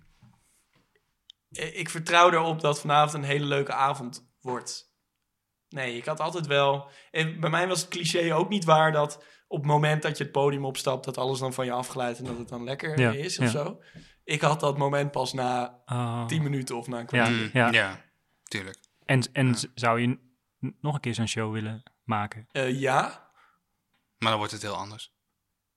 [1.52, 4.90] eh, ik vertrouw erop dat vanavond een hele leuke avond wordt.
[5.70, 6.90] Nee, ik had altijd wel.
[7.12, 10.24] En bij mij was het cliché ook niet waar dat op het moment dat je
[10.24, 13.12] het podium opstapt, dat alles dan van je afglijdt en dat het dan lekker Ja,
[13.12, 13.52] is of ja.
[13.52, 13.82] zo.
[14.32, 16.26] Ik had dat moment pas na Oh.
[16.26, 17.50] 10 minuten of na een kwartier.
[17.54, 17.72] Ja.
[17.72, 18.02] ja,
[18.44, 18.78] tuurlijk.
[19.06, 19.54] En, en Ja.
[19.76, 20.20] zou je
[20.82, 22.48] nog een keer zo'n show willen maken?
[22.52, 23.30] Eh, ja,
[24.18, 25.14] Maar dan wordt het heel anders.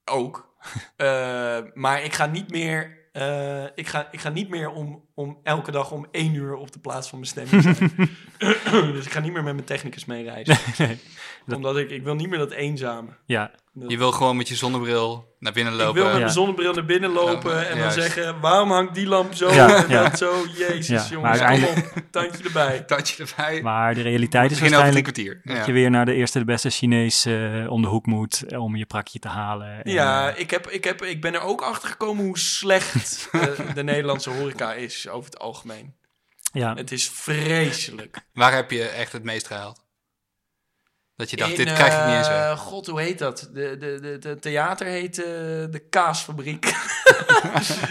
[0.04, 0.52] ook.
[0.96, 3.08] Eh, maar ik ga niet meer.
[3.12, 6.72] eh, ik, ga, ik ga niet meer om, om elke dag om één uur op
[6.72, 7.92] de plaats van mijn stemming zijn.
[8.92, 10.56] dus ik ga niet meer met mijn technicus meereizen.
[10.78, 10.98] nee.
[11.46, 13.08] Dat- Omdat ik, ik wil niet meer dat eenzame.
[13.26, 15.94] Ja, Dat- Je wil gewoon met je zonnebril naar binnen ik lopen.
[15.94, 16.18] wil met Ja.
[16.18, 18.40] mijn zonnebril naar binnen lopen Ja, en dan zeggen...
[18.40, 20.02] waarom hangt die lamp zo Ja, en ja.
[20.02, 20.34] dat zo?
[20.56, 22.80] Jezus, Ja, jongens, maar uiteindelijk- kom op, tandje erbij.
[22.86, 23.62] Tatje erbij.
[23.62, 25.40] maar de realiteit is waarschijnlijk kwartier.
[25.44, 25.66] dat Ja.
[25.66, 28.76] je weer naar de eerste de beste Chinees eh, om de hoek moet eh, om
[28.76, 29.84] je prakje te halen.
[29.84, 33.28] En, Ja, eh, ik, heb, ik, heb, ik ben er ook achter gekomen hoe slecht
[33.74, 35.94] de Nederlandse horeca is over het algemeen.
[36.52, 36.74] ja.
[36.74, 38.16] Het is vreselijk.
[38.32, 39.82] Waar heb je echt het meest gehaald?
[41.16, 42.58] Dat je dacht, In, dit krijg ik niet eens eh, weg.
[42.58, 43.50] God, hoe heet dat?
[43.52, 45.24] De, de, de, de theater heet eh,
[45.70, 46.64] de Kaasfabriek.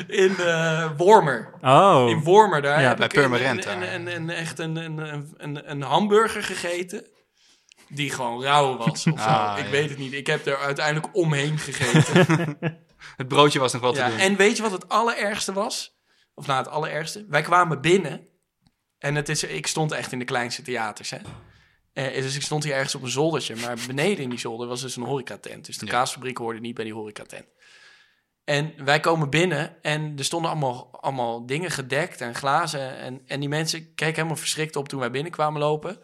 [0.07, 1.53] in eh Wormer.
[1.61, 4.75] Oh, In Wormer, daar Ja, heb bij ik een, Purmerend een, een, een, echt een,
[4.75, 4.97] een,
[5.37, 7.07] een, een, hamburger gegeten.
[7.87, 9.27] Die gewoon rauw was of zo.
[9.27, 9.71] Ah, ik ja.
[9.71, 10.13] weet het niet.
[10.13, 12.57] Ik heb er uiteindelijk omheen gegeten.
[13.17, 14.17] Het broodje was nog wel te ja, doen.
[14.17, 15.92] en weet je wat het allerergste was?
[16.33, 17.25] Of nou, het allerergste.
[17.29, 18.27] Wij kwamen binnen.
[18.97, 21.17] En het is, ik stond echt in de kleinste theaters, hè.
[21.93, 23.55] Eh, dus ik stond hier ergens op een zoldertje.
[23.55, 25.65] Maar beneden in die zolder was dus een horecatent.
[25.65, 25.91] Dus de Ja.
[25.91, 27.45] kaasfabriek hoorde niet bij die horecatent.
[28.43, 32.97] En wij komen binnen en er stonden allemaal, allemaal dingen gedekt en glazen.
[32.97, 35.99] En, en die mensen keken helemaal verschrikt op toen wij binnenkwamen lopen.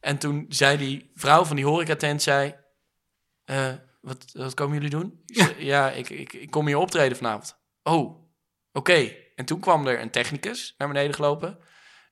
[0.00, 2.54] En toen zei die vrouw van die horecatent, zei...
[3.44, 5.24] eh, wat, wat komen jullie doen?
[5.58, 7.58] Ja, ik, ik, ik kom hier optreden vanavond.
[7.82, 8.30] Oh,
[8.72, 9.14] oké.
[9.42, 11.48] En toen kwam er een technicus naar beneden gelopen.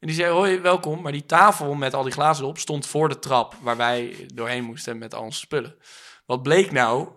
[0.00, 1.00] En die zei, hoi, welkom.
[1.02, 3.54] Maar die tafel met al die glazen erop stond voor de trap...
[3.60, 5.74] waar wij doorheen moesten met al onze spullen.
[6.26, 7.08] Wat bleek nou?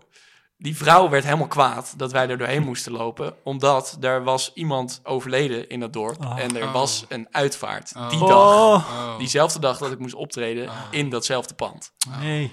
[0.57, 3.35] Die vrouw werd helemaal kwaad dat wij er doorheen moesten lopen...
[3.43, 6.25] omdat er was iemand overleden in dat dorp...
[6.25, 6.39] Oh.
[6.39, 6.73] en er Oh.
[6.73, 8.09] was een uitvaart Oh.
[8.09, 9.17] die dag.
[9.17, 10.81] Diezelfde dag dat ik moest optreden Oh.
[10.91, 11.93] in datzelfde pand.
[12.19, 12.51] nee.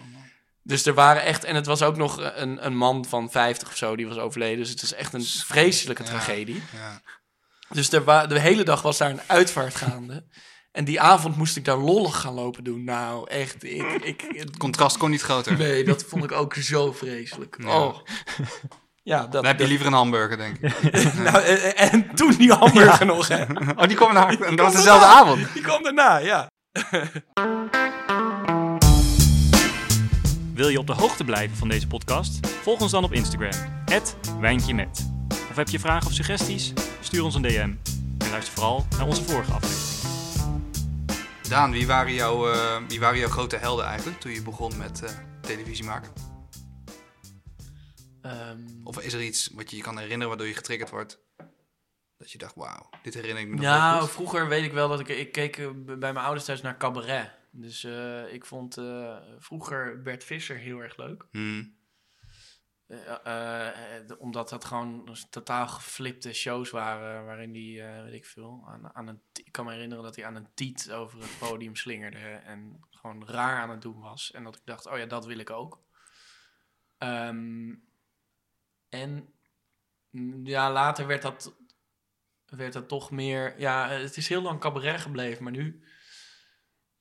[0.62, 3.76] Dus er waren echt, en het was ook nog een, een man van 50 of
[3.76, 4.58] zo die was overleden.
[4.58, 6.08] Dus het is echt een vreselijke Ja.
[6.08, 6.62] tragedie.
[6.72, 7.00] Ja.
[7.70, 10.24] Dus er wa- de hele dag was daar een uitvaart gaande.
[10.72, 12.84] En die avond moest ik daar lollig gaan lopen doen.
[12.84, 13.64] Nou, echt.
[13.64, 15.56] Ik, ik, Het contrast kon niet groter.
[15.56, 17.56] nee, dat vond ik ook zo vreselijk.
[17.62, 17.80] Ja.
[17.80, 17.96] Oh.
[19.02, 20.72] Ja, dat, Dan heb je liever een hamburger, denk ik.
[21.14, 23.42] nou, en, en toen die hamburger nog, hè.
[23.76, 24.28] Oh, die kwam na.
[24.30, 25.20] En dat was dezelfde daarna.
[25.20, 25.52] avond.
[25.52, 26.48] Die kwam daarna, ja.
[30.54, 32.46] Wil je op de hoogte blijven van deze podcast?
[32.62, 33.84] Volg ons dan op Instagram,
[34.40, 35.10] wijntje met.
[35.50, 36.72] Of heb je vragen of suggesties?
[37.00, 37.74] Stuur ons een DM.
[38.18, 39.88] En luister vooral naar onze vorige aflevering.
[41.48, 45.02] Daan, wie waren, jouw, eh, wie waren jouw grote helden eigenlijk toen je begon met
[45.02, 46.12] eh, televisie maken?
[48.22, 51.20] Ehm, Of is er iets wat je je kan herinneren waardoor je getriggerd wordt?
[52.16, 55.00] Dat je dacht, wauw, dit herinner ik me nog nou, vroeger weet ik wel dat
[55.00, 55.08] ik...
[55.08, 57.30] Ik keek eh, bij mijn ouders thuis naar cabaret.
[57.50, 61.24] Dus eh, ik vond eh, vroeger Bert Visser heel erg leuk.
[61.30, 61.78] Hmm.
[62.90, 63.66] Eh,
[63.96, 68.64] eh, de- omdat dat gewoon totaal geflipte shows waren, waarin die, eh, weet ik veel,
[68.66, 71.76] aan, aan een, ik kan me herinneren dat hij aan een tiet over het podium
[71.76, 74.30] slingerde en gewoon raar aan het doen was.
[74.32, 75.82] En dat ik dacht, oh ja, dat wil ik ook.
[76.98, 77.74] Ehm,
[78.88, 79.34] en
[80.44, 81.56] ja, later werd dat,
[82.46, 85.84] werd dat toch meer, ja, het is heel lang cabaret gebleven, maar nu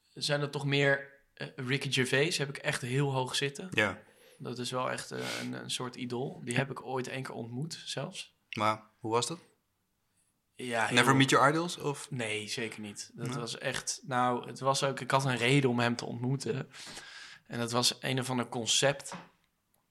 [0.09, 3.67] zijn er toch meer, eh, Ricky Gervais heb ik echt heel hoog zitten.
[3.71, 4.01] Ja,
[4.39, 6.41] Dat is wel echt eh, een, een soort idool.
[6.43, 8.35] Die heb ik ooit één keer ontmoet, zelfs.
[8.53, 9.39] maar hoe was dat?
[10.55, 11.77] Ja, heel- Never meet your idols?
[11.77, 12.11] Of?
[12.11, 13.11] Nee, zeker niet.
[13.13, 13.37] Dat Nee?
[13.37, 14.01] was echt...
[14.03, 14.99] Nou, het was ook...
[14.99, 16.69] Ik had een reden om hem te ontmoeten.
[17.47, 19.09] En dat was een of ander concept...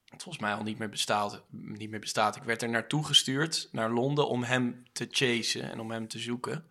[0.05, 1.43] Dat volgens mij al niet meer bestaat.
[1.51, 2.37] Niet meer bestaat.
[2.37, 6.19] Ik werd er naartoe gestuurd, naar Londen, om hem te chasen en om hem te
[6.19, 6.71] zoeken.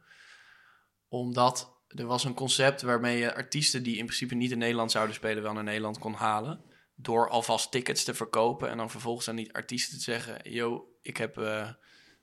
[1.08, 5.16] Omdat er was een concept waarmee je artiesten die in principe niet in Nederland zouden
[5.16, 6.62] spelen, wel naar Nederland kon halen.
[7.00, 11.18] Door alvast tickets te verkopen en dan vervolgens aan die artiesten te zeggen: Yo, ik
[11.18, 11.70] heb eh,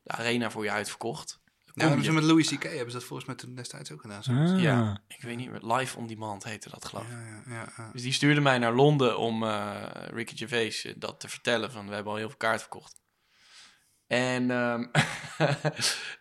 [0.03, 1.43] de arena voor je uitverkocht.
[1.65, 2.63] Ja, Kom hebben ze met Louis C.K.
[2.63, 4.23] hebben ze dat volgens mij toen destijds ook gedaan.
[4.23, 4.61] Ah.
[4.61, 5.75] Ja, ik weet niet meer.
[5.75, 7.11] Live on Demand heette dat, geloof ik.
[7.11, 7.91] Ja, ja, ja, ja.
[7.93, 11.73] Dus die stuurde mij naar Londen om eh, Ricky Gervais eh, dat te vertellen.
[11.73, 13.03] Van, we hebben al heel veel kaart verkocht.
[14.07, 14.85] En ehm,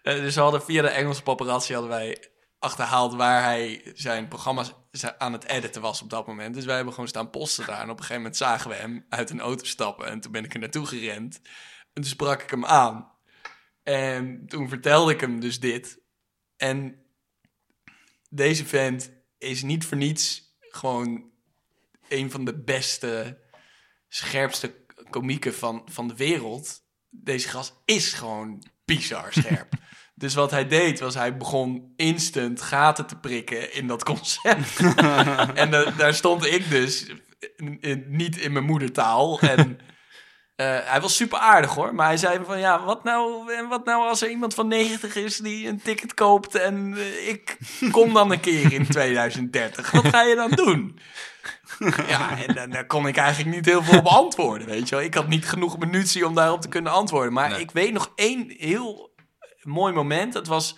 [0.04, 2.33] eh, dus we hadden via de Engelse paparazzi hadden wij
[2.64, 4.74] achterhaald waar hij zijn programma's
[5.18, 6.56] aan het editen was op dat moment.
[6.56, 7.82] Dus wij hebben gewoon staan posten daar.
[7.82, 10.08] En op een gegeven moment zagen we hem uit een auto stappen.
[10.08, 11.42] En toen ben ik er naartoe gerend.
[11.94, 13.12] En toen sprak ik hem aan.
[13.84, 16.00] En toen vertelde ik hem dus dit.
[16.58, 17.06] En
[18.30, 21.32] deze vent is niet voor niets gewoon
[22.08, 23.40] een van de beste,
[24.08, 26.84] scherpste komieken van, van de wereld.
[27.10, 29.74] Deze gast is gewoon bizar scherp.
[30.16, 34.80] dus wat hij deed was hij begon instant gaten te prikken in dat concept.
[35.54, 37.06] en daar stond ik dus
[37.56, 39.40] in- in- niet in mijn moedertaal.
[39.40, 39.80] En
[40.56, 41.96] eh, hij was super aardig hoor.
[41.96, 45.16] Maar hij zei van ja, wat nou, en wat nou als er iemand van 90
[45.16, 47.58] is die een ticket koopt en eh, ik
[47.92, 49.92] kom dan een keer in 2030.
[49.92, 51.00] Wat ga je dan doen?
[52.08, 55.04] Ja, en daar kon ik eigenlijk niet heel veel op antwoorden, weet je wel.
[55.04, 57.34] Ik had niet genoeg munitie om daarop te kunnen antwoorden.
[57.34, 57.60] Maar Nee.
[57.60, 59.13] ik weet nog één heel
[59.66, 60.34] mooi moment.
[60.34, 60.78] Dat was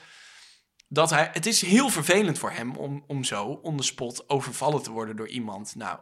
[0.88, 1.30] dat hij...
[1.34, 5.16] Het is heel vervelend voor hem om, om zo on the spot overvallen te worden
[5.16, 5.76] door iemand.
[5.76, 6.00] Nou,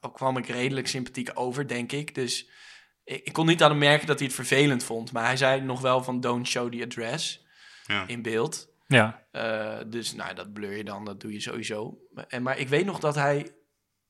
[0.00, 2.14] ook kwam ik redelijk sympathiek over, denk ik.
[2.14, 2.50] Dus
[3.04, 5.12] ik, ik kon niet aan hem merken dat hij het vervelend vond.
[5.12, 7.46] Maar hij zei nog wel van don't show the address
[7.86, 8.04] Ja.
[8.06, 8.68] in beeld.
[8.86, 9.26] Ja.
[9.30, 11.98] Eh, dus nou, dat blur je dan, dat doe je sowieso.
[12.28, 13.54] En, maar ik weet nog dat hij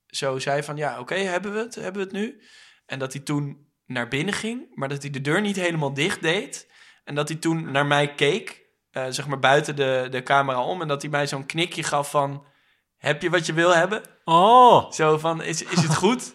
[0.07, 1.75] zo zei van, ja, oké, hebben we het?
[1.75, 2.43] Hebben we het nu?
[2.87, 6.23] En dat hij toen naar binnen ging, maar dat hij de deur niet helemaal dicht
[6.23, 6.70] deed.
[7.11, 10.83] En dat hij toen naar mij keek, eh, zeg maar buiten de, de camera om.
[10.83, 12.45] En dat hij mij zo'n knikje gaf van,
[12.97, 14.03] heb je wat je wil hebben?
[14.25, 14.91] Oh!
[14.91, 16.35] Zo van, is, is het goed?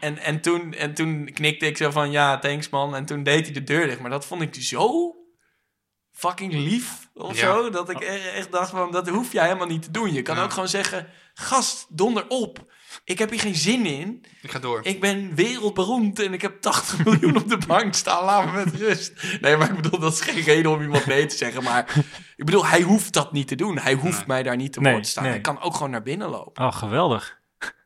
[0.00, 2.94] En, en, toen, en toen knikte ik zo van, ja, thanks man.
[2.96, 4.00] En toen deed hij de deur dicht.
[4.00, 5.14] Maar dat vond ik zo
[6.12, 7.52] fucking lief of Ja.
[7.52, 7.70] zo.
[7.70, 10.12] Dat ik echt dacht van, dat hoef jij helemaal niet te doen.
[10.12, 10.42] Je kan Ja.
[10.42, 12.72] ook gewoon zeggen, gast, donder op.
[13.04, 14.24] Ik heb hier geen zin in.
[14.42, 14.80] Ik ga door.
[14.84, 18.24] Ik ben wereldberoemd en ik heb 80 miljoen op de bank staan.
[18.24, 19.12] Laat me met rust.
[19.40, 21.62] Nee, maar ik bedoel, dat is geen reden om iemand nee te zeggen.
[21.62, 21.94] Maar
[22.36, 23.78] ik bedoel, hij hoeft dat niet te doen.
[23.78, 24.26] Hij hoeft Nee.
[24.26, 25.22] mij daar niet te Nee, woord te staan.
[25.22, 25.32] nee.
[25.32, 26.64] Hij kan ook gewoon naar binnen lopen.
[26.64, 27.38] Oh, geweldig.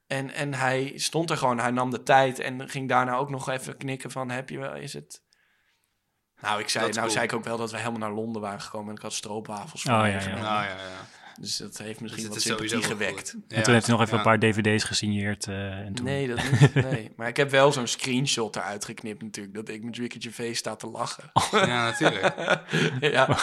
[0.06, 3.48] En, en hij stond er gewoon, hij nam de tijd en ging daarna ook nog
[3.48, 5.22] even knikken van, heb je wel, is het...
[6.40, 7.10] Nou, ik zei, nou cool.
[7.10, 9.82] zei ik ook wel dat we helemaal naar Londen waren gekomen en ik had stroopwafels
[9.82, 11.06] voor Oh, me ja, ja, ja.
[11.40, 13.30] Dus dat heeft misschien Dus wat sympathie gewekt.
[13.30, 13.52] goed.
[13.52, 14.24] En toen heeft hij nog even ja.
[14.24, 15.46] een paar dvd's gesigneerd.
[15.46, 16.04] eh, en toen...
[16.04, 16.74] Nee, dat niet.
[16.74, 17.12] Nee.
[17.16, 20.76] Maar ik heb wel zo'n screenshot eruit geknipt natuurlijk, dat ik met Ricky Gervais sta
[20.76, 21.30] te lachen.
[21.50, 22.34] Ja, natuurlijk.
[23.14, 23.38] ja.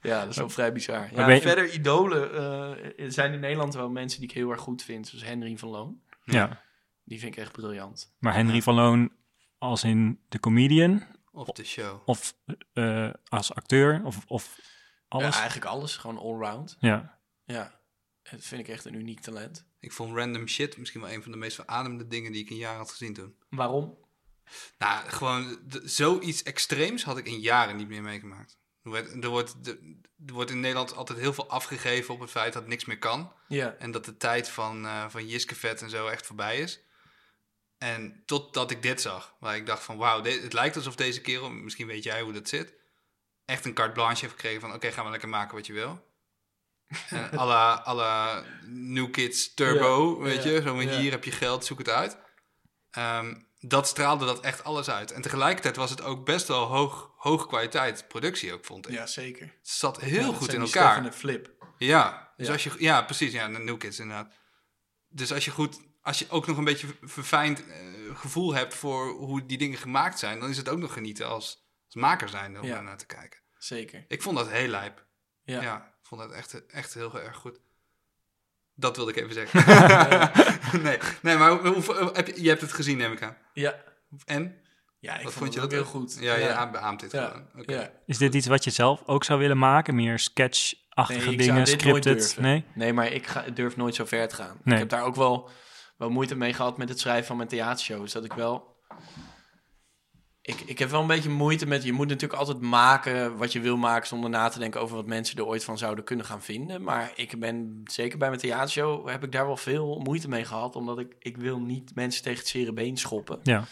[0.00, 1.08] ja, dat is wel vrij bizar.
[1.14, 4.60] Ja, je- Verder, idolen eh, er zijn in Nederland wel mensen die ik heel erg
[4.60, 6.00] goed vind, zoals Henry van Loon.
[6.24, 6.60] Ja.
[7.04, 8.14] Die vind ik echt briljant.
[8.18, 9.12] Maar Henry van Loon
[9.58, 12.02] als in de comedian Of de show.
[12.04, 12.34] of
[12.72, 14.58] eh, als acteur of, of
[15.08, 15.34] alles?
[15.34, 16.76] Ja, eigenlijk alles, gewoon allround.
[16.80, 17.20] Ja.
[17.44, 17.80] Ja,
[18.22, 19.66] dat vind ik echt een uniek talent.
[19.80, 22.56] Ik vond random shit misschien wel een van de meest verademende dingen die ik in
[22.56, 23.36] jaren had gezien toen.
[23.48, 23.98] Waarom?
[24.78, 28.58] Nou, gewoon zoiets extreems had ik in jaren niet meer meegemaakt.
[28.82, 29.54] Er wordt, er, wordt,
[30.26, 33.32] er wordt in Nederland altijd heel veel afgegeven op het feit dat niks meer kan.
[33.48, 36.80] Ja, En dat de tijd van, eh van Jiske Vet en zo echt voorbij is.
[37.78, 41.50] En totdat ik dit zag, waar ik dacht van wauw, het lijkt alsof deze kerel,
[41.50, 42.74] misschien weet jij hoe dat zit,
[43.44, 44.74] echt een carte blanche heeft gekregen van...
[44.74, 46.11] oké, gaan we lekker maken wat je wil.
[47.10, 50.56] En alle, alle New Kids Turbo, Ja, weet ja, je.
[50.62, 52.18] Zo van hier heb je geld, zoek het uit.
[52.90, 55.10] Ehm, dat straalde dat echt alles uit.
[55.10, 58.94] En tegelijkertijd was het ook best wel hoog, hoog kwaliteit productie ook, vond ik.
[58.94, 59.46] Ja, zeker.
[59.46, 60.90] Het zat heel goed in elkaar.
[60.90, 61.50] Stefan en Flip.
[61.78, 63.32] Ja, dus als je, ja, precies.
[63.32, 64.32] Ja, de New Kids inderdaad.
[65.08, 67.76] Dus als je goed, als je ook nog een beetje verfijnd eh,
[68.14, 71.66] gevoel hebt voor hoe die dingen gemaakt zijn, dan is het ook nog genieten als,
[71.84, 72.80] als maker zijn om Ja.
[72.80, 73.40] naar te kijken.
[73.58, 74.04] Zeker.
[74.08, 75.06] Ik vond dat heel lijp.
[75.42, 75.91] Ja, Ja.
[76.18, 77.58] Vond dat echt, echt heel erg goed.
[78.74, 79.62] Dat wilde ik even zeggen.
[80.82, 83.36] nee, nee, maar hoe, hoe- heb je, je hebt het gezien, neem ik aan.
[83.52, 83.82] Ja.
[84.24, 84.60] En?
[84.98, 86.16] Ja, ik Wat vond, je het ook dat heel goed.
[86.20, 86.70] Ja, je ja.
[86.70, 87.26] beaamt dit Ja.
[87.28, 87.46] gewoon.
[87.56, 87.72] Oké.
[87.72, 87.90] Ja.
[88.06, 89.94] Is dit iets wat je zelf ook zou willen maken?
[89.94, 92.36] Meer sketch-achtige Nee, dingen, scripted?
[92.40, 92.64] Nee?
[92.74, 94.60] Nee, maar ik ga, durf nooit zo ver te gaan.
[94.64, 94.74] Nee.
[94.74, 95.50] Ik heb daar ook wel,
[95.96, 98.12] wel moeite mee gehad met het schrijven van mijn theatershows.
[98.12, 98.76] Dat ik wel...
[100.44, 101.82] Ik, ik heb wel een beetje moeite met...
[101.82, 104.06] Je moet natuurlijk altijd maken wat je wil maken...
[104.06, 106.82] zonder na te denken over wat mensen er ooit van zouden kunnen gaan vinden.
[106.82, 109.08] Maar ik ben, zeker bij mijn theatershow...
[109.08, 110.76] heb ik daar wel veel moeite mee gehad.
[110.76, 113.40] Omdat ik, ik wil niet mensen tegen het zere been schoppen.
[113.42, 113.64] Ja.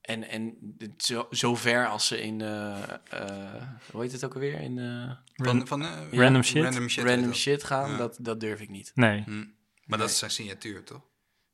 [0.00, 0.56] En, en
[0.96, 2.40] zo, zo ver als ze in...
[2.40, 4.60] eh, eh, hoe heet het ook alweer?
[4.60, 5.10] In eh,
[5.46, 6.62] Van, van, Random shit?
[6.62, 7.04] Random shit.
[7.04, 7.90] random gaan.
[7.90, 7.96] Ja.
[7.96, 8.92] Dat, dat durf ik niet.
[8.94, 9.22] Nee.
[9.22, 9.44] Hm.
[9.84, 11.02] Maar dat is zijn signatuur, toch?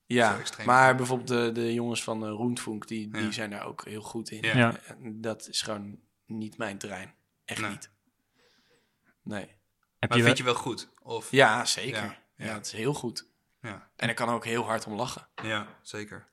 [0.06, 3.30] Ja, maar bijvoorbeeld de, de jongens van uh, Roentfunk, die, die Ja.
[3.30, 4.58] zijn daar ook heel goed in.
[4.58, 4.74] Ja.
[5.02, 7.14] Dat is gewoon niet mijn terrein.
[7.44, 7.70] Echt Nee.
[7.70, 7.90] niet.
[9.22, 9.46] Nee.
[9.98, 10.88] Heb Maar je, vind je wel goed?
[11.02, 12.02] Of, Ja, zeker.
[12.02, 12.54] Ja, Ja, ja.
[12.54, 13.26] het is heel goed.
[13.60, 13.88] ja.
[13.96, 15.26] En ik kan er ook heel hard om lachen.
[15.42, 16.26] ja, zeker.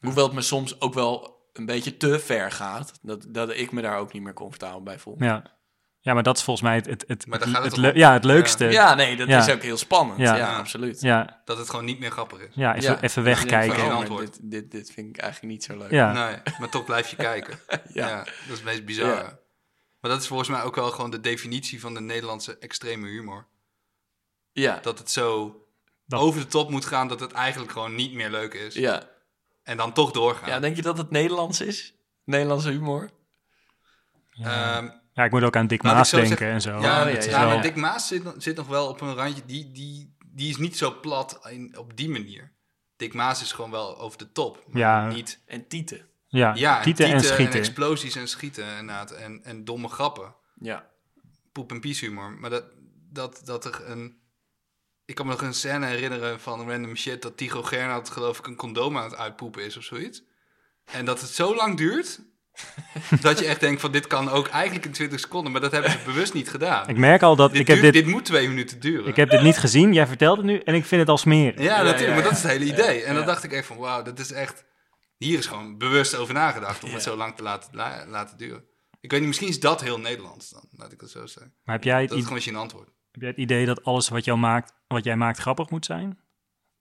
[0.00, 2.98] Hoewel het me soms ook wel een beetje te ver gaat.
[3.02, 5.16] Dat, dat ik me daar ook niet meer comfortabel bij voel.
[5.18, 5.60] ja.
[6.04, 8.64] Ja, maar dat is volgens mij het, het, het, het ja, het leukste.
[8.64, 9.46] Ja, nee, dat Ja.
[9.46, 10.18] is ook heel spannend.
[10.18, 10.56] Ja.
[10.56, 11.00] Absoluut.
[11.00, 12.46] ja, Dat het gewoon niet meer grappig is.
[12.48, 12.74] even, Ja.
[13.00, 13.96] even denkt wegkijken.
[13.96, 15.90] oh, dit, dit, dit vind ik eigenlijk niet zo leuk.
[15.90, 16.12] Ja.
[16.12, 17.58] Nee, maar toch blijf je kijken.
[17.68, 17.80] ja.
[18.08, 18.16] Ja.
[18.18, 19.22] dat is het meest bizarre.
[19.22, 19.38] Ja.
[20.00, 23.46] Maar dat is volgens mij ook wel gewoon de definitie van de Nederlandse extreme humor.
[24.52, 24.78] Ja.
[24.82, 25.56] Dat het zo
[26.06, 28.74] Dat- over de top moet gaan dat het eigenlijk gewoon niet meer leuk is.
[28.74, 29.02] Ja.
[29.62, 30.48] En dan toch doorgaan.
[30.48, 31.94] ja, denk je dat het Nederlands is?
[32.24, 33.10] Nederlandse humor?
[34.30, 34.76] Ja.
[34.76, 36.70] Ehm, Ja, ik moet ook aan Dick Laat ik Maas zo denken zeggen- en zo.
[36.88, 39.42] ja, ja, ja, maar Dick Maas zit, nog- zit nog wel op een randje.
[39.46, 42.52] Die, die, die is niet zo plat in, op die manier.
[42.96, 44.64] Dick Maas is gewoon wel over de top.
[44.66, 45.08] Maar Ja.
[45.08, 46.06] Niet, En Tieten.
[46.28, 47.58] ja, ja, tieten en schieten.
[47.58, 49.10] explosies en schieten inderdaad.
[49.10, 50.34] En, en domme grappen.
[50.60, 50.90] Ja.
[51.52, 52.30] Poep en pies humor.
[52.32, 52.64] Maar dat,
[53.10, 54.20] dat, dat er een...
[55.04, 57.22] Ik kan me nog een scène herinneren van random shit...
[57.22, 60.22] dat Tycho Gernot geloof ik een condoom aan het uitpoepen is of zoiets.
[60.84, 62.20] En dat het zo lang duurt...
[63.20, 65.52] dat je echt denkt van dit kan ook eigenlijk in 20 seconden...
[65.52, 66.88] maar dat hebben ze bewust niet gedaan.
[66.88, 69.06] Ik merk al dat dit, ik heb duurt- dit, dit moet twee minuten duren.
[69.06, 69.92] ik heb dit niet gezien.
[69.92, 71.58] Jij vertelt het nu en ik vind het al smerig.
[71.58, 73.02] Ja, Ja, natuurlijk, ja, maar dat is het hele idee.
[73.02, 73.28] En dan ja.
[73.28, 74.64] dacht ik echt van, wauw, dat is echt...
[75.16, 76.94] Hier is gewoon bewust over nagedacht om Ja.
[76.94, 78.64] het zo lang te laten, la- laten duren.
[79.00, 81.54] Ik weet niet, misschien is dat heel Nederlands dan, laat ik het zo zeggen.
[81.64, 82.88] Maar heb jij, het Dat is gewoon geen antwoord.
[83.12, 86.18] heb jij het idee dat alles wat, jou maakt, wat jij maakt grappig moet zijn?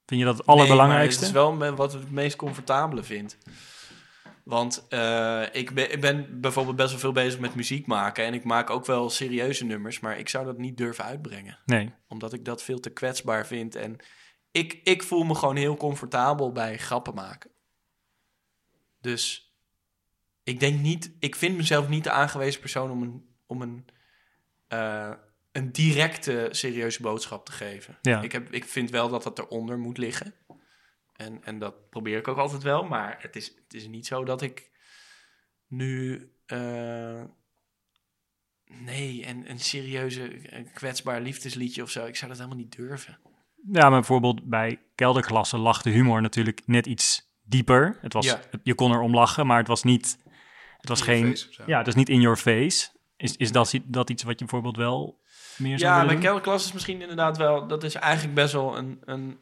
[0.06, 1.20] Vind je dat het Nee, allerbelangrijkste?
[1.34, 3.38] maar het is wel wat ik het meest comfortabele vind.
[4.44, 8.26] Want eh, ik, ben, ik ben bijvoorbeeld best wel veel bezig met muziek maken.
[8.26, 10.00] En ik maak ook wel serieuze nummers.
[10.00, 11.60] Maar ik zou dat niet durven uitbrengen.
[11.66, 11.94] Nee.
[12.08, 13.76] Omdat ik dat veel te kwetsbaar vind.
[13.76, 13.98] En
[14.52, 17.50] ik, ik voel me gewoon heel comfortabel bij grappen maken.
[19.02, 19.54] Dus
[20.44, 21.12] ik denk niet...
[21.20, 23.30] Ik vind mezelf niet de aangewezen persoon om een...
[23.46, 23.86] Om een
[24.68, 25.12] eh,
[25.52, 27.98] een directe serieuze boodschap te geven.
[28.02, 28.22] Ja.
[28.22, 30.34] Ik, heb, ik vind wel dat dat eronder moet liggen.
[31.22, 32.84] En, en dat probeer ik ook altijd wel.
[32.84, 34.72] Maar het is, het is niet zo dat ik
[35.68, 36.30] nu...
[36.46, 37.24] eh,
[38.66, 42.06] nee, en een serieuze, een kwetsbaar liefdesliedje of zo.
[42.06, 43.20] Ik zou dat helemaal niet durven.
[43.72, 47.98] Ja, maar bijvoorbeeld bij kelderklassen lag de humor natuurlijk net iets dieper.
[48.02, 48.42] Het was, Ja.
[48.64, 50.18] Je kon er om lachen, maar het was niet...
[50.78, 51.32] Het was In your geen...
[51.32, 51.64] face of zo.
[51.66, 52.90] Ja, het is niet in your face.
[53.18, 55.20] Is, is dat, dat iets wat je bijvoorbeeld wel
[55.58, 56.24] meer zou Ja, bij doen?
[56.24, 57.68] kelderklas is misschien inderdaad wel...
[57.68, 59.40] Dat is eigenlijk best wel een, een,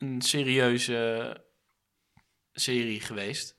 [0.00, 1.36] een serieuze
[2.52, 3.58] serie geweest.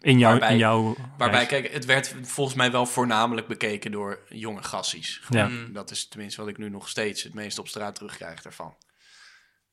[0.00, 0.96] In, jouw waarbij- in jouw...
[1.18, 5.22] Waarbij, kijk, het werd volgens mij wel voornamelijk bekeken door jonge gassies.
[5.28, 5.48] Ja.
[5.48, 5.72] Mm.
[5.72, 8.76] Dat is tenminste wat ik nu nog steeds het meest op straat terugkrijg daarvan.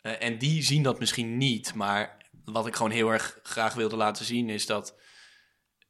[0.02, 3.96] Eh, en die zien dat misschien niet, maar wat ik gewoon heel erg graag wilde
[3.96, 5.00] laten zien is dat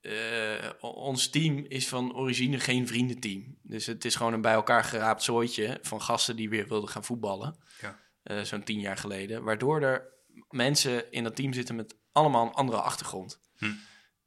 [0.02, 3.58] eh, ons team is van origine geen vriendenteam.
[3.62, 7.04] Dus het is gewoon een bij elkaar geraapt zooitje van gasten die weer wilden gaan
[7.04, 7.58] voetballen.
[7.82, 8.00] Ja.
[8.24, 9.44] Eh, Zo'n tien jaar geleden.
[9.44, 10.12] Waardoor er
[10.50, 13.40] mensen in dat team zitten met allemaal een andere achtergrond.
[13.58, 13.72] Hm.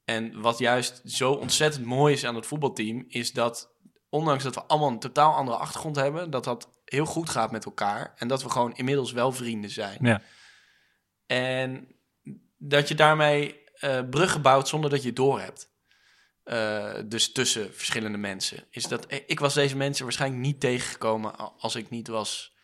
[0.05, 3.75] En wat juist zo ontzettend mooi is aan het voetbalteam, is dat
[4.09, 7.65] ondanks dat we allemaal een totaal andere achtergrond hebben, dat dat heel goed gaat met
[7.65, 8.13] elkaar.
[8.17, 9.99] En dat we gewoon inmiddels wel vrienden zijn.
[10.01, 10.23] Ja.
[11.27, 11.89] En
[12.57, 15.75] dat je daarmee eh, bruggen bouwt zonder dat je het door hebt.
[16.43, 18.65] eh, dus tussen verschillende mensen.
[18.71, 22.56] Is dat, ik was deze mensen waarschijnlijk niet tegengekomen als ik niet was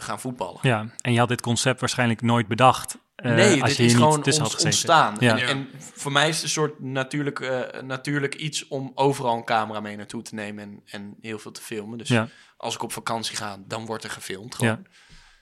[0.00, 0.58] gaan voetballen.
[0.62, 2.98] Ja, en je had dit concept waarschijnlijk nooit bedacht.
[3.16, 4.70] eh, nee, als dit je is hier gewoon tussen had gezeten.
[4.70, 5.16] ontstaan.
[5.18, 5.38] Ja.
[5.38, 9.44] En, en voor mij is het een soort natuurlijk, eh, natuurlijk iets om overal een
[9.44, 11.98] camera mee naartoe te nemen en, en heel veel te filmen.
[11.98, 12.28] Dus Ja.
[12.56, 14.54] als ik op vakantie ga, dan wordt er gefilmd.
[14.54, 14.84] Gewoon.
[14.84, 14.90] Ja.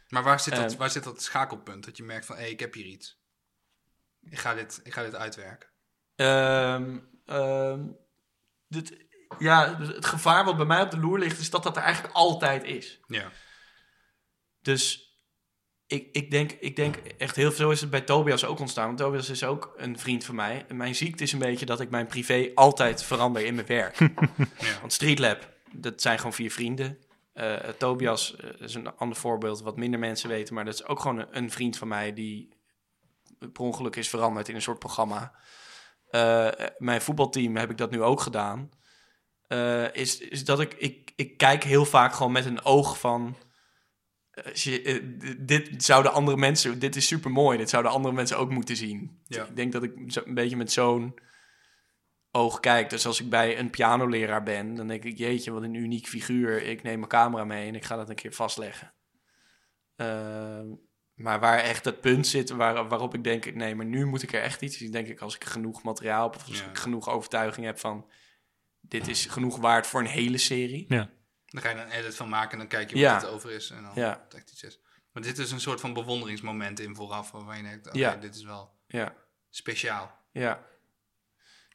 [0.09, 1.85] Maar waar zit, dat, Eh, waar zit dat schakelpunt?
[1.85, 3.19] Dat je merkt van, hé, ik heb hier iets.
[4.21, 5.69] Ik ga dit, ik ga dit uitwerken.
[6.17, 7.81] Ehm, ehm,
[8.69, 8.97] dit,
[9.39, 12.15] ja, het gevaar wat bij mij op de loer ligt, is dat dat er eigenlijk
[12.15, 13.01] altijd is.
[13.07, 13.31] Ja.
[14.65, 15.13] Dus
[15.87, 18.87] ik, ik, denk, ik denk echt heel veel is het bij Tobias ook ontstaan.
[18.87, 20.65] Want Tobias is ook een vriend van mij.
[20.69, 23.99] En mijn ziekte is een beetje dat ik mijn privé altijd verander in mijn werk.
[24.59, 24.81] Ja.
[24.81, 26.99] Want Streetlab, dat zijn gewoon vier vrienden.
[27.33, 30.55] Eh, Tobias eh, is een ander voorbeeld, wat minder mensen weten.
[30.55, 32.49] Maar dat is ook gewoon een, een vriend van mij die
[33.39, 35.35] per ongeluk is veranderd in een soort programma.
[36.11, 38.71] Eh, mijn voetbalteam heb ik dat nu ook gedaan.
[39.47, 43.37] Eh, is, is dat ik, ik, ik kijk heel vaak gewoon met een oog van...
[43.37, 44.23] eh, als je, eh, d-
[45.39, 49.21] dit zouden andere mensen, dit is super mooi, dit zouden andere mensen ook moeten zien.
[49.27, 49.45] Ja.
[49.45, 49.93] Ik denk dat ik
[50.25, 51.15] een beetje met zo'n
[52.31, 52.91] oog kijk.
[52.91, 56.63] Dus als ik bij een pianoleraar ben, dan denk ik, jeetje, wat een uniek figuur.
[56.63, 58.93] Ik neem mijn camera mee en ik ga dat een keer vastleggen.
[59.97, 60.67] Ehm,
[61.15, 64.33] maar waar echt het punt zit waar, waarop ik denk, nee, maar nu moet ik
[64.33, 64.77] er echt iets.
[64.77, 66.69] Dus denk ik, als ik genoeg materiaal heb, of als Ja.
[66.69, 68.11] ik genoeg overtuiging heb van,
[68.81, 70.85] dit is genoeg waard voor een hele serie.
[70.89, 71.11] Ja.
[71.55, 73.13] Dan ga je er een edit van maken en dan kijk je Ja.
[73.13, 73.71] wat het over is.
[73.71, 74.21] En dan Ja.
[74.25, 74.79] het echt iets is.
[75.13, 77.31] Maar dit is een soort van bewonderingsmoment in vooraf.
[77.31, 78.17] Waarvan je denkt, oké, Ja.
[78.17, 79.15] dit is wel Ja,
[79.51, 80.19] speciaal.
[80.33, 80.65] ja.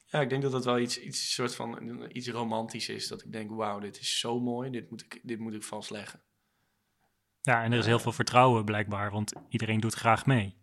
[0.06, 3.08] Ja, ik denk dat dat wel iets, iets soort van iets romantisch is.
[3.08, 6.22] Dat ik denk, wauw, dit is zo mooi, dit moet ik, dit moet ik vastleggen.
[7.42, 10.58] ja, en er is heel veel vertrouwen blijkbaar, want iedereen doet graag mee.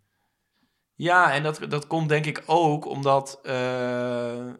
[0.95, 3.39] Ja, en dat, dat komt denk ik ook omdat...
[3.43, 4.53] eh,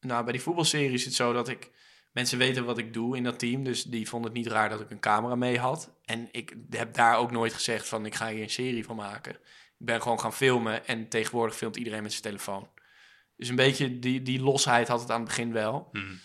[0.00, 1.70] nou, bij die voetbalserie is het zo dat ik...
[2.16, 4.80] Mensen weten wat ik doe in dat team, dus die vonden het niet raar dat
[4.80, 5.90] ik een camera mee had.
[6.04, 9.32] En ik heb daar ook nooit gezegd van, ik ga hier een serie van maken.
[9.78, 12.68] Ik ben gewoon gaan filmen en tegenwoordig filmt iedereen met zijn telefoon.
[13.36, 15.88] Dus een beetje die, die losheid had het aan het begin wel.
[15.92, 16.20] Hmm.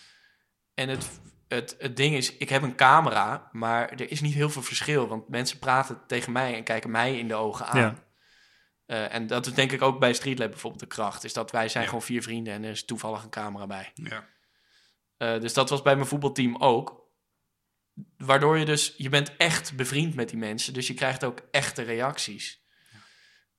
[0.73, 4.49] En het, het, het ding is, ik heb een camera, maar er is niet heel
[4.49, 5.07] veel verschil.
[5.07, 7.79] Want mensen praten tegen mij en kijken mij in de ogen aan.
[7.79, 7.95] Ja.
[8.85, 11.23] Eh, en dat is denk ik ook bij Streetlab bijvoorbeeld de kracht.
[11.23, 11.89] Is dat wij zijn Ja.
[11.89, 13.91] gewoon vier vrienden en er is toevallig een camera bij.
[13.93, 14.29] Ja.
[15.21, 17.09] Eh, dus dat was bij mijn voetbalteam ook.
[18.17, 20.73] Waardoor je dus, je bent echt bevriend met die mensen.
[20.73, 22.65] Dus je krijgt ook echte reacties.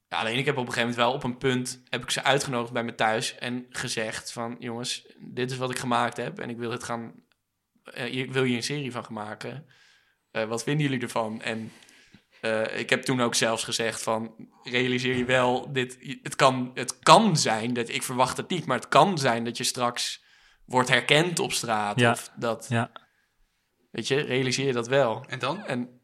[0.09, 2.23] Ja, alleen ik heb op een gegeven moment wel op een punt, heb ik ze
[2.23, 6.51] uitgenodigd bij me thuis en gezegd van, jongens, dit is wat ik gemaakt heb en
[6.51, 7.15] ik wil het gaan,
[7.85, 9.67] eh, ik wil hier een serie van gaan maken.
[10.31, 11.43] Eh, wat vinden jullie ervan?
[11.43, 11.73] En
[12.77, 17.37] ik heb toen ook zelfs gezegd van, realiseer je wel, dit, het, kan, het kan
[17.37, 20.22] zijn, dat ik verwacht het niet, maar het kan zijn dat je straks
[20.65, 22.01] wordt herkend op straat.
[22.01, 22.11] Ja.
[22.11, 22.91] Of dat, Ja.
[23.91, 25.25] weet je, realiseer je dat wel.
[25.29, 25.65] En dan?
[25.65, 26.01] En,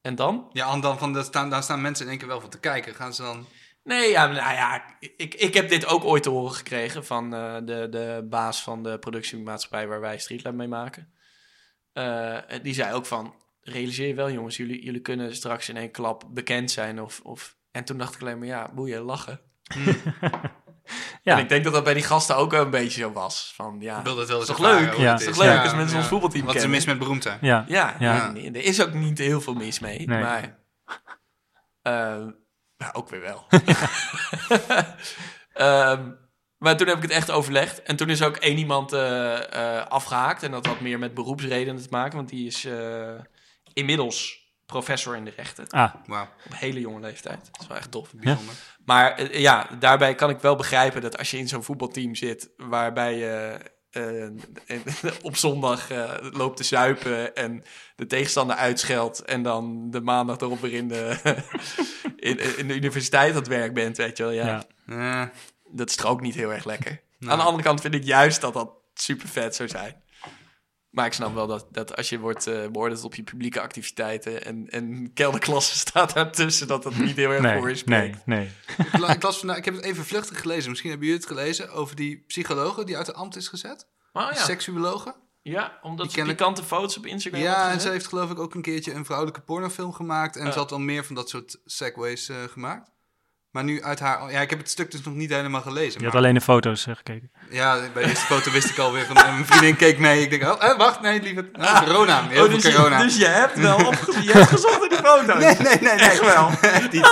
[0.00, 0.48] en dan?
[0.52, 2.60] Ja, en dan van, daar, staan, daar staan mensen in één keer wel voor te
[2.60, 2.94] kijken.
[2.94, 3.46] Gaan ze dan...
[3.84, 7.54] Nee, ja, nou ja, ik, ik heb dit ook ooit te horen gekregen van eh,
[7.54, 11.12] de, de baas van de productiemaatschappij waar wij Streetlab mee maken.
[11.92, 15.90] Eh, die zei ook van, realiseer je wel jongens, jullie, jullie kunnen straks in één
[15.90, 17.00] klap bekend zijn.
[17.00, 17.56] Of, of...
[17.70, 19.40] En toen dacht ik alleen maar, ja, boeien, lachen.
[21.22, 21.36] Ja.
[21.36, 23.52] En ik denk dat dat bij die gasten ook wel een beetje zo was.
[23.54, 24.94] Van, ja, Ik wil dat wel eens is toch leuk?
[24.94, 25.12] Ja.
[25.12, 25.98] het is toch leuk Ja, als mensen ja.
[25.98, 27.38] ons voetbalteam Wat is er mis met beroemdheid?
[27.40, 27.64] Ja.
[27.68, 28.00] Ja,
[28.34, 30.06] er is ook niet heel veel mis mee.
[30.06, 30.20] Nee.
[30.20, 30.42] Maar
[31.82, 32.26] eh,
[32.76, 33.46] ja, ook weer wel.
[35.52, 36.10] Ehm,
[36.58, 37.82] maar toen heb ik het echt overlegd.
[37.82, 40.42] En toen is ook één iemand eh, eh, afgehaakt.
[40.42, 42.16] En dat had meer met beroepsredenen te maken.
[42.16, 43.18] Want die is eh,
[43.72, 44.41] inmiddels
[44.72, 45.68] professor in de rechten.
[45.68, 47.48] Ah, Wauw, Op een hele jonge leeftijd.
[47.52, 48.12] Dat is wel echt tof.
[48.14, 48.54] bijzonder.
[48.84, 52.50] Maar eh, ja, daarbij kan ik wel begrijpen dat als je in zo'n voetbalteam zit,
[52.56, 53.58] waarbij je
[53.92, 54.32] eh, eh,
[55.22, 57.64] op zondag eh, loopt te zuipen en
[57.96, 61.16] de tegenstander uitscheldt en dan de maandag erop weer in de,
[62.16, 64.32] in, in de universiteit aan het werk bent, weet je wel.
[64.32, 65.30] Ja, ja.
[65.70, 67.02] Dat is toch ook niet heel erg lekker.
[67.18, 67.30] Nee.
[67.30, 70.01] Aan de andere kant vind ik juist dat dat super vet zou zijn.
[70.92, 74.44] Maar ik snap wel dat, dat als je wordt eh, beoordeeld op je publieke activiteiten
[74.44, 78.26] en, en kelderklasse staat daartussen, dat dat niet heel erg voor je Nee, spreekt.
[78.26, 78.86] nee, nee.
[78.86, 80.68] ik, la- ik las vandaag, ik heb het even vluchtig gelezen.
[80.70, 83.86] Misschien hebben jullie het gelezen over die psychologe die uit de ambt is gezet.
[84.12, 84.34] Oh ja.
[84.34, 85.14] Seksuologe.
[85.42, 88.38] Ja, omdat Die ze pikante foto's op Instagram had Ja, en ze heeft geloof ik
[88.38, 90.36] ook een keertje een vrouwelijke pornofilm gemaakt.
[90.36, 90.52] En Ja.
[90.52, 92.90] ze had al meer van dat soort segways eh, gemaakt.
[93.52, 94.30] Maar nu uit haar...
[94.32, 95.98] Ja, ik heb het stuk dus nog niet helemaal gelezen.
[95.98, 97.30] Je had maar- alleen de foto's eh, gekeken.
[97.50, 99.14] Ja, bij de eerste foto wist ik alweer van...
[99.14, 100.22] mijn vriendin keek mee.
[100.22, 101.48] Ik denk, oh, eh, wacht, nee, lieve.
[101.52, 102.26] Ah, corona.
[102.28, 102.98] Heel Oh, dus, corona.
[102.98, 105.26] Je, dus je hebt wel opge- je hebt gezocht in die foto's.
[105.42, 106.08] Nee, nee, nee, nee.
[106.08, 106.50] Echt wel.
[106.72, 107.06] Echt niet.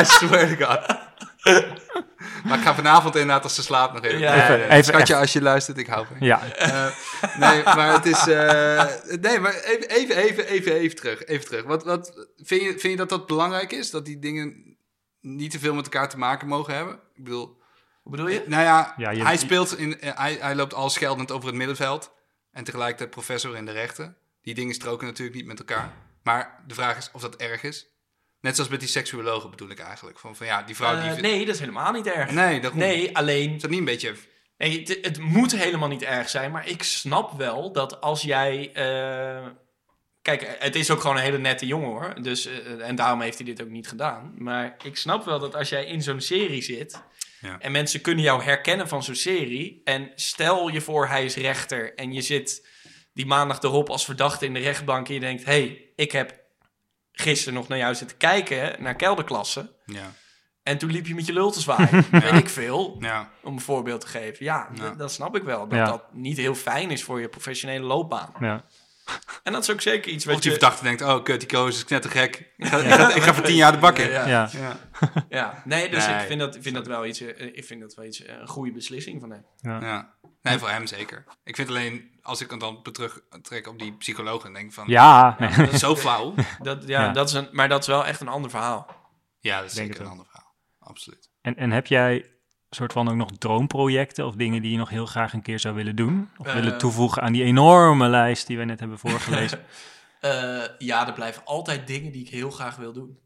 [0.00, 0.96] I swear to God.
[2.44, 4.18] Maar ik ga vanavond inderdaad als ze slaapt nog even.
[4.18, 4.54] Ja.
[4.56, 6.24] Even Schatje, als je luistert, ik hou van je.
[6.26, 6.86] Ja, Eh,
[7.38, 8.26] nee, maar het is.
[8.26, 8.84] eh,
[9.20, 11.24] nee, maar even, even, even, even, even terug.
[11.24, 11.64] Even terug.
[11.64, 13.90] Wat, wat, vind, je, vind je dat dat belangrijk is?
[13.90, 14.67] Dat die dingen
[15.20, 16.94] niet te veel met elkaar te maken mogen hebben?
[17.14, 17.56] Ik bedoel,
[18.02, 18.42] Hoe bedoel je?
[18.46, 20.00] nou ja, Ja, je- hij speelt in.
[20.00, 22.12] eh, hij, hij loopt al scheldend over het middenveld.
[22.52, 24.16] En tegelijkertijd professor in de rechten.
[24.42, 25.92] Die dingen stroken natuurlijk niet met elkaar.
[26.22, 27.86] Maar de vraag is of dat erg is.
[28.40, 30.18] Net zoals met die seksuologen bedoel ik eigenlijk.
[30.18, 31.00] Van, van ja, die vrouw die.
[31.02, 32.30] Eh, vindt- nee, dat is helemaal niet erg.
[32.30, 32.78] nee, daarom.
[32.78, 34.14] Nee, alleen Is dat niet een beetje.
[34.58, 38.72] Nee, het, het moet helemaal niet erg zijn, maar ik snap wel dat als jij.
[38.72, 39.46] eh,
[40.36, 42.14] kijk, het is ook gewoon een hele nette jongen hoor.
[42.22, 44.34] Dus, eh, en daarom heeft hij dit ook niet gedaan.
[44.38, 47.02] Maar ik snap wel dat als jij in zo'n serie zit.
[47.40, 47.58] Ja.
[47.58, 49.80] en mensen kunnen jou herkennen van zo'n serie.
[49.84, 51.94] en stel je voor hij is rechter.
[51.94, 52.66] en je zit
[53.12, 55.08] die maandag erop als verdachte in de rechtbank.
[55.08, 56.40] en je denkt: hé, hey, ik heb
[57.12, 59.70] gisteren nog naar jou zitten kijken, naar kelderklassen.
[59.86, 60.12] Ja.
[60.62, 62.04] En toen liep je met je lul te zwaaien.
[62.20, 63.30] Weet ik veel Ja.
[63.42, 64.44] om een voorbeeld te geven.
[64.44, 65.68] Ja, dat snap ik wel.
[65.68, 65.84] Dat Ja.
[65.84, 68.32] dat niet heel fijn is voor je professionele loopbaan.
[68.40, 68.64] ja.
[69.42, 70.58] En dat is ook zeker iets Of wat die je...
[70.58, 72.52] verdachte denkt, oh kut, die koos is knettergek.
[72.56, 74.10] Ik ga, ik ga, ik ga voor tien jaar de bak in.
[74.10, 74.48] Ja, ja.
[74.52, 74.76] Ja.
[75.28, 75.62] ja.
[75.64, 76.20] nee, dus Nee.
[76.20, 78.34] ik vind dat, ik vind dat wel iets, eh, ik vind dat wel iets, eh,
[78.40, 79.44] een goede beslissing van hem.
[79.60, 79.80] ja.
[79.80, 80.14] Ja.
[80.42, 81.24] Nee, voor hem zeker.
[81.44, 85.36] Ik vind alleen, als ik het dan terugtrek op die psycholoog en denk van, Ja,
[85.38, 85.56] nee.
[85.56, 86.34] dat is zo flauw.
[86.62, 87.12] Dat, ja, Ja.
[87.12, 88.86] Dat is een, maar dat is wel echt een ander verhaal.
[89.40, 90.54] Ja, dat is Denk zeker een ander verhaal.
[90.78, 91.30] Absoluut.
[91.40, 92.30] En, en heb jij
[92.70, 95.74] soort van ook nog droomprojecten of dingen die je nog heel graag een keer zou
[95.74, 96.30] willen doen?
[96.36, 96.54] Of Eh.
[96.54, 99.64] willen toevoegen aan die enorme lijst die wij net hebben voorgelezen?
[100.20, 103.18] Eh, ja, er blijven altijd dingen die ik heel graag wil doen.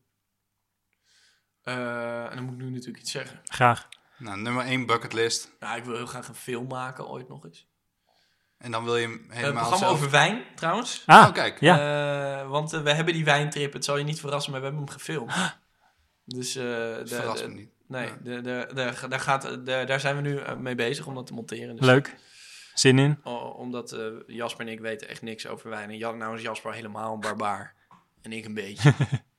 [1.62, 3.40] Eh, en dan moet ik nu natuurlijk iets zeggen.
[3.44, 3.88] graag.
[4.18, 5.50] Nou, nummer één bucketlist.
[5.60, 7.68] Nou, ik wil heel graag een film maken, ooit nog eens.
[8.58, 9.92] En dan wil je hem Een helemaal programma zelf...
[9.92, 11.02] over wijn, trouwens.
[11.06, 11.60] Ah, Oh, kijk.
[11.60, 12.40] ja.
[12.40, 14.94] Eh, want we hebben die wijntrip, het zal je niet verrassen, maar we hebben hem
[14.94, 15.32] gefilmd.
[16.24, 17.70] Dus eh, de- verrast de- me niet.
[17.92, 18.16] Nee, Ja.
[18.22, 21.26] de, de, de, daar, gaat, de, daar zijn we nu eh, mee bezig om dat
[21.26, 21.76] te monteren.
[21.76, 22.16] Dus, Leuk.
[22.74, 23.18] Zin in?
[23.22, 25.90] o- omdat eh, Jasper en ik weten echt niks over wijn.
[25.90, 27.74] En Jan, nou is Jasper helemaal een barbaar.
[28.22, 28.92] En ik een beetje.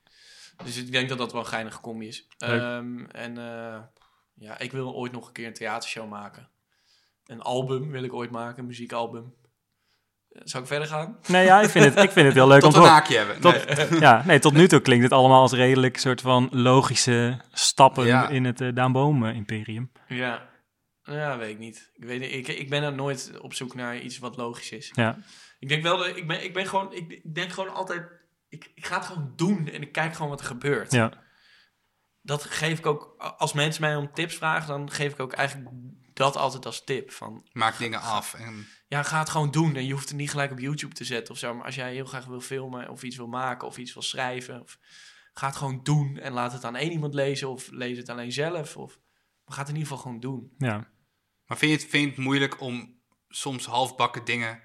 [0.64, 2.26] dus ik denk dat dat wel een geinige combi is.
[2.38, 3.82] Ehm, en eh,
[4.34, 6.48] ja, ik wil ooit nog een keer een theatershow maken.
[7.26, 9.34] Een album wil ik ooit maken, een muziekalbum.
[10.34, 11.18] Eh, Zou ik verder gaan?
[11.26, 12.94] Nee, ja, ik vind het, ik vind het heel leuk om Tot te een horen.
[12.94, 13.40] haakje hebben.
[13.40, 14.00] Tot- Nee.
[14.08, 18.28] Ja, nee, tot nu toe klinkt het allemaal als redelijk soort van logische stappen Ja.
[18.28, 19.92] in het uh, Daanboom-imperium.
[20.08, 20.48] Ja.
[21.02, 21.90] ja, weet ik niet.
[21.94, 24.90] Ik, weet, ik, ik ben er nooit op zoek naar iets wat logisch is.
[24.94, 25.18] Ja,
[25.58, 28.02] Ik denk wel, dat, ik, ben, ik ben gewoon, ik, ik denk gewoon altijd,
[28.48, 30.92] ik, ik ga het gewoon doen en ik kijk gewoon wat er gebeurt.
[30.92, 31.12] ja,
[32.22, 35.68] Dat geef ik ook, als mensen mij om tips vragen, dan geef ik ook eigenlijk
[36.14, 37.10] dat altijd als tip.
[37.12, 38.34] Van, Maak dingen af.
[38.34, 41.04] En, ja, ga het gewoon doen en je hoeft het niet gelijk op YouTube te
[41.04, 41.54] zetten of zo.
[41.54, 44.60] Maar als jij heel graag wil filmen of iets wil maken of iets wil schrijven,
[44.60, 44.78] of,
[45.32, 48.32] ga het gewoon doen en laat het aan één iemand lezen of lees het alleen
[48.32, 48.76] zelf.
[48.76, 48.98] Of,
[49.44, 50.54] maar ga het in ieder geval gewoon doen.
[50.58, 50.90] ja.
[51.46, 54.62] maar vind je, het, vind je het moeilijk om soms halfbakken dingen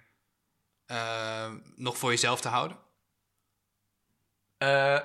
[0.86, 2.78] eh, nog voor jezelf te houden?
[4.58, 5.00] Eh,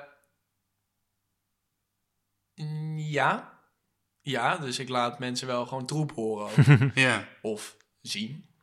[2.97, 3.63] ja.
[4.21, 6.51] Ja, dus ik laat mensen wel gewoon troep horen.
[6.95, 7.29] Ja.
[7.43, 8.54] of zien.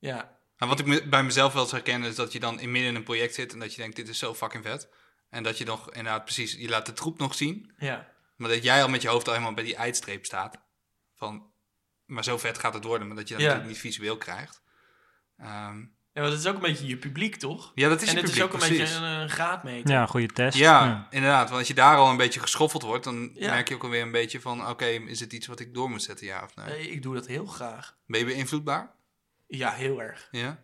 [0.00, 0.38] Ja.
[0.58, 2.90] Nou, wat ik me- bij mezelf wel eens herken is dat je dan in midden
[2.90, 4.88] in een project zit en dat je denkt, dit is zo fucking vet.
[5.30, 7.72] En dat je nog inderdaad precies, je laat de troep nog zien.
[7.78, 8.08] Ja.
[8.36, 10.60] Maar dat jij al met je hoofd al helemaal bij die eindstreep staat.
[11.16, 11.50] Van,
[12.04, 13.48] maar zo vet gaat het worden, maar dat je dat Ja.
[13.48, 14.62] natuurlijk niet visueel krijgt.
[15.38, 15.78] Ehm,
[16.12, 17.72] ja, want het is ook een beetje je publiek, toch?
[17.74, 18.90] ja, dat is en je het publiek, is ook een precies.
[18.90, 19.90] beetje een, een graadmeter.
[19.90, 20.58] ja goede test.
[20.58, 21.44] Ja, inderdaad.
[21.48, 23.50] Want als je daar al een beetje geschoffeld wordt, dan Ja.
[23.50, 26.02] merk je ook alweer een beetje van, oké, is het iets wat ik door moet
[26.02, 26.66] zetten, ja of nee?
[26.66, 27.96] Nee, ik doe dat heel graag.
[28.06, 28.94] Ben je beïnvloedbaar?
[29.58, 30.28] Ja, heel erg.
[30.30, 30.62] Ja?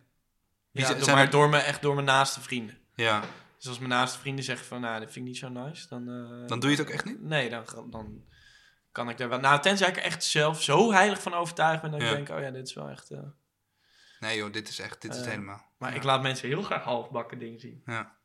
[0.71, 2.77] Wie Ja, zijn- door, maar, er- door, me, echt door mijn naaste vrienden.
[2.95, 3.23] Ja,
[3.57, 6.09] Dus als mijn naaste vrienden zeggen van, nou, dat vind ik niet zo nice, dan...
[6.09, 7.21] eh, dan doe je het ook echt niet?
[7.21, 8.23] Nee, dan, dan
[8.91, 9.39] kan ik daar wel...
[9.39, 12.09] Nou, tenzij ik er echt zelf zo heilig van overtuigd ben dat Ja.
[12.09, 13.11] ik denk, oh ja, dit is wel echt...
[13.11, 13.19] eh,
[14.19, 15.65] Nee joh, dit is echt, dit is het Eh, helemaal.
[15.77, 17.81] Maar ik laat mensen heel graag halfbakken dingen zien.
[17.85, 18.15] Ja.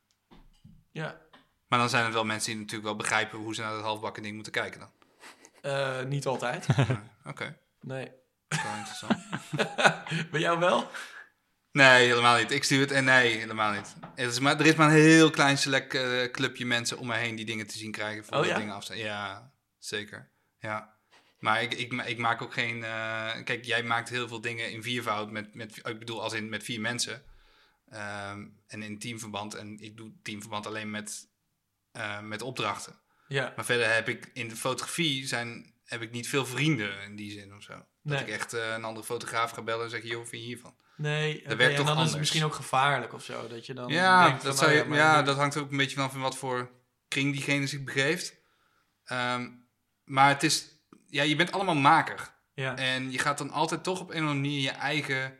[0.91, 1.21] Ja.
[1.67, 4.23] Maar dan zijn er wel mensen die natuurlijk wel begrijpen hoe ze naar dat halfbakken
[4.23, 4.79] ding moeten kijken
[5.61, 6.07] dan.
[6.09, 6.67] Niet altijd.
[7.25, 8.11] Oké, Nee.
[8.61, 9.19] Wel interessant.
[10.31, 10.91] Bij jou wel?
[11.71, 12.51] Nee, helemaal niet.
[12.51, 13.95] Ik stuur het en nee, helemaal niet.
[14.15, 17.15] Het is maar, er is maar een heel klein select eh, clubje mensen om me
[17.15, 18.57] heen die dingen te zien krijgen voor Oh, ja?
[18.57, 18.97] dingen afstaan.
[18.97, 20.29] Ja, zeker.
[20.59, 20.95] Ja.
[21.39, 22.83] Maar ik, ik, ik maak ook geen.
[22.83, 26.49] eh, kijk, jij maakt heel veel dingen in viervoud met, met ik bedoel als in
[26.49, 27.23] met vier mensen.
[27.89, 29.53] Ehm, en in teamverband.
[29.53, 31.27] En ik doe teamverband alleen met,
[31.91, 32.99] eh, met opdrachten.
[33.27, 33.53] Ja.
[33.55, 37.31] Maar verder heb ik in de fotografie zijn, heb ik niet veel vrienden in die
[37.31, 37.85] zin of zo.
[38.03, 38.27] Dat Nee.
[38.27, 40.75] ik echt eh, een andere fotograaf ga bellen en zeg, joh, vind je hiervan?
[40.95, 42.09] Nee, oké, werkt en dan is anders.
[42.09, 43.47] het misschien ook gevaarlijk of zo.
[43.47, 45.77] Dat je dan Ja, denkt dat, van, zou oh je, ja, dat hangt ook een
[45.77, 46.71] beetje in wat voor
[47.07, 48.35] kring diegene zich begeeft.
[49.03, 49.49] Ehm,
[50.03, 50.67] maar het is,
[51.07, 52.31] ja, je bent allemaal maker.
[52.53, 55.39] Ja, En je gaat dan altijd toch op een of andere manier je eigen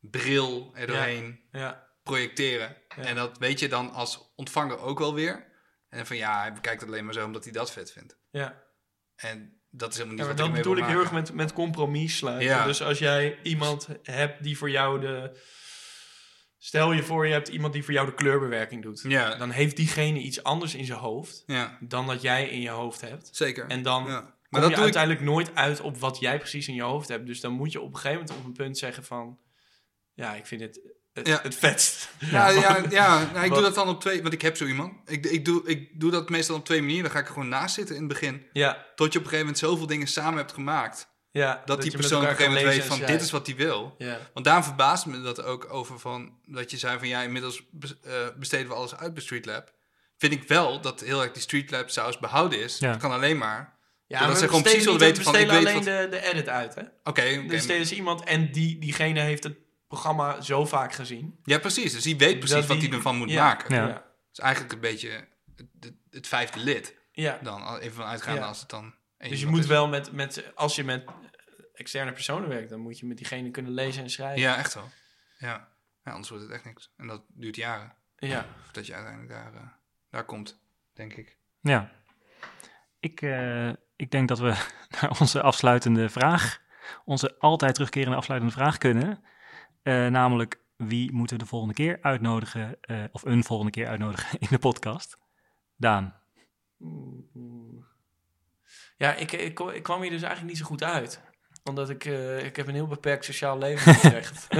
[0.00, 2.76] bril er doorheen ja, projecteren.
[2.88, 5.46] En dat weet je dan als ontvanger ook wel weer.
[5.88, 8.16] En van ja, hij bekijkt het alleen maar zo omdat hij dat vet vindt.
[8.30, 8.66] ja.
[9.16, 11.52] En dat is helemaal Ja, niet maar wat dat bedoel ik heel erg met, met
[11.52, 12.48] compromis sluiten.
[12.48, 12.64] Ja.
[12.64, 15.40] Dus als jij iemand hebt die voor jou de...
[16.60, 19.04] Stel je voor, je hebt iemand die voor jou de kleurbewerking doet.
[19.08, 22.68] Ja, Dan heeft diegene iets anders in zijn hoofd ja, dan dat jij in je
[22.68, 23.28] hoofd hebt.
[23.32, 23.66] zeker.
[23.66, 24.20] En dan ja.
[24.20, 24.82] kom Maar dat je ik...
[24.82, 27.26] uiteindelijk nooit uit op wat jij precies in je hoofd hebt.
[27.26, 29.38] Dus dan moet je op een gegeven moment op een punt zeggen van...
[30.14, 30.80] Ja, ik vind het
[31.18, 31.38] het, Ja.
[31.42, 32.08] het vetst.
[32.18, 34.92] Ja, ja, ja nou, ik doe dat dan op twee, want ik heb zo iemand.
[35.06, 37.02] Ik, ik, doe, ik doe dat meestal op twee manieren.
[37.04, 38.46] Dan ga ik er gewoon naast zitten in het begin.
[38.52, 41.08] Ja, Tot je op een gegeven moment zoveel dingen samen hebt gemaakt.
[41.30, 41.62] ja.
[41.64, 43.94] Dat, die persoon op een gegeven moment weet van dit is wat hij wil.
[43.98, 47.62] Ja, Want daarom verbaast me dat ook over van dat je zei van ja, inmiddels
[48.02, 49.72] eh, besteden we alles uit bij Streetlab.
[50.16, 52.78] Vind ik wel dat heel erg die Streetlab saus behouden is.
[52.78, 52.90] Ja.
[52.90, 53.76] Dat kan alleen maar.
[54.06, 56.74] ja we ze gewoon precies willen weten van, ik weet alleen de, de edit uit,
[56.74, 56.80] hè?
[56.82, 57.46] Oké, oké.
[57.46, 59.56] Dus er is iemand en die, diegene heeft het
[59.88, 61.38] programma zo vaak gezien.
[61.44, 61.92] Ja, precies.
[61.92, 63.74] Dus die weet precies dat wat die- hij ervan moet ja, maken.
[63.74, 63.86] Ja.
[63.88, 66.94] Ja, Dus eigenlijk een beetje het, het, vijfde lid.
[67.12, 67.38] ja.
[67.42, 68.46] Dan al even van uitgaande Ja.
[68.46, 69.66] als het dan één Dus je moet is.
[69.66, 71.04] wel met, met, als je met
[71.74, 74.40] externe personen werkt, dan moet je met diegene kunnen lezen en schrijven.
[74.40, 74.88] Ja, echt wel.
[75.38, 75.68] Ja.
[76.04, 76.92] ja, anders wordt het echt niks.
[76.96, 78.46] En dat duurt jaren Ja.
[78.64, 79.68] voordat je uiteindelijk daar, eh,
[80.10, 80.60] daar komt,
[80.94, 81.36] denk ik.
[81.60, 81.90] Ja.
[83.00, 84.54] Ik, eh, ik denk dat we
[85.00, 86.60] naar onze afsluitende vraag,
[87.04, 89.24] onze altijd terugkerende afsluitende vraag kunnen.
[89.88, 94.38] Eh, namelijk, wie moeten we de volgende keer uitnodigen, eh, of een volgende keer uitnodigen
[94.40, 95.18] in de podcast?
[95.76, 96.14] Daan.
[98.96, 101.20] Ja, ik, ik, ik kwam hier dus eigenlijk niet zo goed uit.
[101.64, 104.46] Omdat ik, eh, ik heb een heel beperkt sociaal leven in Utrecht.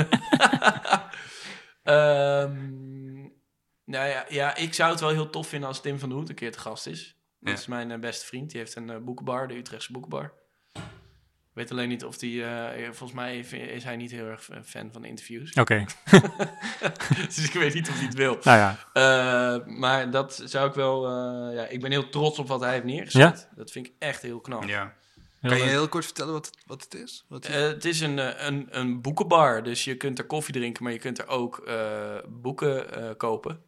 [1.83, 3.21] Ehm,
[3.85, 6.29] nou ja, ja, ik zou het wel heel tof vinden als Tim van der Hoed
[6.29, 7.17] een keer te gast is.
[7.41, 7.59] Dat Ja.
[7.59, 8.51] is mijn beste vriend.
[8.51, 10.33] Die heeft een boekenbar, de Utrechtse boekenbar.
[11.59, 12.45] Ik weet alleen niet of die...
[12.45, 15.53] eh, volgens mij is hij niet heel erg fan van interviews.
[15.53, 15.85] Oké,
[17.35, 18.39] dus ik weet niet of hij het wil.
[18.43, 18.79] nou ja.
[18.93, 21.07] Eh, maar dat zou ik wel...
[21.07, 23.49] eh, ja, ik ben heel trots op wat hij heeft neergezet.
[23.55, 24.65] Dat vind ik echt heel knap.
[24.65, 24.95] Ja.
[25.41, 27.25] Heel Kan je heel kort vertellen wat het, wat het is?
[27.29, 30.83] Wat Eh, het is een, eh, een, een boekenbar, dus je kunt er koffie drinken,
[30.83, 33.63] maar je kunt er ook eh, boeken eh, kopen.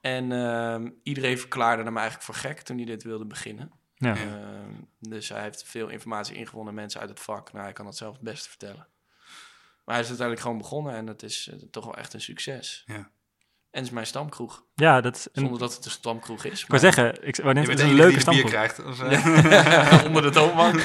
[0.00, 3.70] En ehm, iedereen verklaarde hem eigenlijk voor gek toen hij dit wilde beginnen.
[4.02, 4.16] Ja.
[4.16, 7.52] Ehm, dus hij heeft veel informatie ingewonnen, mensen uit het vak.
[7.52, 8.86] Nou, hij kan dat zelf het beste vertellen.
[9.84, 12.82] Maar hij is uiteindelijk gewoon begonnen en dat is eh, toch wel echt een succes.
[12.86, 12.94] Ja.
[12.94, 16.62] En het is mijn stamkroeg, ja, dat is een, zonder dat het een stamkroeg is.
[16.62, 18.50] ik wou zeggen, ik Je het een leuke stamgroep.
[18.50, 18.84] krijgt.
[18.84, 20.80] Of, eh, onder de toonbank.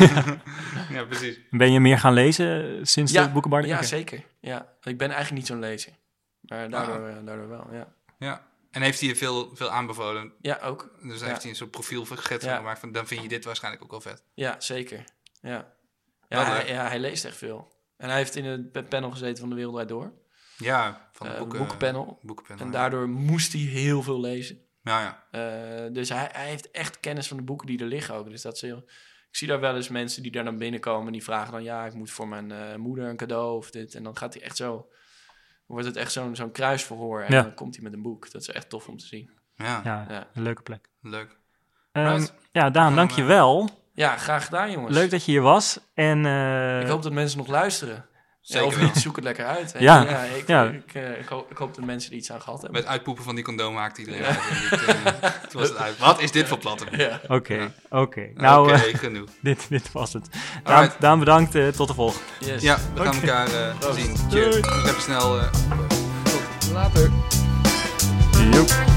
[0.96, 1.40] ja, precies.
[1.50, 3.66] Ben je meer gaan lezen sinds Ja, de boekenbar?
[3.66, 4.24] Ja, zeker.
[4.40, 4.74] Ja.
[4.84, 5.94] Ik ben eigenlijk niet zo'n lezer.
[6.42, 7.88] Maar daardoor, eh, daardoor wel, ja.
[8.18, 8.47] Ja.
[8.78, 10.34] En heeft hij je veel, veel aanbevolen?
[10.42, 10.92] Ja, ook.
[11.02, 11.26] Dus Ja.
[11.26, 11.72] heeft hij een soort
[12.50, 12.58] Ja.
[12.58, 14.24] gemaakt van dan vind je dit waarschijnlijk ook wel vet.
[14.34, 15.04] Ja, zeker.
[15.42, 15.74] Ja,
[16.30, 17.76] ja, hij, ja hij leest echt veel.
[17.98, 20.14] En hij heeft in het pa- panel gezeten van de Wereldwijd Door.
[20.58, 22.20] Ja, van de Eh, boeken, boekenpanel.
[22.22, 22.66] boekenpanel.
[22.66, 22.78] En ja.
[22.78, 24.62] daardoor moest hij heel veel lezen.
[24.84, 25.24] Ja, ja.
[25.86, 28.30] Eh, dus hij, hij heeft echt kennis van de boeken die er liggen ook.
[28.30, 28.84] Dus dat is heel...
[29.30, 31.12] Ik zie daar wel eens mensen die daar dan binnenkomen...
[31.12, 31.64] die vragen dan...
[31.64, 33.96] ja, ik moet voor mijn eh, moeder een cadeau of dit.
[33.96, 34.90] En dan gaat hij echt zo...
[35.68, 37.22] wordt het echt zo'n zo'n kruisverhoor.
[37.22, 37.42] En Ja.
[37.42, 38.32] dan komt hij met een boek.
[38.32, 39.30] Dat is echt tof om te zien.
[39.56, 40.28] Ja, Ja, Ja.
[40.34, 40.90] een leuke plek.
[41.02, 41.38] leuk.
[41.92, 42.34] Right.
[42.52, 43.70] ja, Daan, Dan, dank je wel.
[43.94, 44.96] Ja, graag gedaan jongens.
[44.96, 45.80] Leuk dat je hier was.
[45.94, 48.06] En eh, Ik hoop dat mensen nog luisteren.
[48.48, 48.86] Zeker ja, of wel.
[48.86, 49.74] niet, zoek het lekker uit.
[49.74, 49.80] hè.
[49.80, 50.64] Ja, ik, ja.
[50.66, 52.80] Ik, eh, ik, hoop, ik hoop dat mensen er iets aan gehad hebben.
[52.82, 54.38] Met uitpoepen van die condoom maakte iedereen uit.
[54.38, 55.98] En dit, eh, toen was het uit.
[55.98, 56.86] Wat is dit voor platte?
[56.92, 57.22] Ja.
[57.28, 58.28] Oké, oké.
[58.36, 59.30] Nou, Oké, eh, genoeg.
[59.42, 60.30] dit, dit was het.
[60.64, 60.92] Daan.
[61.00, 61.76] Daan bedankt.
[61.76, 62.24] tot de volgende.
[62.40, 62.62] Yes.
[62.62, 64.16] Ja, we gaan elkaar eh, zien.
[64.30, 64.44] Doei.
[64.52, 64.60] Cheers.
[64.68, 65.40] Nog even snel.
[65.40, 65.52] eh,
[66.24, 67.12] tot later.
[68.52, 68.97] Joep.